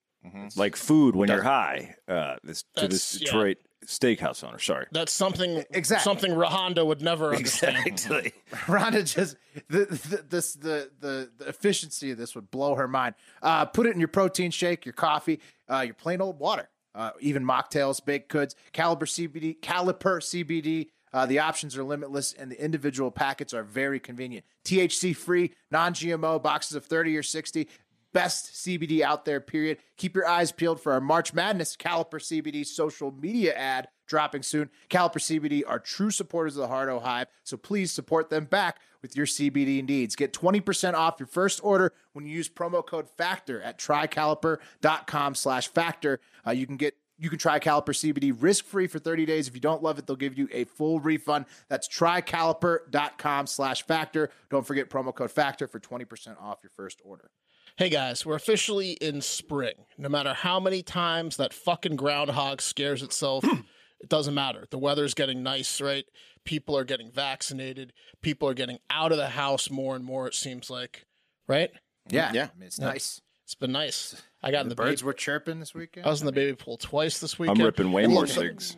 Like 0.57 0.75
food 0.75 1.15
when 1.15 1.29
you're 1.29 1.43
high. 1.43 1.95
Uh, 2.09 2.35
this 2.43 2.65
to 2.77 2.89
this 2.89 3.13
That's- 3.13 3.21
yeah. 3.21 3.27
Detroit 3.27 3.59
steakhouse 3.87 4.43
owner. 4.43 4.59
Sorry. 4.59 4.87
That's 4.91 5.13
something 5.13 5.63
Exactly. 5.71 6.03
something 6.03 6.33
Rahonda 6.33 6.85
would 6.85 7.01
never 7.01 7.33
understand. 7.37 7.87
Exactly. 7.87 8.33
Rhonda 8.67 9.05
just 9.15 9.37
the 9.69 9.85
the, 9.85 10.25
this 10.29 10.55
the 10.55 10.91
the 10.99 11.31
the 11.39 11.49
efficiency 11.49 12.11
of 12.11 12.19
this 12.19 12.35
would 12.35 12.51
blow 12.51 12.75
her 12.75 12.89
mind. 12.89 13.15
Uh, 13.41 13.67
put 13.67 13.87
it 13.87 13.95
in 13.95 14.01
your 14.01 14.09
protein 14.09 14.51
shake, 14.51 14.85
your 14.85 14.95
coffee, 14.95 15.39
uh, 15.71 15.83
your 15.83 15.95
plain 15.95 16.21
old 16.21 16.41
water, 16.41 16.69
uh, 16.97 17.11
even 17.21 17.45
mocktails, 17.45 18.05
baked 18.05 18.29
goods. 18.29 18.57
Caliber 18.73 19.07
CBD, 19.07 19.61
Caliper 19.61 20.19
CBD. 20.21 20.89
Uh, 21.13 21.25
the 21.25 21.39
options 21.39 21.77
are 21.77 21.85
limitless, 21.85 22.33
and 22.33 22.51
the 22.51 22.63
individual 22.63 23.11
packets 23.11 23.55
are 23.55 23.63
very 23.63 24.01
convenient. 24.01 24.45
THC 24.65 25.15
free, 25.15 25.53
non 25.71 25.95
GMO, 25.95 26.43
boxes 26.43 26.75
of 26.77 26.85
thirty 26.85 27.17
or 27.17 27.23
sixty. 27.23 27.69
Best 28.13 28.55
CBD 28.55 29.03
out 29.03 29.27
there, 29.27 29.41
period. 29.41 29.79
Keep 29.99 30.17
your 30.17 30.27
eyes 30.27 30.51
peeled 30.51 30.81
for 30.81 30.93
our 30.93 31.01
March 31.01 31.35
Madness 31.35 31.77
Caliper 31.77 32.15
CBD 32.15 32.65
social 32.65 33.13
media 33.13 33.55
ad 33.55 33.89
dropping 34.07 34.43
soon. 34.43 34.71
Caliper 34.89 35.19
CBD 35.19 35.63
are 35.67 35.79
true 35.79 36.11
supporters 36.11 36.57
of 36.57 36.63
the 36.63 36.69
Hardo 36.69 37.01
Hive, 37.01 37.29
so 37.45 37.57
please 37.57 37.93
support 37.93 38.31
them 38.31 38.45
back 38.45 38.79
with 39.03 39.17
your 39.17 39.27
CBD 39.27 39.87
needs. 39.87 40.17
Get 40.17 40.33
20% 40.33 40.95
off 40.95 41.17
your 41.19 41.27
first 41.27 41.61
order 41.63 41.93
when 42.13 42.27
you 42.27 42.35
use 42.35 42.49
promo 42.49 42.85
code 42.85 43.07
FACTOR 43.19 43.63
at 43.65 43.79
trycaliper.com 43.79 45.35
slash 45.35 45.69
factor. 45.69 46.21
Uh, 46.47 46.51
you 46.51 46.67
can 46.67 46.77
get 46.77 46.95
you 47.19 47.31
can 47.31 47.39
try 47.39 47.59
Caliper 47.59 47.95
CBD 47.95 48.35
risk-free 48.39 48.89
for 48.89 48.99
30 48.99 49.25
days. 49.25 49.49
If 49.49 49.55
you 49.55 49.61
don't 49.61 49.83
love 49.83 49.99
it, 49.99 50.07
they'll 50.07 50.17
give 50.17 50.37
you 50.37 50.49
a 50.53 50.65
full 50.65 51.01
refund. 51.01 51.47
That's 51.69 51.89
trycaliper.com 51.89 53.47
slash 53.47 53.87
factor. 53.87 54.31
Don't 54.51 54.67
forget 54.67 54.91
promo 54.91 55.15
code 55.15 55.31
FACTOR 55.31 55.67
for 55.67 55.81
20% 55.81 56.39
off 56.43 56.59
your 56.63 56.71
first 56.77 57.01
order. 57.05 57.31
Hey 57.77 57.91
guys, 57.91 58.25
we're 58.25 58.37
officially 58.37 58.93
in 58.93 59.21
spring. 59.21 59.75
No 59.99 60.09
matter 60.09 60.33
how 60.33 60.59
many 60.59 60.83
times 60.83 61.37
that 61.37 61.53
fucking 61.53 61.97
groundhog 61.97 62.63
scares 62.63 63.03
itself, 63.03 63.45
it 64.01 64.09
doesn't 64.09 64.35
matter. 64.35 64.67
The 64.71 64.79
weather's 64.79 65.15
getting 65.15 65.43
nice, 65.43 65.81
right? 65.81 66.05
People 66.45 66.77
are 66.77 66.85
getting 66.85 67.11
vaccinated. 67.11 67.93
People 68.23 68.49
are 68.49 68.55
getting 68.55 68.79
out 68.91 69.11
of 69.13 69.19
the 69.19 69.29
house 69.31 69.71
more 69.71 69.97
and 69.97 70.05
more, 70.05 70.27
it 70.27 70.35
seems 70.35 70.71
like. 70.71 71.07
Right? 71.49 71.71
Yeah, 72.09 72.33
Yeah. 72.33 72.49
I 72.55 72.59
mean, 72.59 72.67
it's 72.67 72.79
Yeah. 72.79 72.87
nice. 72.87 73.21
It's 73.45 73.55
been 73.55 73.73
nice. 73.73 74.21
I 74.43 74.51
got 74.51 74.63
in 74.63 74.69
The 74.69 74.75
the, 74.75 74.83
birds 74.83 75.03
baby, 75.03 75.07
were 75.07 75.13
chirping 75.13 75.61
this 75.61 75.75
weekend. 75.75 76.07
I 76.07 76.11
was 76.11 76.21
in 76.21 76.27
the 76.27 76.33
baby 76.33 76.57
pool 76.57 76.77
twice 76.77 77.19
this 77.21 77.39
weekend. 77.39 77.59
I'm 77.61 77.65
ripping 77.65 77.93
way 77.93 78.05
And 78.05 78.13
more 78.13 78.23
look, 78.23 78.31
cigs. 78.31 78.77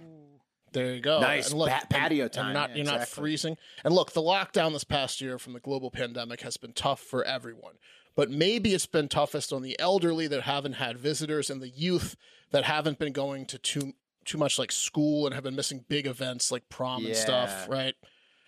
There 0.73 0.95
you 0.95 1.01
go. 1.01 1.21
Nice 1.21 1.51
And 1.51 1.59
look, 1.59 1.71
pa- 1.71 1.87
patio 1.89 2.25
and- 2.25 2.33
time. 2.33 2.47
And 2.47 2.55
not, 2.55 2.71
Yeah, 2.71 2.77
you're 2.77 2.85
not 2.85 2.95
exactly. 2.97 3.23
freezing. 3.23 3.57
And 3.85 3.95
look, 3.95 4.13
the 4.13 4.21
lockdown 4.21 4.73
this 4.75 4.85
past 4.85 5.21
year 5.23 5.39
from 5.39 5.55
the 5.55 5.61
global 5.61 5.91
pandemic 5.91 6.43
has 6.43 6.59
been 6.59 6.75
tough 6.75 7.01
for 7.01 7.25
everyone. 7.25 7.79
But 8.15 8.31
maybe 8.31 8.75
it's 8.75 8.85
been 8.87 9.09
toughest 9.09 9.53
on 9.53 9.63
the 9.63 9.79
elderly 9.81 10.27
that 10.27 10.43
haven't 10.43 10.75
had 10.75 10.99
visitors 10.99 11.49
and 11.49 11.63
the 11.63 11.69
youth 11.71 12.17
that 12.51 12.65
haven't 12.65 12.99
been 12.99 13.13
going 13.13 13.47
to 13.47 13.59
too 13.59 13.95
too 14.29 14.38
much 14.38 14.59
like 14.59 14.71
school 14.71 15.27
and 15.27 15.35
have 15.35 15.45
been 15.45 15.57
missing 15.57 15.85
big 15.88 16.07
events 16.07 16.53
like 16.53 16.69
prom 16.69 17.05
and 17.07 17.17
stuff, 17.17 17.69
right? 17.69 17.95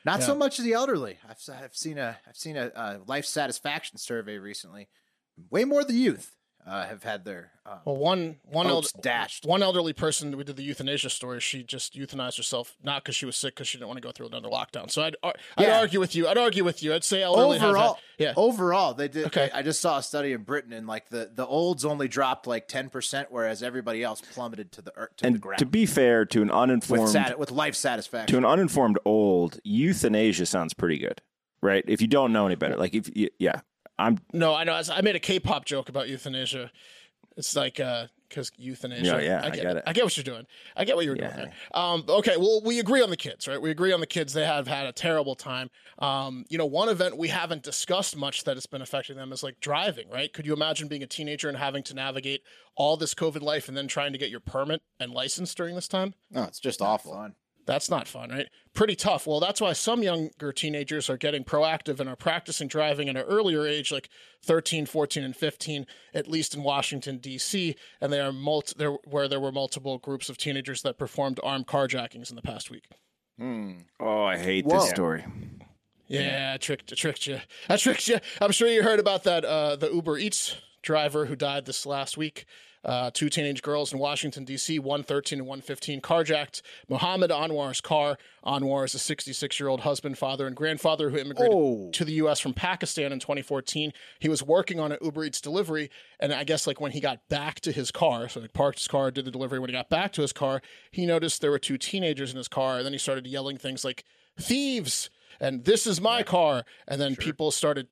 Not 0.05 0.21
Yeah. 0.21 0.27
so 0.27 0.35
much 0.35 0.59
the 0.59 0.73
elderly. 0.73 1.19
I've, 1.29 1.38
I've 1.62 1.75
seen 1.77 1.99
a 1.99 2.19
I've 2.27 2.37
seen 2.37 2.57
a, 2.57 2.66
uh 2.75 2.99
life 3.07 3.27
satisfaction 3.27 3.99
survey 3.99 4.38
recently. 4.38 4.88
Way 5.51 5.64
more 5.64 5.85
the 5.85 5.95
youth 5.95 6.37
uh, 6.66 6.87
have 6.87 7.03
had 7.03 7.25
their 7.25 7.51
um, 7.66 7.79
Well, 7.85 7.96
one 7.96 8.37
one 8.44 8.66
elder, 8.66 8.88
dashed. 9.01 9.44
one 9.46 9.62
elderly 9.62 9.92
person 9.92 10.37
we 10.37 10.44
did 10.44 10.57
the 10.57 10.62
euthanasia 10.62 11.11
story. 11.11 11.40
She 11.40 11.62
just 11.62 11.94
euthanized 11.94 12.37
herself 12.37 12.77
not 12.83 13.03
because 13.03 13.16
she 13.16 13.27
was 13.27 13.37
sick, 13.37 13.55
because 13.55 13.66
she 13.68 13.79
didn't 13.79 13.88
want 13.88 13.96
to 13.99 14.03
go 14.07 14.12
through 14.12 14.27
another 14.27 14.49
lockdown. 14.49 14.90
So 14.90 15.03
I'd 15.03 15.16
I'd 15.23 15.35
Yeah. 15.59 15.81
argue 15.81 16.01
with 16.01 16.14
you. 16.14 16.29
I'd 16.29 16.38
argue 16.38 16.62
with 16.64 16.83
you. 16.83 16.94
I'd 16.94 17.05
say 17.05 17.23
elderly 17.23 17.59
have 17.59 17.68
had- 17.68 17.70
overall. 17.77 17.99
yeah. 18.18 18.33
overall, 18.37 18.94
they 18.94 19.09
did. 19.09 19.27
Okay. 19.27 19.51
I 19.55 19.62
just 19.62 19.81
saw 19.81 19.99
a 19.99 20.03
study 20.03 20.33
in 20.33 20.42
Britain, 20.42 20.73
and 20.73 20.87
like 20.87 21.09
the 21.09 21.31
the 21.35 21.46
olds 21.46 21.85
only 21.85 22.09
dropped 22.09 22.46
like 22.46 22.68
ten 22.68 22.90
percent, 22.90 23.29
whereas 23.31 23.62
everybody 23.62 24.03
else 24.03 24.20
plummeted 24.20 24.70
to 24.73 24.83
the 24.83 24.92
earth, 24.96 25.16
to 25.18 25.23
the 25.23 25.27
And 25.29 25.40
ground 25.40 25.59
to 25.61 25.66
be 25.66 25.87
fair 25.87 26.25
to 26.27 26.42
an 26.42 26.49
with 26.49 26.57
uninformed 26.57 27.09
sat- 27.11 27.38
with 27.38 27.51
life 27.51 27.75
satisfaction, 27.75 28.33
to 28.35 28.38
an 28.38 28.44
uninformed 28.44 28.99
old, 29.05 29.59
euthanasia 29.64 30.46
sounds 30.46 30.75
pretty 30.75 30.99
good, 30.99 31.20
right? 31.62 31.85
If 31.88 32.01
you 32.03 32.07
don't 32.09 32.33
know 32.33 32.46
any 32.46 32.55
better, 32.57 32.77
like 32.77 32.94
if 32.94 33.11
you, 33.16 33.29
yeah, 33.38 33.61
I'm 34.01 34.19
No, 34.33 34.55
I 34.55 34.65
know. 34.65 34.81
I 34.93 35.01
made 35.03 35.17
a 35.17 35.21
K-pop 35.21 35.65
joke 35.65 35.89
about 35.89 36.09
euthanasia. 36.09 36.71
It's 37.37 37.55
like 37.55 37.81
because 38.29 38.51
euthanasia. 38.57 39.05
Yeah, 39.05 39.19
yeah, 39.21 39.41
I 39.43 39.51
get, 39.51 39.63
get 39.63 39.77
it. 39.77 39.85
I 39.87 39.93
get 39.93 40.05
what 40.05 40.17
you're 40.17 40.25
doing. 40.25 40.47
I 40.77 40.85
get 40.85 40.97
what 40.97 41.05
you're 41.05 41.17
Yeah. 41.17 41.35
doing. 41.37 41.47
There. 41.49 41.83
Um, 41.83 42.05
okay, 42.09 42.37
well, 42.37 42.61
we 42.65 42.79
agree 42.79 43.03
on 43.03 43.11
the 43.11 43.17
kids, 43.17 43.47
right? 43.49 43.61
We 43.61 43.71
agree 43.71 43.93
on 43.93 44.01
the 44.01 44.07
kids. 44.07 44.33
They 44.33 44.45
have 44.45 44.67
had 44.67 44.87
a 44.87 44.93
terrible 44.93 45.35
time. 45.35 45.71
Um, 45.99 46.45
you 46.49 46.57
know, 46.59 46.67
one 46.67 46.89
event 46.89 47.19
we 47.19 47.29
haven't 47.29 47.63
discussed 47.63 48.17
much 48.17 48.45
that 48.45 48.57
has 48.57 48.67
been 48.67 48.83
affecting 48.83 49.17
them 49.17 49.33
is 49.33 49.43
like 49.43 49.61
driving, 49.61 50.09
right? 50.11 50.33
Could 50.33 50.47
you 50.47 50.53
imagine 50.53 50.89
being 50.89 51.03
a 51.03 51.07
teenager 51.07 51.49
and 51.49 51.59
having 51.59 51.83
to 51.85 51.95
navigate 51.95 52.43
all 52.77 52.97
this 52.97 53.15
COVID 53.15 53.43
life 53.43 53.69
and 53.69 53.77
then 53.77 53.89
trying 53.89 54.13
to 54.13 54.19
get 54.19 54.31
your 54.31 54.41
permit 54.41 54.83
and 54.99 55.13
license 55.13 55.55
during 55.55 55.75
this 55.75 55.89
time? 55.89 56.15
No, 56.31 56.45
it's 56.45 56.61
just 56.61 56.81
awful. 56.81 57.13
Fun. 57.15 57.35
That's 57.71 57.89
not 57.89 58.09
fun, 58.09 58.31
right? 58.31 58.49
Pretty 58.75 58.97
tough. 58.97 59.29
Well, 59.29 59.39
that's 59.39 59.61
why 59.61 59.75
some 59.75 60.03
younger 60.03 60.53
teenagers 60.53 61.09
are 61.09 61.17
getting 61.17 61.45
proactive 61.45 62.01
and 62.01 62.09
are 62.09 62.17
practicing 62.17 62.67
driving 62.67 63.09
at 63.09 63.15
an 63.15 63.23
earlier 63.23 63.65
age, 63.65 63.93
like 63.93 64.09
13, 64.43 64.87
14, 64.87 65.23
and 65.23 65.37
15, 65.37 65.87
at 66.13 66.27
least 66.27 66.57
in 66.57 66.65
Washington, 66.65 67.19
D.C. 67.19 67.77
And 68.01 68.13
they 68.13 68.19
are 68.19 68.33
multi- 68.33 68.75
there, 68.77 68.95
where 69.05 69.29
there 69.29 69.39
were 69.39 69.53
multiple 69.53 69.99
groups 69.99 70.29
of 70.29 70.37
teenagers 70.37 70.83
that 70.83 70.99
performed 70.99 71.39
armed 71.45 71.69
carjackings 71.69 72.29
in 72.31 72.35
the 72.35 72.43
past 72.43 72.73
week. 72.73 72.89
oh, 73.41 74.25
I 74.25 74.37
hate 74.37 74.67
Whoa. 74.67 74.81
this 74.81 74.91
story. 74.91 75.25
Yeah, 76.09 76.51
I 76.53 76.57
tricked, 76.57 76.91
I 76.93 76.97
tricked 76.97 77.29
you. 77.29 77.39
I 77.69 77.77
tricked 77.77 78.09
you. 78.09 78.19
I'm 78.41 78.51
sure 78.51 78.67
you 78.67 78.83
heard 78.83 78.99
about 78.99 79.23
that. 79.23 79.45
Uh, 79.45 79.77
the 79.77 79.93
Uber 79.93 80.19
Eats 80.19 80.57
driver 80.83 81.27
who 81.27 81.37
died 81.37 81.67
this 81.67 81.87
last 81.87 82.17
week. 82.17 82.47
Uh, 82.83 83.11
two 83.12 83.29
teenage 83.29 83.62
girls 83.62 83.93
in 83.93 83.99
Washington, 83.99 84.45
D.C., 84.45 84.79
113 84.79 85.40
and 85.40 85.47
115, 85.47 86.01
carjacked 86.01 86.62
Mohammed 86.88 87.31
Anwar's 87.31 87.81
car. 87.81 88.16
Anwar 88.45 88.85
is 88.87 88.95
a 88.95 88.99
66 88.99 89.61
year 89.61 89.69
old 89.69 89.81
husband, 89.81 90.16
father, 90.16 90.47
and 90.47 90.57
grandfather 90.57 91.11
who 91.11 91.19
immigrated 91.19 91.55
Oh. 91.55 91.90
to 91.93 92.05
the 92.05 92.12
U.S. 92.14 92.40
from 92.40 92.55
Pakistan 92.55 93.12
in 93.12 93.19
2014. 93.21 93.93
He 94.19 94.29
was 94.31 94.43
working 94.43 94.81
on 94.81 94.93
an 94.93 94.99
Uber 95.03 95.25
Eats 95.27 95.40
delivery. 95.43 95.90
And 96.19 96.33
I 96.33 96.45
guess, 96.45 96.66
like, 96.66 96.81
when 96.81 96.93
he 96.93 97.01
got 97.01 97.29
back 97.29 97.61
to 97.61 97.73
his 97.73 97.90
car, 97.90 98.29
so 98.29 98.40
he 98.40 98.49
parked 98.49 98.79
his 98.79 98.88
car, 98.88 99.11
did 99.11 99.27
the 99.27 99.31
delivery. 99.31 99.59
When 99.59 99.69
he 99.69 99.75
got 99.75 99.90
back 99.90 100.12
to 100.14 100.23
his 100.23 100.33
car, 100.33 100.62
he 100.90 101.05
noticed 101.05 101.40
there 101.43 101.51
were 101.51 101.59
two 101.59 101.77
teenagers 101.77 102.31
in 102.31 102.38
his 102.38 102.49
car. 102.49 102.79
And 102.79 102.87
then 102.87 102.93
he 102.93 102.99
started 102.99 103.27
yelling 103.27 103.59
things 103.59 103.85
like, 103.85 104.05
thieves 104.39 105.11
and 105.41 105.64
this 105.64 105.87
is 105.87 106.01
my 106.01 106.22
car. 106.22 106.64
And 106.89 107.01
then 107.01 107.16
people 107.16 107.51
started 107.51 107.89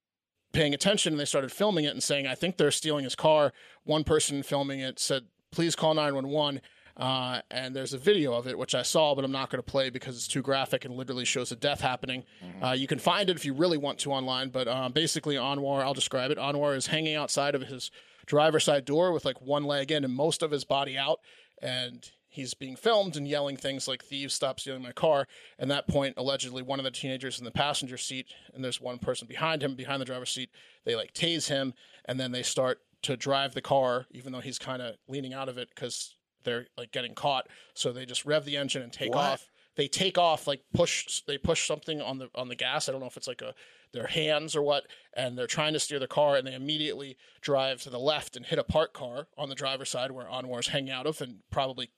paying 0.52 0.74
attention 0.74 1.12
and 1.12 1.20
they 1.20 1.24
started 1.24 1.52
filming 1.52 1.84
it 1.84 1.92
and 1.92 2.02
saying, 2.02 2.26
I 2.26 2.34
think 2.34 2.56
they're 2.56 2.70
stealing 2.70 3.04
his 3.04 3.14
car. 3.14 3.52
One 3.84 4.04
person 4.04 4.42
filming 4.42 4.80
it 4.80 4.98
said, 4.98 5.24
please 5.50 5.76
call 5.76 5.94
911. 5.94 6.60
Uh, 6.96 7.40
and 7.52 7.76
there's 7.76 7.94
a 7.94 7.98
video 7.98 8.32
of 8.32 8.48
it, 8.48 8.58
which 8.58 8.74
I 8.74 8.82
saw, 8.82 9.14
but 9.14 9.24
I'm 9.24 9.30
not 9.30 9.50
going 9.50 9.62
to 9.62 9.70
play 9.70 9.88
because 9.88 10.16
it's 10.16 10.26
too 10.26 10.42
graphic 10.42 10.84
and 10.84 10.96
literally 10.96 11.24
shows 11.24 11.52
a 11.52 11.56
death 11.56 11.80
happening. 11.80 12.24
Uh, 12.60 12.72
you 12.72 12.88
can 12.88 12.98
find 12.98 13.30
it 13.30 13.36
if 13.36 13.44
you 13.44 13.54
really 13.54 13.78
want 13.78 14.00
to 14.00 14.10
online, 14.10 14.48
but 14.48 14.66
um, 14.66 14.90
basically, 14.90 15.36
Anwar, 15.36 15.82
I'll 15.82 15.94
describe 15.94 16.32
it. 16.32 16.38
Anwar 16.38 16.74
is 16.76 16.88
hanging 16.88 17.14
outside 17.14 17.54
of 17.54 17.62
his 17.62 17.92
driver's 18.26 18.64
side 18.64 18.84
door 18.84 19.12
with 19.12 19.24
like 19.24 19.40
one 19.40 19.62
leg 19.62 19.92
in 19.92 20.04
and 20.04 20.12
most 20.12 20.42
of 20.42 20.50
his 20.50 20.64
body 20.64 20.98
out, 20.98 21.20
and 21.62 22.10
he's 22.38 22.54
being 22.54 22.76
filmed 22.76 23.16
and 23.16 23.26
yelling 23.26 23.56
things 23.56 23.88
like 23.88 24.02
"thieves, 24.02 24.32
stop 24.32 24.60
stealing 24.60 24.82
my 24.82 24.92
car." 24.92 25.26
And 25.58 25.68
that 25.70 25.88
point, 25.88 26.14
allegedly, 26.16 26.62
one 26.62 26.78
of 26.78 26.84
the 26.84 26.90
teenagers 26.90 27.38
in 27.38 27.44
the 27.44 27.50
passenger 27.50 27.98
seat, 27.98 28.26
and 28.54 28.64
there's 28.64 28.80
one 28.80 28.98
person 28.98 29.26
behind 29.26 29.62
him, 29.62 29.74
behind 29.74 30.00
the 30.00 30.06
driver's 30.06 30.30
seat. 30.30 30.50
They 30.84 30.94
like 30.94 31.12
tase 31.12 31.48
him, 31.48 31.74
and 32.04 32.18
then 32.18 32.30
they 32.32 32.44
start 32.44 32.78
to 33.02 33.16
drive 33.16 33.54
the 33.54 33.60
car, 33.60 34.06
even 34.12 34.32
though 34.32 34.40
he's 34.40 34.58
kind 34.58 34.80
of 34.80 34.96
leaning 35.08 35.34
out 35.34 35.48
of 35.48 35.58
it 35.58 35.68
because 35.74 36.14
they're 36.44 36.66
like 36.76 36.92
getting 36.92 37.14
caught. 37.14 37.48
So 37.74 37.92
they 37.92 38.06
just 38.06 38.24
rev 38.24 38.44
the 38.44 38.56
engine 38.56 38.82
and 38.82 38.92
take 38.92 39.14
What? 39.14 39.18
off. 39.18 39.48
They 39.76 39.88
take 39.88 40.16
off 40.18 40.46
like 40.46 40.62
push. 40.72 41.22
They 41.26 41.38
push 41.38 41.66
something 41.66 42.00
on 42.00 42.18
the 42.18 42.28
on 42.34 42.48
the 42.48 42.56
gas. 42.56 42.88
I 42.88 42.92
don't 42.92 43.00
know 43.00 43.06
if 43.06 43.16
it's 43.16 43.28
like 43.28 43.42
a 43.42 43.54
their 43.92 44.08
hands 44.08 44.54
or 44.54 44.62
what, 44.62 44.84
and 45.14 45.38
they're 45.38 45.46
trying 45.46 45.72
to 45.72 45.80
steer 45.80 45.98
the 45.98 46.06
car, 46.06 46.36
and 46.36 46.46
they 46.46 46.54
immediately 46.54 47.16
drive 47.40 47.82
to 47.82 47.90
the 47.90 47.98
left 47.98 48.36
and 48.36 48.44
hit 48.44 48.58
a 48.58 48.64
parked 48.64 48.94
car 48.94 49.28
on 49.36 49.48
the 49.48 49.54
driver's 49.54 49.88
side 49.88 50.10
where 50.10 50.26
Anwar's 50.26 50.68
hanging 50.68 50.90
out 50.90 51.06
of, 51.06 51.20
and 51.20 51.38
probably 51.50 51.90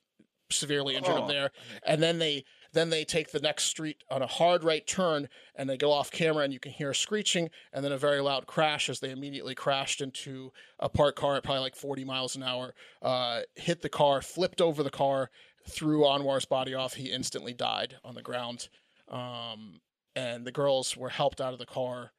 severely 0.52 0.96
injured 0.96 1.16
him 1.16 1.24
Oh. 1.24 1.28
there. 1.28 1.50
And 1.84 2.02
then 2.02 2.18
they 2.18 2.44
then 2.72 2.88
they 2.90 3.04
take 3.04 3.32
the 3.32 3.40
next 3.40 3.64
street 3.64 4.04
on 4.12 4.22
a 4.22 4.28
hard 4.28 4.62
right 4.62 4.86
turn, 4.86 5.28
and 5.56 5.68
they 5.68 5.76
go 5.76 5.90
off 5.90 6.12
camera, 6.12 6.44
and 6.44 6.52
you 6.52 6.60
can 6.60 6.70
hear 6.70 6.94
screeching, 6.94 7.50
and 7.72 7.84
then 7.84 7.90
a 7.90 7.98
very 7.98 8.20
loud 8.20 8.46
crash 8.46 8.88
as 8.88 9.00
they 9.00 9.10
immediately 9.10 9.56
crashed 9.56 10.00
into 10.00 10.52
a 10.78 10.88
parked 10.88 11.18
car 11.18 11.34
at 11.34 11.42
probably 11.42 11.62
like 11.62 11.74
40 11.74 12.04
miles 12.04 12.36
an 12.36 12.44
hour, 12.44 12.72
uh, 13.02 13.40
hit 13.56 13.82
the 13.82 13.88
car, 13.88 14.22
flipped 14.22 14.60
over 14.60 14.84
the 14.84 14.90
car, 14.90 15.30
threw 15.68 16.02
Anwar's 16.06 16.44
body 16.44 16.72
off. 16.72 16.94
He 16.94 17.10
instantly 17.10 17.52
died 17.54 17.96
on 18.04 18.14
the 18.14 18.22
ground. 18.22 18.68
Um, 19.08 19.80
and 20.14 20.44
the 20.46 20.52
girls 20.52 20.96
were 20.96 21.08
helped 21.08 21.40
out 21.40 21.52
of 21.52 21.58
the 21.58 21.66
car 21.66 22.12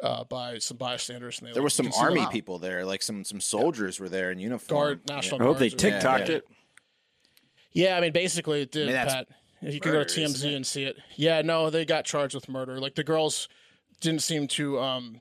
uh, 0.00 0.22
by 0.22 0.58
some 0.58 0.76
bystanders. 0.76 1.40
And 1.40 1.48
they, 1.48 1.52
There 1.54 1.60
like, 1.62 1.64
were 1.66 1.70
some 1.70 1.86
you 1.86 1.90
can 1.92 1.98
see 2.00 2.04
them 2.14 2.18
army 2.18 2.32
people 2.32 2.60
there, 2.60 2.84
like 2.84 3.02
some 3.02 3.24
some 3.24 3.40
soldiers 3.40 3.98
were 3.98 4.08
there 4.08 4.30
in 4.30 4.38
uniform. 4.38 4.78
Guard, 4.78 5.08
National 5.08 5.42
I 5.42 5.44
hope 5.44 5.58
they 5.58 5.70
Guards 5.70 5.84
or- 5.84 5.88
TikToked 5.90 6.28
it. 6.28 6.44
Yeah, 7.72 7.96
I 7.96 8.00
mean, 8.00 8.12
basically 8.12 8.62
it 8.62 8.72
did, 8.72 8.88
I 8.88 8.92
mean, 8.92 9.06
Pat. 9.06 9.28
You 9.60 9.80
can 9.80 9.92
go 9.92 10.04
to 10.04 10.20
TMZ 10.20 10.54
and 10.54 10.66
see 10.66 10.84
it. 10.84 10.96
Yeah, 11.16 11.42
no, 11.42 11.68
they 11.70 11.84
got 11.84 12.04
charged 12.04 12.34
with 12.34 12.48
murder. 12.48 12.78
Like 12.78 12.94
the 12.94 13.04
girls 13.04 13.48
didn't 14.00 14.22
seem 14.22 14.46
to 14.48 14.78
um 14.78 15.20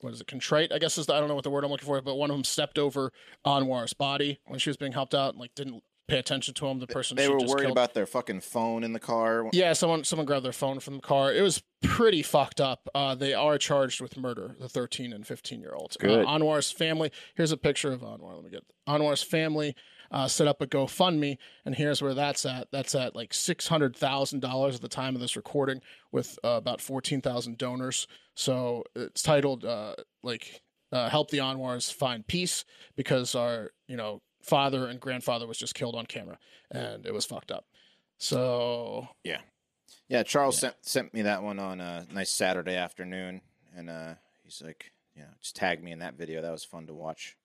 what 0.00 0.12
is 0.12 0.20
it, 0.20 0.26
contrite, 0.26 0.72
I 0.72 0.78
guess 0.78 0.98
is 0.98 1.06
the, 1.06 1.14
I 1.14 1.18
don't 1.20 1.28
know 1.28 1.34
what 1.34 1.44
the 1.44 1.50
word 1.50 1.64
I'm 1.64 1.70
looking 1.70 1.86
for, 1.86 2.00
but 2.00 2.16
one 2.16 2.30
of 2.30 2.36
them 2.36 2.44
stepped 2.44 2.78
over 2.78 3.12
Anwar's 3.44 3.92
body 3.94 4.38
when 4.46 4.58
she 4.58 4.68
was 4.70 4.76
being 4.76 4.92
helped 4.92 5.14
out 5.14 5.30
and 5.30 5.40
like 5.40 5.54
didn't 5.54 5.82
pay 6.06 6.18
attention 6.18 6.54
to 6.54 6.66
him. 6.66 6.78
The 6.78 6.86
person 6.86 7.16
They 7.16 7.28
were 7.28 7.38
worried 7.38 7.62
killed. 7.62 7.72
about 7.72 7.94
their 7.94 8.06
fucking 8.06 8.40
phone 8.42 8.84
in 8.84 8.92
the 8.92 9.00
car. 9.00 9.48
Yeah, 9.52 9.72
someone 9.72 10.04
someone 10.04 10.26
grabbed 10.26 10.44
their 10.44 10.52
phone 10.52 10.80
from 10.80 10.96
the 10.96 11.02
car. 11.02 11.32
It 11.32 11.42
was 11.42 11.62
pretty 11.82 12.22
fucked 12.22 12.60
up. 12.60 12.88
Uh, 12.94 13.14
they 13.14 13.34
are 13.34 13.58
charged 13.58 14.00
with 14.00 14.16
murder, 14.16 14.54
the 14.60 14.68
13 14.68 15.12
and 15.12 15.26
15 15.26 15.60
year 15.60 15.74
olds. 15.74 15.96
Good. 15.96 16.24
Uh, 16.24 16.28
Anwar's 16.28 16.70
family. 16.70 17.10
Here's 17.34 17.52
a 17.52 17.56
picture 17.56 17.92
of 17.92 18.02
Anwar. 18.02 18.34
Let 18.36 18.44
me 18.44 18.50
get 18.50 18.64
Anwar's 18.88 19.22
family. 19.22 19.74
Uh, 20.10 20.28
set 20.28 20.46
up 20.46 20.60
a 20.62 20.66
GoFundMe, 20.66 21.38
and 21.64 21.74
here's 21.74 22.00
where 22.00 22.14
that's 22.14 22.46
at. 22.46 22.68
That's 22.70 22.94
at 22.94 23.16
like 23.16 23.34
six 23.34 23.66
hundred 23.66 23.96
thousand 23.96 24.40
dollars 24.40 24.76
at 24.76 24.82
the 24.82 24.88
time 24.88 25.14
of 25.14 25.20
this 25.20 25.36
recording, 25.36 25.80
with 26.12 26.38
uh, 26.44 26.50
about 26.50 26.80
fourteen 26.80 27.20
thousand 27.20 27.58
donors. 27.58 28.06
So 28.34 28.84
it's 28.94 29.22
titled 29.22 29.64
uh, 29.64 29.94
like 30.22 30.62
uh, 30.92 31.08
"Help 31.08 31.30
the 31.30 31.38
Anwars 31.38 31.92
Find 31.92 32.26
Peace" 32.26 32.64
because 32.96 33.34
our 33.34 33.70
you 33.88 33.96
know 33.96 34.22
father 34.42 34.86
and 34.86 35.00
grandfather 35.00 35.46
was 35.46 35.58
just 35.58 35.74
killed 35.74 35.96
on 35.96 36.06
camera, 36.06 36.38
and 36.70 37.04
it 37.04 37.12
was 37.12 37.24
fucked 37.24 37.50
up. 37.50 37.66
So 38.18 39.08
Yeah, 39.24 39.40
yeah. 40.08 40.22
Charles 40.22 40.58
sent 40.58 40.76
sent 40.82 41.12
me 41.12 41.22
that 41.22 41.42
one 41.42 41.58
on 41.58 41.80
a 41.80 42.06
nice 42.12 42.30
Saturday 42.30 42.76
afternoon, 42.76 43.40
and 43.76 43.90
uh, 43.90 44.14
he's 44.44 44.62
like, 44.64 44.92
you 45.14 45.22
know, 45.22 45.28
just 45.40 45.56
tag 45.56 45.82
me 45.82 45.92
in 45.92 45.98
that 45.98 46.14
video. 46.14 46.42
That 46.42 46.52
was 46.52 46.64
fun 46.64 46.86
to 46.86 46.94
watch. 46.94 47.36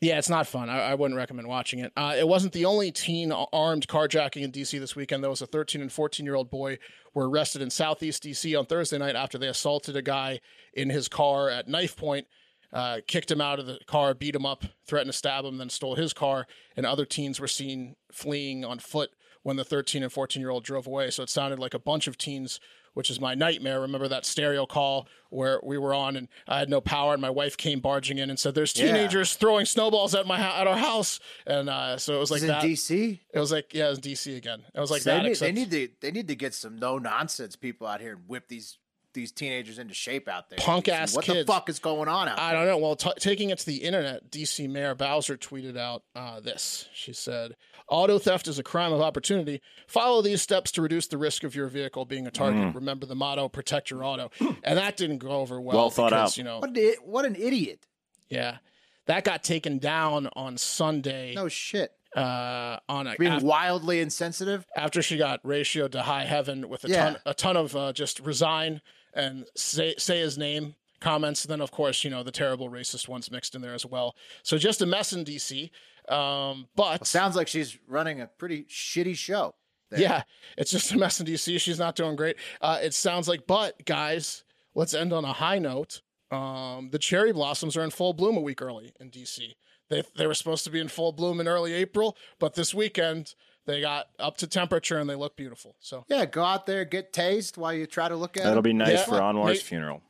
Yeah, 0.00 0.18
it's 0.18 0.30
not 0.30 0.46
fun. 0.46 0.70
I, 0.70 0.92
I 0.92 0.94
wouldn't 0.94 1.18
recommend 1.18 1.46
watching 1.46 1.80
it. 1.80 1.92
Uh, 1.94 2.14
it 2.18 2.26
wasn't 2.26 2.54
the 2.54 2.64
only 2.64 2.90
teen 2.90 3.32
armed 3.32 3.86
carjacking 3.86 4.42
in 4.42 4.50
DC 4.50 4.78
this 4.80 4.96
weekend. 4.96 5.22
There 5.22 5.30
was 5.30 5.42
a 5.42 5.46
13 5.46 5.82
and 5.82 5.92
14 5.92 6.24
year 6.24 6.34
old 6.34 6.50
boy 6.50 6.78
were 7.12 7.28
arrested 7.28 7.60
in 7.60 7.68
Southeast 7.68 8.22
DC 8.22 8.58
on 8.58 8.64
Thursday 8.64 8.96
night 8.96 9.14
after 9.14 9.36
they 9.36 9.48
assaulted 9.48 9.96
a 9.96 10.02
guy 10.02 10.40
in 10.72 10.88
his 10.88 11.06
car 11.06 11.50
at 11.50 11.68
knife 11.68 11.96
point, 11.96 12.26
uh, 12.72 13.00
kicked 13.06 13.30
him 13.30 13.42
out 13.42 13.58
of 13.58 13.66
the 13.66 13.78
car, 13.86 14.14
beat 14.14 14.34
him 14.34 14.46
up, 14.46 14.64
threatened 14.86 15.12
to 15.12 15.16
stab 15.16 15.44
him, 15.44 15.58
then 15.58 15.68
stole 15.68 15.96
his 15.96 16.14
car. 16.14 16.46
And 16.76 16.86
other 16.86 17.04
teens 17.04 17.38
were 17.38 17.48
seen 17.48 17.96
fleeing 18.10 18.64
on 18.64 18.78
foot 18.78 19.10
when 19.42 19.56
the 19.56 19.64
13 19.64 20.02
and 20.02 20.12
14 20.12 20.40
year 20.40 20.50
old 20.50 20.64
drove 20.64 20.86
away. 20.86 21.10
So 21.10 21.22
it 21.22 21.28
sounded 21.28 21.58
like 21.58 21.74
a 21.74 21.78
bunch 21.78 22.06
of 22.06 22.16
teens 22.16 22.58
which 22.94 23.10
is 23.10 23.20
my 23.20 23.34
nightmare. 23.34 23.80
Remember 23.80 24.08
that 24.08 24.24
stereo 24.26 24.66
call 24.66 25.06
where 25.30 25.60
we 25.62 25.78
were 25.78 25.94
on 25.94 26.16
and 26.16 26.26
I 26.48 26.58
had 26.58 26.68
no 26.68 26.80
power 26.80 27.12
and 27.12 27.22
my 27.22 27.30
wife 27.30 27.56
came 27.56 27.78
barging 27.80 28.18
in 28.18 28.30
and 28.30 28.38
said, 28.38 28.54
"There's 28.54 28.76
Yeah. 28.76 28.86
teenagers 28.86 29.34
throwing 29.34 29.64
snowballs 29.64 30.14
at 30.14 30.26
my 30.26 30.38
at 30.40 30.66
our 30.66 30.76
house," 30.76 31.20
and 31.46 31.68
uh, 31.70 31.96
so 31.98 32.16
it 32.16 32.18
was 32.18 32.30
like 32.30 32.38
Is 32.38 32.44
it 32.44 32.46
that. 32.48 32.62
DC? 32.64 33.20
It 33.32 33.38
was 33.38 33.52
like 33.52 33.72
yeah, 33.72 33.86
it 33.86 33.90
was 33.90 34.00
DC 34.00 34.36
again. 34.36 34.62
It 34.74 34.80
was 34.80 34.90
like 34.90 35.02
they, 35.02 35.12
that. 35.12 35.22
need, 35.24 35.36
they 35.36 35.52
need 35.52 35.70
to 35.70 35.88
they 36.00 36.10
need 36.10 36.26
to 36.28 36.34
get 36.34 36.52
some 36.54 36.76
no 36.78 36.98
nonsense 36.98 37.54
people 37.54 37.86
out 37.86 38.00
here 38.00 38.12
and 38.14 38.28
whip 38.28 38.48
these 38.48 38.78
these 39.12 39.32
teenagers 39.32 39.78
into 39.78 39.94
shape 39.94 40.28
out 40.28 40.48
there. 40.50 40.58
Punk 40.58 40.86
DC. 40.86 40.92
ass 40.92 41.14
What 41.16 41.24
kids. 41.24 41.46
the 41.46 41.52
fuck 41.52 41.68
is 41.68 41.78
going 41.78 42.08
on 42.08 42.28
out 42.28 42.38
I 42.38 42.50
there? 42.52 42.60
don't 42.66 42.68
know. 42.68 42.78
Well, 42.86 42.96
t- 42.96 43.10
taking 43.18 43.50
it 43.50 43.58
to 43.58 43.66
the 43.66 43.78
internet, 43.78 44.30
DC 44.30 44.68
Mayor 44.68 44.94
Bowser 44.94 45.36
tweeted 45.36 45.76
out 45.76 46.02
uh, 46.14 46.40
this. 46.40 46.88
She 46.92 47.12
said, 47.12 47.56
"Auto 47.88 48.18
theft 48.18 48.48
is 48.48 48.58
a 48.58 48.62
crime 48.62 48.92
of 48.92 49.00
opportunity. 49.00 49.60
Follow 49.86 50.22
these 50.22 50.42
steps 50.42 50.70
to 50.72 50.82
reduce 50.82 51.06
the 51.08 51.18
risk 51.18 51.44
of 51.44 51.54
your 51.54 51.68
vehicle 51.68 52.04
being 52.04 52.26
a 52.26 52.30
target. 52.30 52.60
Mm. 52.62 52.74
Remember 52.74 53.06
the 53.06 53.14
motto: 53.16 53.48
protect 53.48 53.90
your 53.90 54.04
auto." 54.04 54.30
and 54.64 54.78
that 54.78 54.96
didn't 54.96 55.18
go 55.18 55.30
over 55.30 55.60
well. 55.60 55.76
Well 55.76 55.90
thought 55.90 56.10
because, 56.10 56.32
out. 56.32 56.36
You 56.38 56.44
know, 56.44 56.58
What, 56.60 56.76
an, 56.76 56.94
what 57.04 57.24
an 57.24 57.36
idiot! 57.36 57.86
yeah, 58.28 58.58
that 59.06 59.24
got 59.24 59.42
taken 59.42 59.78
down 59.78 60.28
on 60.34 60.56
Sunday. 60.56 61.32
No 61.34 61.48
shit. 61.48 61.92
Uh, 62.16 62.78
on 62.88 63.06
a 63.06 63.14
Being 63.16 63.44
wildly 63.44 64.00
insensitive. 64.00 64.66
after 64.76 65.00
she 65.00 65.16
got 65.16 65.42
ratioed 65.44 65.92
to 65.92 66.02
high 66.02 66.24
heaven 66.24 66.68
with 66.68 66.84
a 66.84 66.88
Yeah. 66.88 67.04
ton 67.04 67.16
a 67.26 67.34
ton 67.34 67.56
of 67.56 67.76
uh, 67.76 67.92
just 67.92 68.18
resign 68.20 68.80
and 69.14 69.46
say 69.56 69.94
say 69.96 70.18
his 70.20 70.36
name 70.36 70.74
comments. 71.00 71.44
Then 71.44 71.60
of 71.60 71.70
course 71.70 72.02
you 72.02 72.10
know 72.10 72.22
the 72.24 72.32
terrible 72.32 72.68
racist 72.68 73.06
ones 73.08 73.30
mixed 73.30 73.54
in 73.54 73.62
there 73.62 73.74
as 73.74 73.86
well. 73.86 74.16
So 74.42 74.58
just 74.58 74.82
a 74.82 74.86
mess 74.86 75.12
in 75.12 75.24
DC. 75.24 75.70
Um, 76.08 76.66
but 76.74 77.06
Sounds 77.06 77.36
like 77.36 77.46
she's 77.46 77.78
running 77.86 78.20
a 78.20 78.26
pretty 78.26 78.64
shitty 78.64 79.14
show. 79.16 79.54
there. 79.90 80.00
yeah, 80.00 80.22
it's 80.58 80.72
just 80.72 80.90
a 80.92 80.98
mess 80.98 81.20
in 81.20 81.26
DC. 81.26 81.60
She's 81.60 81.78
not 81.78 81.94
doing 81.94 82.16
great. 82.16 82.36
Uh, 82.60 82.80
it 82.82 82.92
sounds 82.94 83.28
like, 83.28 83.46
but 83.46 83.84
guys, 83.86 84.42
let's 84.74 84.94
end 84.94 85.12
on 85.12 85.24
a 85.24 85.32
high 85.32 85.60
note. 85.60 86.00
Um, 86.32 86.90
the 86.90 86.98
cherry 86.98 87.32
blossoms 87.32 87.76
are 87.76 87.82
in 87.84 87.90
full 87.90 88.14
bloom 88.14 88.36
a 88.36 88.40
week 88.40 88.60
early 88.62 88.92
in 88.98 89.10
DC. 89.10 89.54
They 89.90 90.02
they 90.16 90.26
were 90.26 90.34
supposed 90.34 90.64
to 90.64 90.70
be 90.70 90.80
in 90.80 90.88
full 90.88 91.12
bloom 91.12 91.40
in 91.40 91.48
early 91.48 91.72
April, 91.74 92.16
but 92.38 92.54
this 92.54 92.72
weekend 92.72 93.34
they 93.66 93.80
got 93.82 94.06
up 94.18 94.38
to 94.38 94.46
temperature 94.46 94.98
and 94.98 95.10
they 95.10 95.14
look 95.14 95.36
beautiful. 95.36 95.76
So 95.80 96.04
Yeah, 96.08 96.24
go 96.24 96.42
out 96.42 96.64
there, 96.66 96.84
get 96.86 97.12
tased 97.12 97.56
while 97.58 97.72
you 97.74 97.86
try 97.86 98.08
to 98.08 98.16
look 98.16 98.36
at 98.36 98.44
That'll 98.44 98.62
them. 98.62 98.70
be 98.70 98.72
nice 98.72 98.90
Yeah. 99.00 99.04
for 99.04 99.20
Anwar's 99.20 99.58
Nate- 99.58 99.62
funeral. 99.62 100.02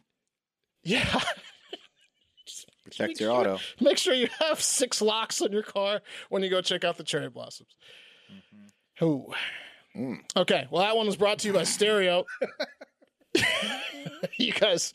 yeah. 0.85 1.21
Protect 2.85 3.21
your 3.21 3.31
auto. 3.33 3.59
Make 3.81 3.99
sure 3.99 4.15
you 4.15 4.29
have 4.41 4.61
six 4.61 5.01
locks 5.01 5.41
on 5.41 5.53
your 5.53 5.63
car 5.63 6.01
when 6.29 6.43
you 6.43 6.51
go 6.51 6.61
check 6.61 6.83
out 6.85 6.97
the 6.97 7.05
cherry 7.05 7.29
blossoms. 7.31 7.71
Mm-hmm. 8.33 9.05
Ooh. 9.05 9.33
Mm. 9.97 10.19
Okay, 10.37 10.67
well, 10.71 10.83
that 10.83 10.97
one 10.97 11.07
was 11.07 11.17
brought 11.17 11.39
to 11.41 11.49
you 11.49 11.55
by 11.55 11.63
Stereo. 11.65 12.25
you 14.39 14.53
guys, 14.53 14.93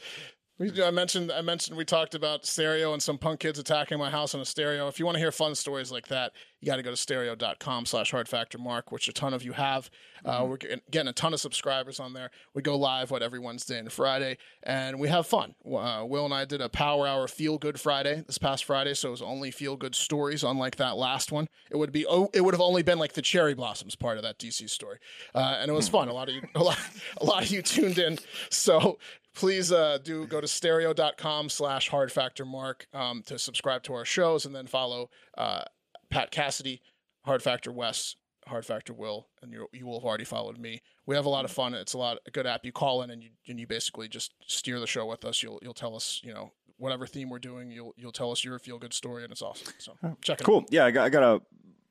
we, 0.58 0.82
I 0.82 0.92
mentioned, 0.92 1.32
I 1.32 1.42
mentioned 1.42 1.76
we 1.76 1.84
talked 1.84 2.16
about 2.16 2.46
stereo 2.46 2.94
and 2.94 3.04
some 3.04 3.18
punk 3.18 3.42
kids 3.42 3.60
attacking 3.60 4.00
my 4.00 4.10
house 4.10 4.34
on 4.34 4.40
a 4.40 4.46
stereo. 4.46 4.88
If 4.88 5.00
you 5.00 5.06
want 5.06 5.16
to 5.16 5.20
hear 5.20 5.32
fun 5.32 5.54
stories 5.54 5.92
like 5.92 6.08
that, 6.08 6.32
you 6.62 6.68
got 6.68 6.78
to 6.78 6.84
go 6.84 6.92
to 6.92 6.98
stereo.com 6.98 7.86
slash 7.86 8.12
hard 8.12 8.30
factor 8.30 8.58
mark, 8.58 8.92
which 8.92 9.10
a 9.10 9.14
ton 9.14 9.34
of 9.34 9.44
you 9.44 9.52
have. 9.52 9.90
Uh, 10.24 10.46
we're 10.48 10.58
getting, 10.58 10.80
getting 10.90 11.10
a 11.10 11.14
ton 11.14 11.34
of 11.34 11.42
subscribers 11.42 12.00
on 12.00 12.14
there. 12.14 12.32
We 12.54 12.62
go 12.62 12.78
live, 12.78 13.12
what, 13.12 13.22
every 13.22 13.38
Wednesday 13.38 13.78
and 13.78 13.92
Friday, 13.92 14.38
and 14.64 14.98
we 14.98 15.10
have 15.10 15.28
fun. 15.28 15.56
Uh, 15.66 16.06
Will 16.08 16.26
and 16.26 16.34
I 16.34 16.46
did 16.46 16.62
a 16.62 16.70
power 16.70 17.06
hour 17.06 17.28
feel 17.28 17.58
good 17.58 17.80
Friday 17.80 18.24
this 18.26 18.38
past 18.38 18.64
Friday, 18.64 18.94
so 18.94 19.10
it 19.10 19.12
was 19.12 19.22
only 19.22 19.52
feel 19.52 19.76
good 19.76 19.94
stories, 19.94 20.44
unlike 20.44 20.78
that 20.78 20.96
last 20.96 21.32
one. 21.34 21.48
It 21.70 21.78
would 21.78 21.92
be, 21.92 22.06
oh, 22.08 22.30
it 22.34 22.42
would 22.42 22.54
have 22.54 22.62
only 22.62 22.82
been 22.82 22.98
like 22.98 23.14
the 23.14 23.22
cherry 23.22 23.54
blossoms 23.54 23.96
part 23.96 24.18
of 24.18 24.24
that 24.24 24.40
DC 24.40 24.70
story. 24.70 25.00
Uh, 25.36 25.58
and 25.60 25.70
it 25.70 25.74
was 25.74 25.90
fun. 25.90 26.08
A 26.08 26.14
lot 26.14 26.30
of 26.30 26.36
you, 26.36 26.42
a 26.56 26.64
lot, 26.64 26.80
a 27.18 27.26
lot 27.26 27.44
of 27.44 27.52
you 27.52 27.62
tuned 27.62 28.00
in. 28.00 28.18
So 28.50 28.98
please 29.36 29.72
uh, 29.72 30.00
do 30.04 30.26
go 30.26 30.42
to 30.42 30.48
stereo.com 30.48 31.50
slash 31.50 31.90
hard 31.90 32.12
factor 32.12 32.46
mark 32.46 32.88
um, 32.94 33.22
to 33.28 33.38
subscribe 33.38 33.84
to 33.84 33.94
our 33.94 34.06
shows 34.06 34.46
and 34.46 34.56
then 34.56 34.66
follow 34.66 35.10
uh, 35.38 35.64
Pat 36.10 36.32
Cassidy, 36.32 36.82
Hard 37.26 37.44
Factor 37.44 37.72
Wes, 37.72 38.16
Hard 38.48 38.66
Factor 38.66 38.94
Will, 38.94 39.28
and 39.42 39.52
you 39.52 39.68
you 39.74 39.86
will 39.86 40.00
have 40.00 40.06
already 40.06 40.24
followed 40.24 40.58
me. 40.58 40.82
We 41.06 41.16
have 41.16 41.26
a 41.26 41.30
lot 41.30 41.46
of 41.46 41.52
fun. 41.52 41.74
It's 41.74 41.94
a 41.94 41.98
lot 41.98 42.18
a 42.26 42.32
good 42.32 42.48
app. 42.48 42.66
You 42.66 42.72
call 42.72 43.02
in 43.02 43.12
and 43.12 43.22
you 43.22 43.30
and 43.48 43.60
you 43.60 43.68
basically 43.68 44.08
just 44.08 44.34
steer 44.48 44.80
the 44.80 44.88
show 44.88 45.06
with 45.06 45.26
us. 45.26 45.44
You'll 45.44 45.60
you'll 45.62 45.74
tell 45.74 45.96
us 45.96 46.22
you 46.24 46.34
know 46.34 46.52
whatever 46.78 47.06
theme 47.06 47.30
we're 47.30 47.40
doing. 47.40 47.72
You'll 47.72 47.94
you'll 47.98 48.12
tell 48.12 48.32
us 48.32 48.44
your 48.44 48.58
feel 48.60 48.80
good 48.80 48.94
story, 48.94 49.24
and 49.24 49.32
it's 49.32 49.42
awesome. 49.42 49.74
So 49.78 49.94
check 50.22 50.40
it. 50.40 50.44
out. 50.44 50.46
Cool. 50.46 50.66
Yeah, 50.70 50.86
I 50.86 50.92
got, 50.92 51.06
I 51.06 51.10
got 51.10 51.24
a 51.24 51.42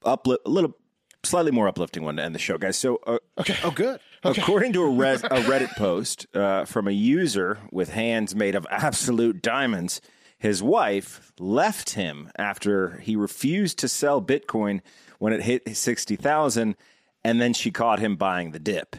uplift, 0.09 0.42
a 0.47 0.51
little 0.51 0.76
slightly 1.24 1.50
more 1.50 1.68
uplifting 1.68 2.04
one 2.04 2.16
to 2.16 2.22
end 2.22 2.34
the 2.34 2.38
show, 2.38 2.58
guys. 2.58 2.76
So, 2.76 3.00
uh, 3.06 3.18
okay. 3.38 3.56
Oh, 3.64 3.70
good. 3.70 4.00
According 4.24 4.72
to 4.74 4.82
a, 4.82 4.90
Red, 4.90 5.24
a 5.24 5.40
Reddit 5.42 5.76
post 5.76 6.26
uh, 6.34 6.64
from 6.64 6.88
a 6.88 6.92
user 6.92 7.58
with 7.70 7.90
hands 7.90 8.34
made 8.34 8.54
of 8.54 8.66
absolute 8.70 9.42
diamonds, 9.42 10.00
his 10.38 10.62
wife 10.62 11.32
left 11.38 11.90
him 11.90 12.30
after 12.36 12.98
he 12.98 13.16
refused 13.16 13.78
to 13.78 13.88
sell 13.88 14.20
Bitcoin 14.22 14.80
when 15.18 15.32
it 15.32 15.42
hit 15.42 15.76
sixty 15.76 16.16
thousand, 16.16 16.76
and 17.22 17.40
then 17.40 17.54
she 17.54 17.70
caught 17.70 17.98
him 17.98 18.16
buying 18.16 18.50
the 18.50 18.58
dip. 18.58 18.96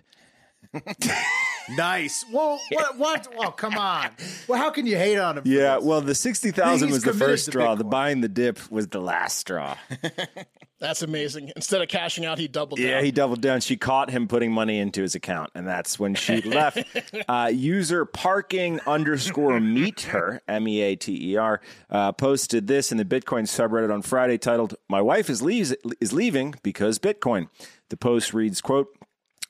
Nice. 1.70 2.26
Well, 2.32 2.60
what? 2.72 2.98
What? 2.98 3.28
Well, 3.38 3.52
come 3.64 3.76
on. 3.78 4.10
Well, 4.48 4.60
how 4.60 4.70
can 4.70 4.86
you 4.86 4.98
hate 4.98 5.18
on 5.18 5.38
him? 5.38 5.44
Yeah, 5.46 5.78
well, 5.78 6.02
the 6.02 6.16
sixty 6.16 6.52
thousand 6.52 6.92
was 6.92 7.04
the 7.04 7.14
first 7.14 7.46
straw. 7.48 7.76
The 7.76 7.84
buying 7.84 8.22
the 8.22 8.30
dip 8.30 8.60
was 8.72 8.88
the 8.88 9.00
last 9.00 9.38
straw. 9.38 9.76
That's 10.80 11.02
amazing. 11.02 11.54
Instead 11.56 11.82
of 11.82 11.88
cashing 11.88 12.26
out, 12.26 12.38
he 12.38 12.50
doubled 12.50 12.80
Yeah, 12.80 12.96
down. 12.96 13.06
he 13.06 13.12
doubled 13.12 13.42
down. 13.42 13.62
She 13.62 13.78
caught 13.78 14.12
him 14.12 14.28
putting 14.28 14.52
money 14.52 14.78
into 14.78 15.02
his 15.02 15.16
account, 15.16 15.50
and 15.56 15.66
that's 15.66 15.98
when 15.98 16.16
she 16.16 16.42
left. 16.42 16.84
Uh, 17.30 17.50
user 17.52 18.06
parking 18.06 18.80
underscore 18.86 19.60
meet 19.60 20.02
her 20.02 20.42
M 20.48 20.68
E 20.68 20.82
A 20.82 20.96
T 20.96 21.32
E 21.32 21.38
R 21.38 21.62
uh, 21.90 22.12
posted 22.12 22.68
this 22.68 22.92
in 22.92 22.98
the 22.98 23.06
Bitcoin 23.06 23.44
subreddit 23.44 23.92
on 23.92 24.02
Friday, 24.02 24.38
titled 24.38 24.76
"My 24.90 25.02
wife 25.02 25.30
is 25.30 25.42
leaves 25.42 25.74
is 26.02 26.12
leaving 26.14 26.56
because 26.62 27.00
Bitcoin." 27.00 27.48
The 27.90 27.98
post 27.98 28.34
reads, 28.34 28.62
"quote." 28.62 28.88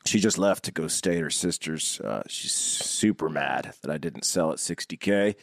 She 0.05 0.19
just 0.19 0.37
left 0.37 0.65
to 0.65 0.71
go 0.71 0.87
stay 0.87 1.15
at 1.15 1.23
her 1.23 1.29
sister's. 1.29 1.99
Uh, 1.99 2.23
she's 2.27 2.53
super 2.53 3.29
mad 3.29 3.73
that 3.81 3.91
I 3.91 3.97
didn't 3.97 4.23
sell 4.23 4.51
at 4.51 4.57
60K 4.57 5.35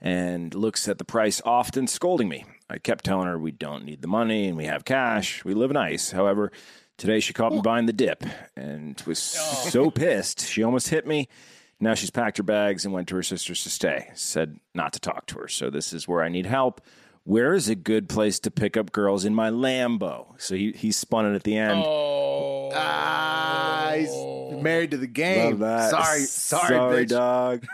and 0.00 0.54
looks 0.54 0.88
at 0.88 0.98
the 0.98 1.04
price 1.04 1.40
often, 1.44 1.86
scolding 1.86 2.28
me. 2.28 2.44
I 2.68 2.78
kept 2.78 3.04
telling 3.04 3.28
her 3.28 3.38
we 3.38 3.52
don't 3.52 3.84
need 3.84 4.02
the 4.02 4.08
money 4.08 4.48
and 4.48 4.56
we 4.56 4.66
have 4.66 4.84
cash. 4.84 5.44
We 5.44 5.54
live 5.54 5.70
nice. 5.72 6.10
However, 6.10 6.52
today 6.96 7.20
she 7.20 7.32
caught 7.32 7.52
me 7.52 7.60
buying 7.60 7.86
the 7.86 7.92
dip 7.92 8.24
and 8.56 9.00
was 9.06 9.18
so 9.18 9.90
pissed. 9.90 10.46
She 10.46 10.62
almost 10.62 10.88
hit 10.88 11.06
me. 11.06 11.28
Now 11.80 11.94
she's 11.94 12.10
packed 12.10 12.38
her 12.38 12.42
bags 12.42 12.84
and 12.84 12.92
went 12.92 13.08
to 13.08 13.16
her 13.16 13.22
sister's 13.22 13.62
to 13.62 13.70
stay. 13.70 14.10
Said 14.14 14.58
not 14.74 14.92
to 14.94 15.00
talk 15.00 15.26
to 15.26 15.38
her. 15.38 15.48
So 15.48 15.70
this 15.70 15.92
is 15.92 16.08
where 16.08 16.22
I 16.22 16.28
need 16.28 16.46
help. 16.46 16.80
Where 17.24 17.54
is 17.54 17.68
a 17.68 17.74
good 17.74 18.08
place 18.08 18.38
to 18.40 18.50
pick 18.50 18.76
up 18.76 18.90
girls 18.90 19.24
in 19.24 19.34
my 19.34 19.50
Lambo? 19.50 20.28
So 20.38 20.54
he, 20.56 20.72
he 20.72 20.90
spun 20.90 21.26
it 21.26 21.34
at 21.34 21.42
the 21.44 21.56
end. 21.56 21.82
Oh, 21.84 22.47
Ah, 22.74 23.94
he's 23.96 24.62
married 24.62 24.90
to 24.92 24.96
the 24.96 25.06
game. 25.06 25.50
Love 25.50 25.58
that. 25.60 25.90
Sorry, 25.90 26.20
sorry, 26.20 27.04
bitch. 27.06 27.08
dog. 27.08 27.64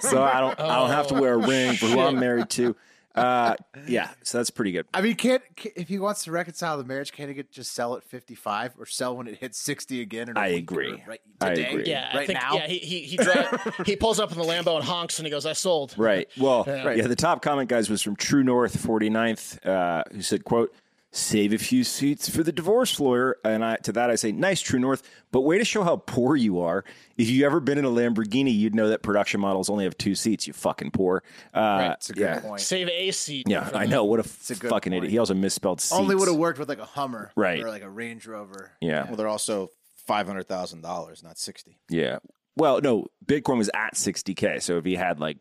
so 0.00 0.22
I 0.22 0.40
don't 0.40 0.58
I 0.60 0.78
don't 0.78 0.90
have 0.90 1.08
to 1.08 1.14
wear 1.14 1.34
a 1.34 1.38
ring 1.46 1.74
for 1.76 1.86
who 1.86 2.00
I'm 2.00 2.18
married 2.18 2.50
to. 2.50 2.76
Uh, 3.14 3.54
yeah, 3.86 4.08
so 4.22 4.38
that's 4.38 4.48
pretty 4.48 4.72
good. 4.72 4.86
I 4.94 5.02
mean, 5.02 5.16
can't 5.16 5.42
ca- 5.54 5.72
if 5.76 5.86
he 5.88 5.98
wants 5.98 6.24
to 6.24 6.30
reconcile 6.32 6.78
the 6.78 6.84
marriage, 6.84 7.12
can't 7.12 7.28
he 7.28 7.34
get 7.34 7.52
just 7.52 7.74
sell 7.74 7.94
at 7.94 8.02
fifty 8.02 8.34
five 8.34 8.72
or 8.78 8.86
sell 8.86 9.14
when 9.14 9.26
it 9.26 9.36
hits 9.36 9.58
sixty 9.58 10.00
again? 10.00 10.30
In 10.30 10.38
a 10.38 10.40
I 10.40 10.46
agree. 10.46 10.92
or 10.92 11.02
Right 11.06 11.20
I 11.42 11.50
agree. 11.52 11.84
yeah. 11.84 12.08
I 12.10 12.16
right 12.16 12.26
think 12.26 12.40
now. 12.40 12.54
yeah. 12.54 12.66
He 12.68 12.78
he 12.78 13.00
he, 13.02 13.16
dri- 13.18 13.34
he 13.84 13.96
pulls 13.96 14.18
up 14.18 14.32
in 14.32 14.38
the 14.38 14.44
Lambo 14.44 14.76
and 14.76 14.84
honks, 14.84 15.18
and 15.18 15.26
he 15.26 15.30
goes, 15.30 15.44
"I 15.44 15.52
sold." 15.52 15.94
Right. 15.98 16.26
Well, 16.38 16.64
Yeah. 16.66 16.92
yeah. 16.94 17.06
The 17.06 17.14
top 17.14 17.42
comment, 17.42 17.68
guys, 17.68 17.90
was 17.90 18.00
from 18.00 18.16
True 18.16 18.42
North 18.42 18.82
49th, 18.82 19.66
uh, 19.66 20.04
who 20.10 20.22
said, 20.22 20.44
"quote 20.44 20.74
Save 21.14 21.52
a 21.52 21.58
few 21.58 21.84
seats 21.84 22.28
for 22.28 22.42
the 22.42 22.52
divorce 22.52 22.98
lawyer." 22.98 23.36
And 23.44 23.62
I, 23.64 23.76
to 23.82 23.92
that, 23.92 24.08
I 24.10 24.14
say, 24.14 24.32
"Nice, 24.32 24.60
True 24.62 24.78
North, 24.80 25.02
but 25.30 25.42
way 25.42 25.58
to 25.58 25.64
show 25.64 25.82
how 25.84 25.96
poor 25.96 26.36
you 26.36 26.60
are. 26.60 26.84
If 27.18 27.28
you've 27.28 27.44
ever 27.44 27.60
been 27.60 27.76
in 27.76 27.84
a 27.84 27.90
Lamborghini, 27.90 28.54
you'd 28.56 28.74
know 28.74 28.88
that 28.88 29.02
production 29.02 29.40
models 29.40 29.68
only 29.68 29.84
have 29.84 29.96
two 29.98 30.14
seats. 30.14 30.46
You 30.46 30.52
fucking 30.54 30.90
poor." 30.92 31.22
Uh, 31.52 31.78
That's 31.78 32.08
a 32.10 32.12
good 32.14 32.20
yeah. 32.22 32.40
point. 32.40 32.60
Save 32.62 32.88
a 32.88 33.10
seat. 33.10 33.46
Yeah, 33.48 33.68
I 33.74 33.84
know. 33.86 34.04
What 34.04 34.20
a, 34.20 34.22
a 34.22 34.56
good 34.56 34.70
fucking 34.70 34.92
point. 34.92 35.04
idiot. 35.04 35.10
He 35.10 35.18
also 35.18 35.34
misspelled 35.34 35.80
seats. 35.82 35.92
Only 35.92 36.14
would 36.14 36.28
have 36.28 36.36
worked 36.38 36.58
with 36.58 36.68
like 36.68 36.78
a 36.80 36.86
Hummer, 36.86 37.30
Right. 37.36 37.60
or 37.62 37.68
like 37.68 37.82
a 37.82 37.90
Range 37.90 38.26
Rover. 38.26 38.72
Yeah. 38.80 39.04
Well, 39.06 39.16
they're 39.16 39.28
also 39.28 39.68
five 40.06 40.26
hundred 40.26 40.48
thousand 40.48 40.80
dollars, 40.80 41.22
not 41.22 41.36
sixty. 41.38 41.78
Yeah. 41.90 42.18
Well, 42.56 42.80
no, 42.82 43.06
Bitcoin 43.24 43.56
was 43.58 43.70
at 43.74 43.94
60K. 43.94 44.60
So 44.60 44.76
if 44.76 44.84
he 44.84 44.94
had 44.94 45.18
like, 45.20 45.38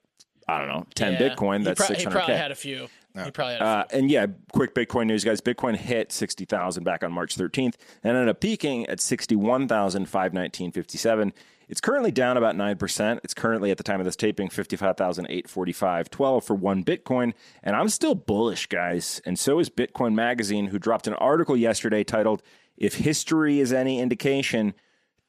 I 0.47 0.59
don't 0.59 0.69
know, 0.69 0.86
10 0.95 1.13
Yeah. 1.13 1.19
Bitcoin, 1.19 1.57
He 1.59 1.63
that's 1.65 1.86
pro- 1.86 1.93
He 1.95 2.05
600K. 2.05 2.11
probably 2.11 2.36
had 2.36 2.51
a 2.51 2.55
few. 2.55 2.88
He 3.14 3.32
probably 3.32 3.53
had 3.53 3.62
a 3.62 3.66
few. 3.66 3.68
Uh, 3.68 3.84
and 3.91 4.12
yeah, 4.12 4.26
quick 4.53 4.74
Bitcoin 4.74 5.07
news, 5.07 5.24
guys. 5.24 5.39
Bitcoin 5.41 5.76
hit 5.76 6.12
60,000 6.12 6.84
back 6.84 7.03
on 7.03 7.12
March 7.12 7.36
13th 7.36 7.76
and 8.03 8.16
ended 8.16 8.30
up 8.30 8.39
peaking 8.39 8.86
at 8.88 8.99
61,519.57. 8.99 11.34
It's 11.68 11.82
currently 11.82 12.12
down 12.12 12.38
about 12.38 12.55
9%. 12.55 13.20
It's 13.24 13.34
currently, 13.34 13.72
at 13.72 13.78
the 13.78 13.84
time 13.84 14.01
of 14.01 14.05
this 14.05 14.18
taping, 14.18 14.49
55,845.12 14.49 16.43
for 16.43 16.53
one 16.53 16.84
Bitcoin. 16.84 17.34
And 17.64 17.78
I'm 17.78 17.88
still 17.88 18.14
bullish, 18.14 18.68
guys. 18.68 19.22
And 19.26 19.39
so 19.39 19.59
is 19.59 19.70
Bitcoin 19.70 20.14
Magazine, 20.14 20.68
who 20.68 20.78
dropped 20.80 21.07
an 21.07 21.14
article 21.14 21.55
yesterday 21.55 22.03
titled, 22.03 22.41
If 22.76 22.95
History 22.95 23.62
is 23.62 23.72
Any 23.72 24.01
Indication, 24.01 24.74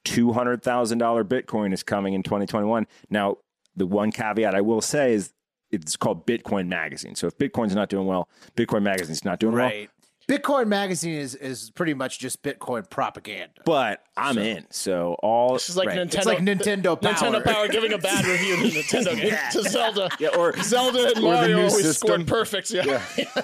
$200,000 0.04 1.22
Bitcoin 1.24 1.72
is 1.72 1.84
coming 1.84 2.14
in 2.14 2.24
2021. 2.24 2.88
Now, 3.08 3.36
the 3.76 3.86
one 3.86 4.10
caveat 4.10 4.52
I 4.54 4.62
will 4.62 4.80
say 4.80 5.14
is 5.14 5.32
it's 5.72 5.96
called 5.96 6.26
Bitcoin 6.26 6.68
Magazine. 6.68 7.14
So 7.16 7.26
if 7.26 7.36
Bitcoin's 7.38 7.74
not 7.74 7.88
doing 7.88 8.06
well, 8.06 8.28
Bitcoin 8.56 8.82
Magazine's 8.82 9.24
not 9.24 9.40
doing 9.40 9.54
Right. 9.54 9.90
Bitcoin 10.28 10.68
Magazine 10.68 11.14
is 11.18 11.34
is 11.34 11.70
pretty 11.70 11.94
much 11.94 12.20
just 12.20 12.42
Bitcoin 12.44 12.88
propaganda. 12.88 13.60
But 13.64 14.04
I'm 14.16 14.38
in. 14.38 14.66
So 14.70 15.16
all 15.20 15.54
This 15.54 15.68
is 15.68 15.76
like 15.76 15.88
right. 15.88 15.98
Nintendo. 15.98 16.14
It's 16.16 16.26
like 16.26 16.38
Nintendo 16.38 17.00
Power. 17.00 17.12
Nintendo 17.12 17.44
Power 17.44 17.66
giving 17.66 17.92
a 17.92 17.98
bad 17.98 18.24
review 18.24 18.56
to 18.56 18.62
Nintendo 18.78 19.50
to 19.50 19.62
Zelda. 19.68 20.08
Yeah, 20.20 20.28
or 20.38 20.56
Zelda 20.62 21.08
and 21.08 21.18
or 21.18 21.22
Mario 21.34 21.56
always 21.58 21.74
system. 21.82 22.08
scored 22.08 22.26
perfects. 22.28 22.70
Yeah. 22.72 23.02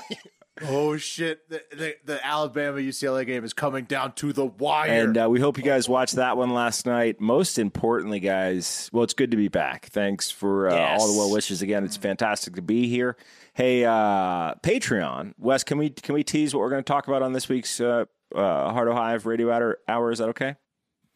Oh 0.64 0.96
shit! 0.96 1.48
The, 1.48 1.62
the, 1.70 1.94
the 2.04 2.26
Alabama 2.26 2.78
UCLA 2.78 3.26
game 3.26 3.44
is 3.44 3.52
coming 3.52 3.84
down 3.84 4.12
to 4.14 4.32
the 4.32 4.46
wire. 4.46 4.90
And 4.90 5.16
uh, 5.16 5.28
we 5.30 5.40
hope 5.40 5.56
you 5.58 5.64
guys 5.64 5.88
watched 5.88 6.16
that 6.16 6.36
one 6.36 6.50
last 6.50 6.86
night. 6.86 7.20
Most 7.20 7.58
importantly, 7.58 8.20
guys, 8.20 8.88
well, 8.92 9.04
it's 9.04 9.14
good 9.14 9.30
to 9.30 9.36
be 9.36 9.48
back. 9.48 9.86
Thanks 9.86 10.30
for 10.30 10.68
uh, 10.70 10.74
Yes. 10.74 11.00
all 11.00 11.12
the 11.12 11.18
well 11.18 11.32
wishes 11.32 11.62
again. 11.62 11.84
It's 11.84 11.96
fantastic 11.96 12.54
to 12.56 12.62
be 12.62 12.88
here. 12.88 13.16
Hey, 13.54 13.84
uh, 13.84 14.54
Patreon, 14.62 15.34
Wes, 15.38 15.64
can 15.64 15.78
we 15.78 15.90
can 15.90 16.14
we 16.14 16.22
tease 16.24 16.54
what 16.54 16.60
we're 16.60 16.70
going 16.70 16.82
to 16.84 16.88
talk 16.92 17.08
about 17.08 17.22
on 17.22 17.32
this 17.32 17.48
week's 17.48 17.80
uh, 17.80 18.04
uh, 18.34 18.72
Heart 18.72 18.88
of 18.88 18.94
Hive 18.94 19.26
Radio 19.26 19.50
Hour? 19.50 19.78
Hour 19.88 20.10
is 20.12 20.18
that 20.18 20.28
okay? 20.30 20.56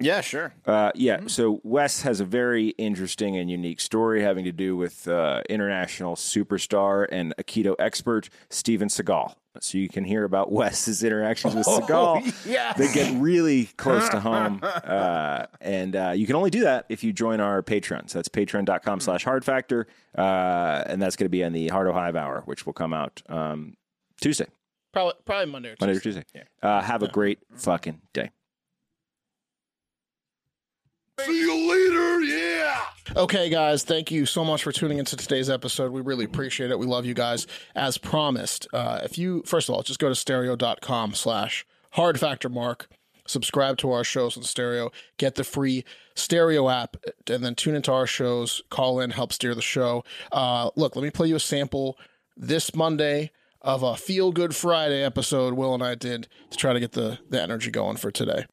Yeah, 0.04 0.20
sure. 0.20 0.52
Uh, 0.66 0.90
yeah. 0.94 1.20
So 1.26 1.60
Wes 1.62 2.02
has 2.02 2.20
a 2.20 2.24
very 2.24 2.68
interesting 2.70 3.36
and 3.36 3.50
unique 3.50 3.80
story 3.80 4.22
having 4.22 4.44
to 4.44 4.52
do 4.52 4.76
with 4.76 5.06
uh, 5.08 5.42
international 5.48 6.16
superstar 6.16 7.06
and 7.10 7.34
Aikido 7.38 7.74
expert 7.78 8.28
Steven 8.50 8.88
Seagal. 8.88 9.34
So 9.60 9.76
you 9.78 9.88
can 9.88 10.04
hear 10.04 10.24
about 10.24 10.50
Wes's 10.58 11.04
interactions 11.04 11.54
with 11.54 11.66
Seagal. 11.66 12.46
yes. 12.46 12.78
They 12.78 12.92
get 12.92 13.14
really 13.20 13.66
close 13.76 14.08
to 14.10 14.20
home. 14.20 14.60
Uh, 14.82 15.46
and 15.60 15.94
uh, 15.96 16.10
you 16.10 16.26
can 16.26 16.34
only 16.36 16.50
do 16.50 16.62
that 16.64 16.84
if 16.88 17.04
you 17.04 17.12
join 17.12 17.40
our 17.40 17.62
Patreon. 17.62 18.10
So 18.10 18.18
that's 18.18 18.28
patreon.com 18.28 19.00
slash 19.00 19.24
hard 19.24 19.44
factor. 19.44 19.86
Uh, 20.16 20.82
and 20.86 21.00
that's 21.00 21.16
going 21.16 21.26
to 21.26 21.30
be 21.30 21.44
on 21.44 21.52
the 21.52 21.68
Hard 21.68 21.90
Hive 21.92 22.16
Hour, 22.16 22.42
which 22.44 22.66
will 22.66 22.72
come 22.72 22.92
out 22.92 23.22
um, 23.28 23.76
Tuesday, 24.20 24.46
Probably 24.92 25.14
probably 25.24 25.50
Monday 25.50 25.70
or 25.70 25.76
Monday 25.80 25.96
or 25.96 26.00
Tuesday. 26.00 26.24
Tuesday. 26.32 26.46
Uh, 26.62 26.80
have 26.82 27.02
a 27.02 27.08
great 27.08 27.38
fucking 27.56 28.00
day. 28.12 28.30
See 31.26 31.40
you 31.40 31.70
later, 31.70 32.20
yeah! 32.22 32.80
Okay, 33.16 33.48
guys, 33.48 33.84
thank 33.84 34.10
you 34.10 34.26
so 34.26 34.44
much 34.44 34.62
for 34.62 34.72
tuning 34.72 34.98
into 34.98 35.16
today's 35.16 35.50
episode. 35.50 35.92
We 35.92 36.00
really 36.00 36.24
appreciate 36.24 36.70
it. 36.70 36.78
We 36.78 36.86
love 36.86 37.04
you 37.04 37.14
guys. 37.14 37.46
As 37.74 37.98
promised, 37.98 38.66
uh, 38.72 39.00
if 39.04 39.18
you, 39.18 39.42
first 39.44 39.68
of 39.68 39.74
all, 39.74 39.82
just 39.82 39.98
go 39.98 40.08
to 40.08 40.14
stereo.com 40.14 41.14
slash 41.14 41.66
hard 41.92 42.18
factor 42.18 42.48
mark, 42.48 42.88
subscribe 43.26 43.76
to 43.78 43.90
our 43.92 44.04
shows 44.04 44.36
on 44.36 44.42
stereo, 44.42 44.90
get 45.18 45.34
the 45.34 45.44
free 45.44 45.84
stereo 46.14 46.68
app, 46.68 46.96
and 47.28 47.44
then 47.44 47.54
tune 47.54 47.74
into 47.74 47.92
our 47.92 48.06
shows, 48.06 48.62
call 48.70 48.98
in, 49.00 49.10
help 49.10 49.32
steer 49.32 49.54
the 49.54 49.62
show. 49.62 50.04
Uh, 50.32 50.70
look, 50.76 50.96
let 50.96 51.02
me 51.02 51.10
play 51.10 51.28
you 51.28 51.36
a 51.36 51.40
sample 51.40 51.98
this 52.36 52.74
Monday 52.74 53.30
of 53.60 53.82
a 53.82 53.94
Feel 53.94 54.32
Good 54.32 54.56
Friday 54.56 55.04
episode 55.04 55.54
Will 55.54 55.74
and 55.74 55.82
I 55.82 55.94
did 55.94 56.28
to 56.50 56.56
try 56.56 56.72
to 56.72 56.80
get 56.80 56.92
the, 56.92 57.18
the 57.28 57.40
energy 57.40 57.70
going 57.70 57.96
for 57.96 58.10
today. 58.10 58.46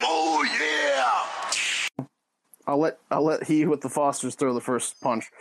Yeah! 2.66 2.72
I'll 2.72 2.80
let 2.80 3.00
I'll 3.10 3.24
let 3.24 3.44
he 3.44 3.66
with 3.66 3.82
the 3.82 3.90
Fosters 3.90 4.36
throw 4.36 4.54
the 4.54 4.62
first 4.62 5.00
punch. 5.02 5.32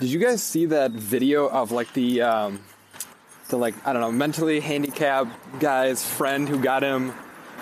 Did 0.00 0.08
you 0.08 0.18
guys 0.18 0.42
see 0.42 0.66
that 0.66 0.90
video 0.90 1.48
of 1.48 1.70
like 1.70 1.92
the 1.92 2.22
um, 2.22 2.60
the 3.48 3.56
like 3.56 3.74
I 3.86 3.92
don't 3.92 4.02
know 4.02 4.12
mentally 4.12 4.60
handicapped 4.60 5.60
guy's 5.60 6.08
friend 6.08 6.48
who 6.48 6.60
got 6.60 6.82
him 6.82 7.12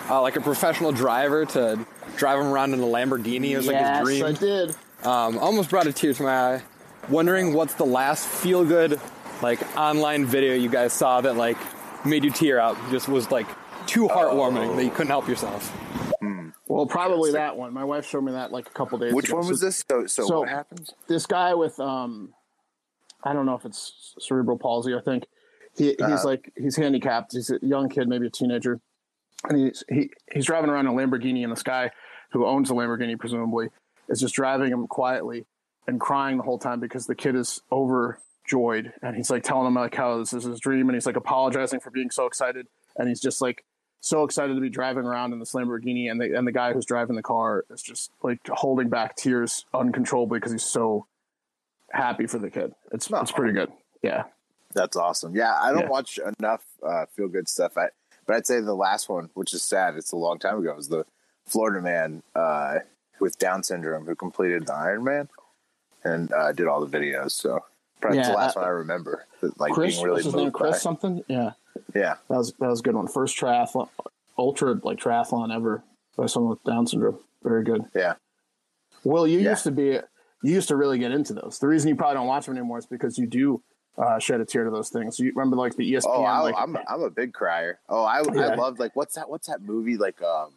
uh, 0.09 0.21
like 0.21 0.35
a 0.35 0.41
professional 0.41 0.91
driver 0.91 1.45
to 1.45 1.85
drive 2.17 2.39
him 2.39 2.47
around 2.47 2.73
in 2.73 2.79
a 2.79 2.85
Lamborghini? 2.85 3.51
It 3.51 3.57
was 3.57 3.67
like 3.67 3.77
his 3.77 3.99
dream. 4.03 4.25
Yes, 4.25 4.37
I 4.37 4.39
did. 4.39 4.75
Um, 5.05 5.37
almost 5.37 5.69
brought 5.69 5.87
a 5.87 5.93
tear 5.93 6.13
to 6.13 6.23
my 6.23 6.55
eye. 6.55 6.63
Wondering 7.09 7.53
what's 7.53 7.73
the 7.75 7.85
last 7.85 8.25
feel 8.27 8.63
good 8.65 8.99
like 9.41 9.59
online 9.77 10.25
video 10.25 10.53
you 10.53 10.69
guys 10.69 10.93
saw 10.93 11.21
that 11.21 11.35
like 11.35 11.57
made 12.05 12.23
you 12.23 12.31
tear 12.31 12.59
up. 12.59 12.77
Just 12.89 13.07
was 13.07 13.29
like 13.29 13.47
too 13.87 14.07
heartwarming 14.07 14.75
that 14.75 14.83
you 14.83 14.89
couldn't 14.91 15.07
help 15.07 15.27
yourself. 15.27 15.75
Well, 16.67 16.85
probably 16.87 17.31
that 17.33 17.55
one. 17.57 17.73
My 17.73 17.83
wife 17.83 18.05
showed 18.07 18.23
me 18.23 18.31
that 18.31 18.51
like 18.51 18.67
a 18.67 18.71
couple 18.71 18.97
days 18.97 19.13
Which 19.13 19.27
ago. 19.29 19.37
one 19.37 19.47
was 19.47 19.59
this? 19.61 19.83
So, 19.89 20.07
so, 20.07 20.39
what 20.39 20.49
happens? 20.49 20.91
This 21.07 21.25
guy 21.25 21.53
with 21.53 21.79
um, 21.79 22.33
I 23.23 23.33
don't 23.33 23.45
know 23.45 23.55
if 23.55 23.65
it's 23.65 24.15
cerebral 24.19 24.57
palsy. 24.57 24.95
I 24.95 25.01
think 25.01 25.25
he 25.77 25.89
he's 25.89 26.01
Uh-huh. 26.01 26.21
like 26.27 26.51
he's 26.57 26.75
handicapped. 26.75 27.33
He's 27.33 27.49
a 27.51 27.59
young 27.61 27.89
kid, 27.89 28.07
maybe 28.07 28.27
a 28.27 28.29
teenager, 28.29 28.79
and 29.47 29.57
he's 29.59 29.83
he 29.89 30.09
he's 30.31 30.45
driving 30.45 30.69
around 30.69 30.87
a 30.87 30.91
Lamborghini, 30.91 31.43
and 31.43 31.51
this 31.51 31.63
guy 31.63 31.91
who 32.31 32.45
owns 32.45 32.69
the 32.69 32.75
Lamborghini 32.75 33.19
presumably 33.19 33.69
is 34.09 34.19
just 34.19 34.33
driving 34.33 34.71
him 34.71 34.87
quietly 34.87 35.45
and 35.85 35.99
crying 35.99 36.37
the 36.37 36.43
whole 36.43 36.57
time 36.59 36.79
because 36.79 37.05
the 37.07 37.15
kid 37.15 37.35
is 37.35 37.61
overjoyed, 37.71 38.93
and 39.01 39.15
he's 39.15 39.29
like 39.29 39.43
telling 39.43 39.67
him 39.67 39.75
like 39.75 39.95
how 39.95 40.17
this 40.17 40.33
is 40.33 40.43
his 40.45 40.59
dream, 40.59 40.87
and 40.89 40.95
he's 40.95 41.05
like 41.05 41.17
apologizing 41.17 41.79
for 41.81 41.91
being 41.91 42.09
so 42.09 42.25
excited, 42.25 42.67
and 42.97 43.07
he's 43.09 43.19
just 43.21 43.41
like 43.41 43.63
so 44.05 44.25
excited 44.25 44.53
to 44.53 44.59
be 44.59 44.69
driving 44.69 45.05
around 45.05 45.31
in 45.31 45.39
this 45.39 45.53
Lamborghini, 45.53 46.11
and 46.11 46.19
the 46.19 46.37
and 46.37 46.45
the 46.45 46.51
guy 46.51 46.73
who's 46.73 46.85
driving 46.85 47.15
the 47.15 47.23
car 47.23 47.63
is 47.69 47.81
just 47.81 48.11
like 48.21 48.39
holding 48.49 48.89
back 48.89 49.15
tears 49.15 49.65
uncontrollably 49.73 50.37
because 50.39 50.51
he's 50.51 50.63
so 50.65 51.07
happy 51.89 52.27
for 52.27 52.37
the 52.37 52.49
kid. 52.49 52.73
It's 52.91 53.09
it's 53.09 53.31
pretty 53.31 53.53
good. 53.53 53.71
Yeah. 54.01 54.25
That's 54.75 54.97
awesome. 54.97 55.35
Yeah, 55.35 55.53
I 55.61 55.71
don't 55.71 55.83
Yeah. 55.83 55.87
watch 55.89 56.19
enough 56.39 56.65
uh, 56.83 57.05
feel 57.15 57.27
good 57.27 57.47
stuff. 57.47 57.77
I, 57.77 57.89
but 58.25 58.35
I'd 58.35 58.47
say 58.47 58.59
the 58.59 58.73
last 58.75 59.07
one, 59.07 59.29
which 59.35 59.53
is 59.53 59.63
sad, 59.63 59.95
it's 59.95 60.11
a 60.11 60.15
long 60.17 60.39
time 60.39 60.57
ago, 60.57 60.73
was 60.75 60.89
the 60.89 61.05
Florida 61.45 61.79
man 61.79 62.23
uh, 62.35 62.79
with 63.19 63.37
Down 63.37 63.61
syndrome 63.63 64.05
who 64.07 64.15
completed 64.15 64.65
the 64.65 64.73
Iron 64.73 65.03
Man 65.03 65.29
and 66.03 66.33
uh, 66.33 66.51
did 66.53 66.67
all 66.67 66.83
the 66.83 66.97
videos. 66.97 67.31
So 67.31 67.63
probably 68.03 68.19
it's 68.19 68.27
the 68.27 68.33
Yeah, 68.33 68.37
last 68.37 68.57
uh, 68.57 68.59
one 68.59 68.69
I 68.69 68.71
remember. 68.71 69.25
Like 69.57 69.73
Chris, 69.73 69.95
being 69.95 70.05
really 70.05 70.23
moved 70.23 70.35
name? 70.37 70.51
Chris 70.51 70.71
by. 70.71 70.77
something. 70.77 71.23
Yeah, 71.27 71.51
Yeah, 71.95 72.15
that 72.29 72.37
was 72.37 72.53
that 72.59 72.69
was 72.69 72.79
a 72.81 72.83
good 72.83 72.95
one. 72.95 73.07
First 73.07 73.37
triathlon, 73.37 73.89
ultra 74.37 74.79
like 74.83 74.99
triathlon 74.99 75.53
ever 75.53 75.83
by 76.17 76.27
someone 76.27 76.51
with 76.51 76.63
Down 76.63 76.85
syndrome. 76.85 77.19
Very 77.43 77.63
good. 77.63 77.83
Yeah. 77.95 78.15
Well, 79.03 79.27
you 79.27 79.39
used 79.39 79.63
to 79.63 79.71
be 79.71 79.99
you 80.43 80.53
used 80.53 80.67
to 80.67 80.75
really 80.75 80.99
get 80.99 81.11
into 81.11 81.33
those. 81.33 81.59
The 81.59 81.67
reason 81.67 81.89
you 81.89 81.95
probably 81.95 82.15
don't 82.15 82.27
watch 82.27 82.45
them 82.45 82.55
anymore 82.55 82.77
is 82.77 82.85
because 82.85 83.17
you 83.17 83.25
do 83.25 83.61
uh, 83.97 84.19
shed 84.19 84.41
a 84.41 84.45
tear 84.45 84.63
to 84.63 84.71
those 84.71 84.89
things. 84.89 85.19
You 85.19 85.31
remember 85.35 85.55
like 85.55 85.75
the 85.75 85.93
ESPN. 85.93 86.03
Oh, 86.05 86.23
I, 86.23 86.39
like, 86.39 86.55
I'm 86.57 86.77
I'm 86.87 87.01
a 87.01 87.09
big 87.09 87.33
crier. 87.33 87.79
Oh, 87.89 88.03
I 88.03 88.21
Yeah. 88.33 88.49
I 88.49 88.55
loved 88.55 88.79
like 88.79 88.95
what's 88.95 89.15
that? 89.15 89.29
What's 89.29 89.47
that 89.47 89.61
movie 89.61 89.97
like? 89.97 90.21
Um, 90.21 90.51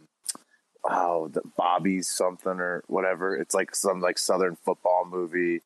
oh, 0.84 1.28
the 1.28 1.42
Bobby's 1.56 2.08
something 2.08 2.60
or 2.60 2.84
whatever. 2.86 3.36
It's 3.36 3.54
like 3.54 3.74
some 3.74 4.00
like 4.00 4.18
Southern 4.18 4.56
football 4.56 5.06
movie. 5.08 5.62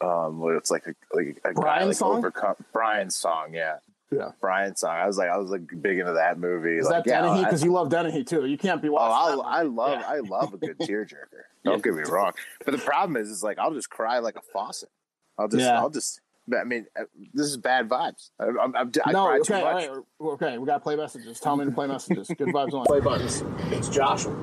Um, 0.00 0.38
where 0.38 0.56
it's 0.56 0.70
like 0.70 0.86
a 0.86 0.94
like 1.16 1.40
a 1.44 1.52
guy 1.54 1.60
Brian's 1.60 1.86
like 1.88 1.96
song? 1.96 2.18
overcome 2.18 2.54
Brian's 2.72 3.16
song. 3.16 3.52
Yeah, 3.52 3.78
yeah. 4.12 4.30
Brian's 4.40 4.80
song. 4.80 4.90
I 4.96 5.06
was 5.06 5.18
like 5.18 5.28
I 5.28 5.36
was 5.38 5.50
like 5.50 5.62
big 5.82 5.98
into 5.98 6.12
that 6.12 6.38
movie. 6.38 6.76
is 6.78 6.86
like, 6.86 7.04
that 7.04 7.10
yeah, 7.10 7.22
Dennehy? 7.22 7.40
I- 7.40 7.44
Because 7.44 7.64
you 7.64 7.72
love 7.72 7.88
Dennehy 7.90 8.22
too. 8.24 8.46
You 8.46 8.56
can't 8.56 8.80
be 8.80 8.88
Oh, 8.88 8.92
watching. 8.92 9.40
I, 9.44 9.58
I 9.58 9.62
love 9.62 10.02
I 10.06 10.18
love 10.18 10.54
a 10.54 10.56
good 10.58 10.78
tearjerker. 10.80 11.42
Don't 11.64 11.82
get 11.82 11.94
me 11.94 12.02
wrong, 12.04 12.32
but 12.64 12.70
the 12.72 12.78
problem 12.78 13.16
is, 13.16 13.28
is 13.28 13.42
like 13.42 13.58
I'll 13.58 13.74
just 13.74 13.90
cry 13.90 14.20
like 14.20 14.36
a 14.36 14.42
faucet. 14.52 14.88
I'll 15.36 15.48
just 15.48 15.62
Yeah. 15.64 15.78
I'll 15.80 15.90
just. 15.90 16.20
I 16.58 16.64
mean, 16.64 16.86
uh, 16.98 17.02
this 17.34 17.46
is 17.46 17.58
bad 17.58 17.90
vibes. 17.90 18.30
I, 18.40 18.44
I'm, 18.46 18.74
I'm, 18.74 18.90
I 19.04 19.12
no, 19.12 19.26
cry 19.26 19.38
okay, 19.40 19.42
too 19.42 19.52
much. 19.64 19.86
right, 19.88 19.90
okay. 20.32 20.56
We 20.56 20.64
got 20.64 20.74
to 20.74 20.80
play 20.80 20.96
messages. 20.96 21.40
Tell 21.40 21.58
me 21.58 21.66
to 21.66 21.70
play 21.70 21.86
messages. 21.86 22.26
Good 22.28 22.48
vibes 22.54 22.72
on. 22.72 22.86
Play 22.86 23.00
buttons. 23.00 23.44
It's 23.70 23.90
Joshua. 23.90 24.34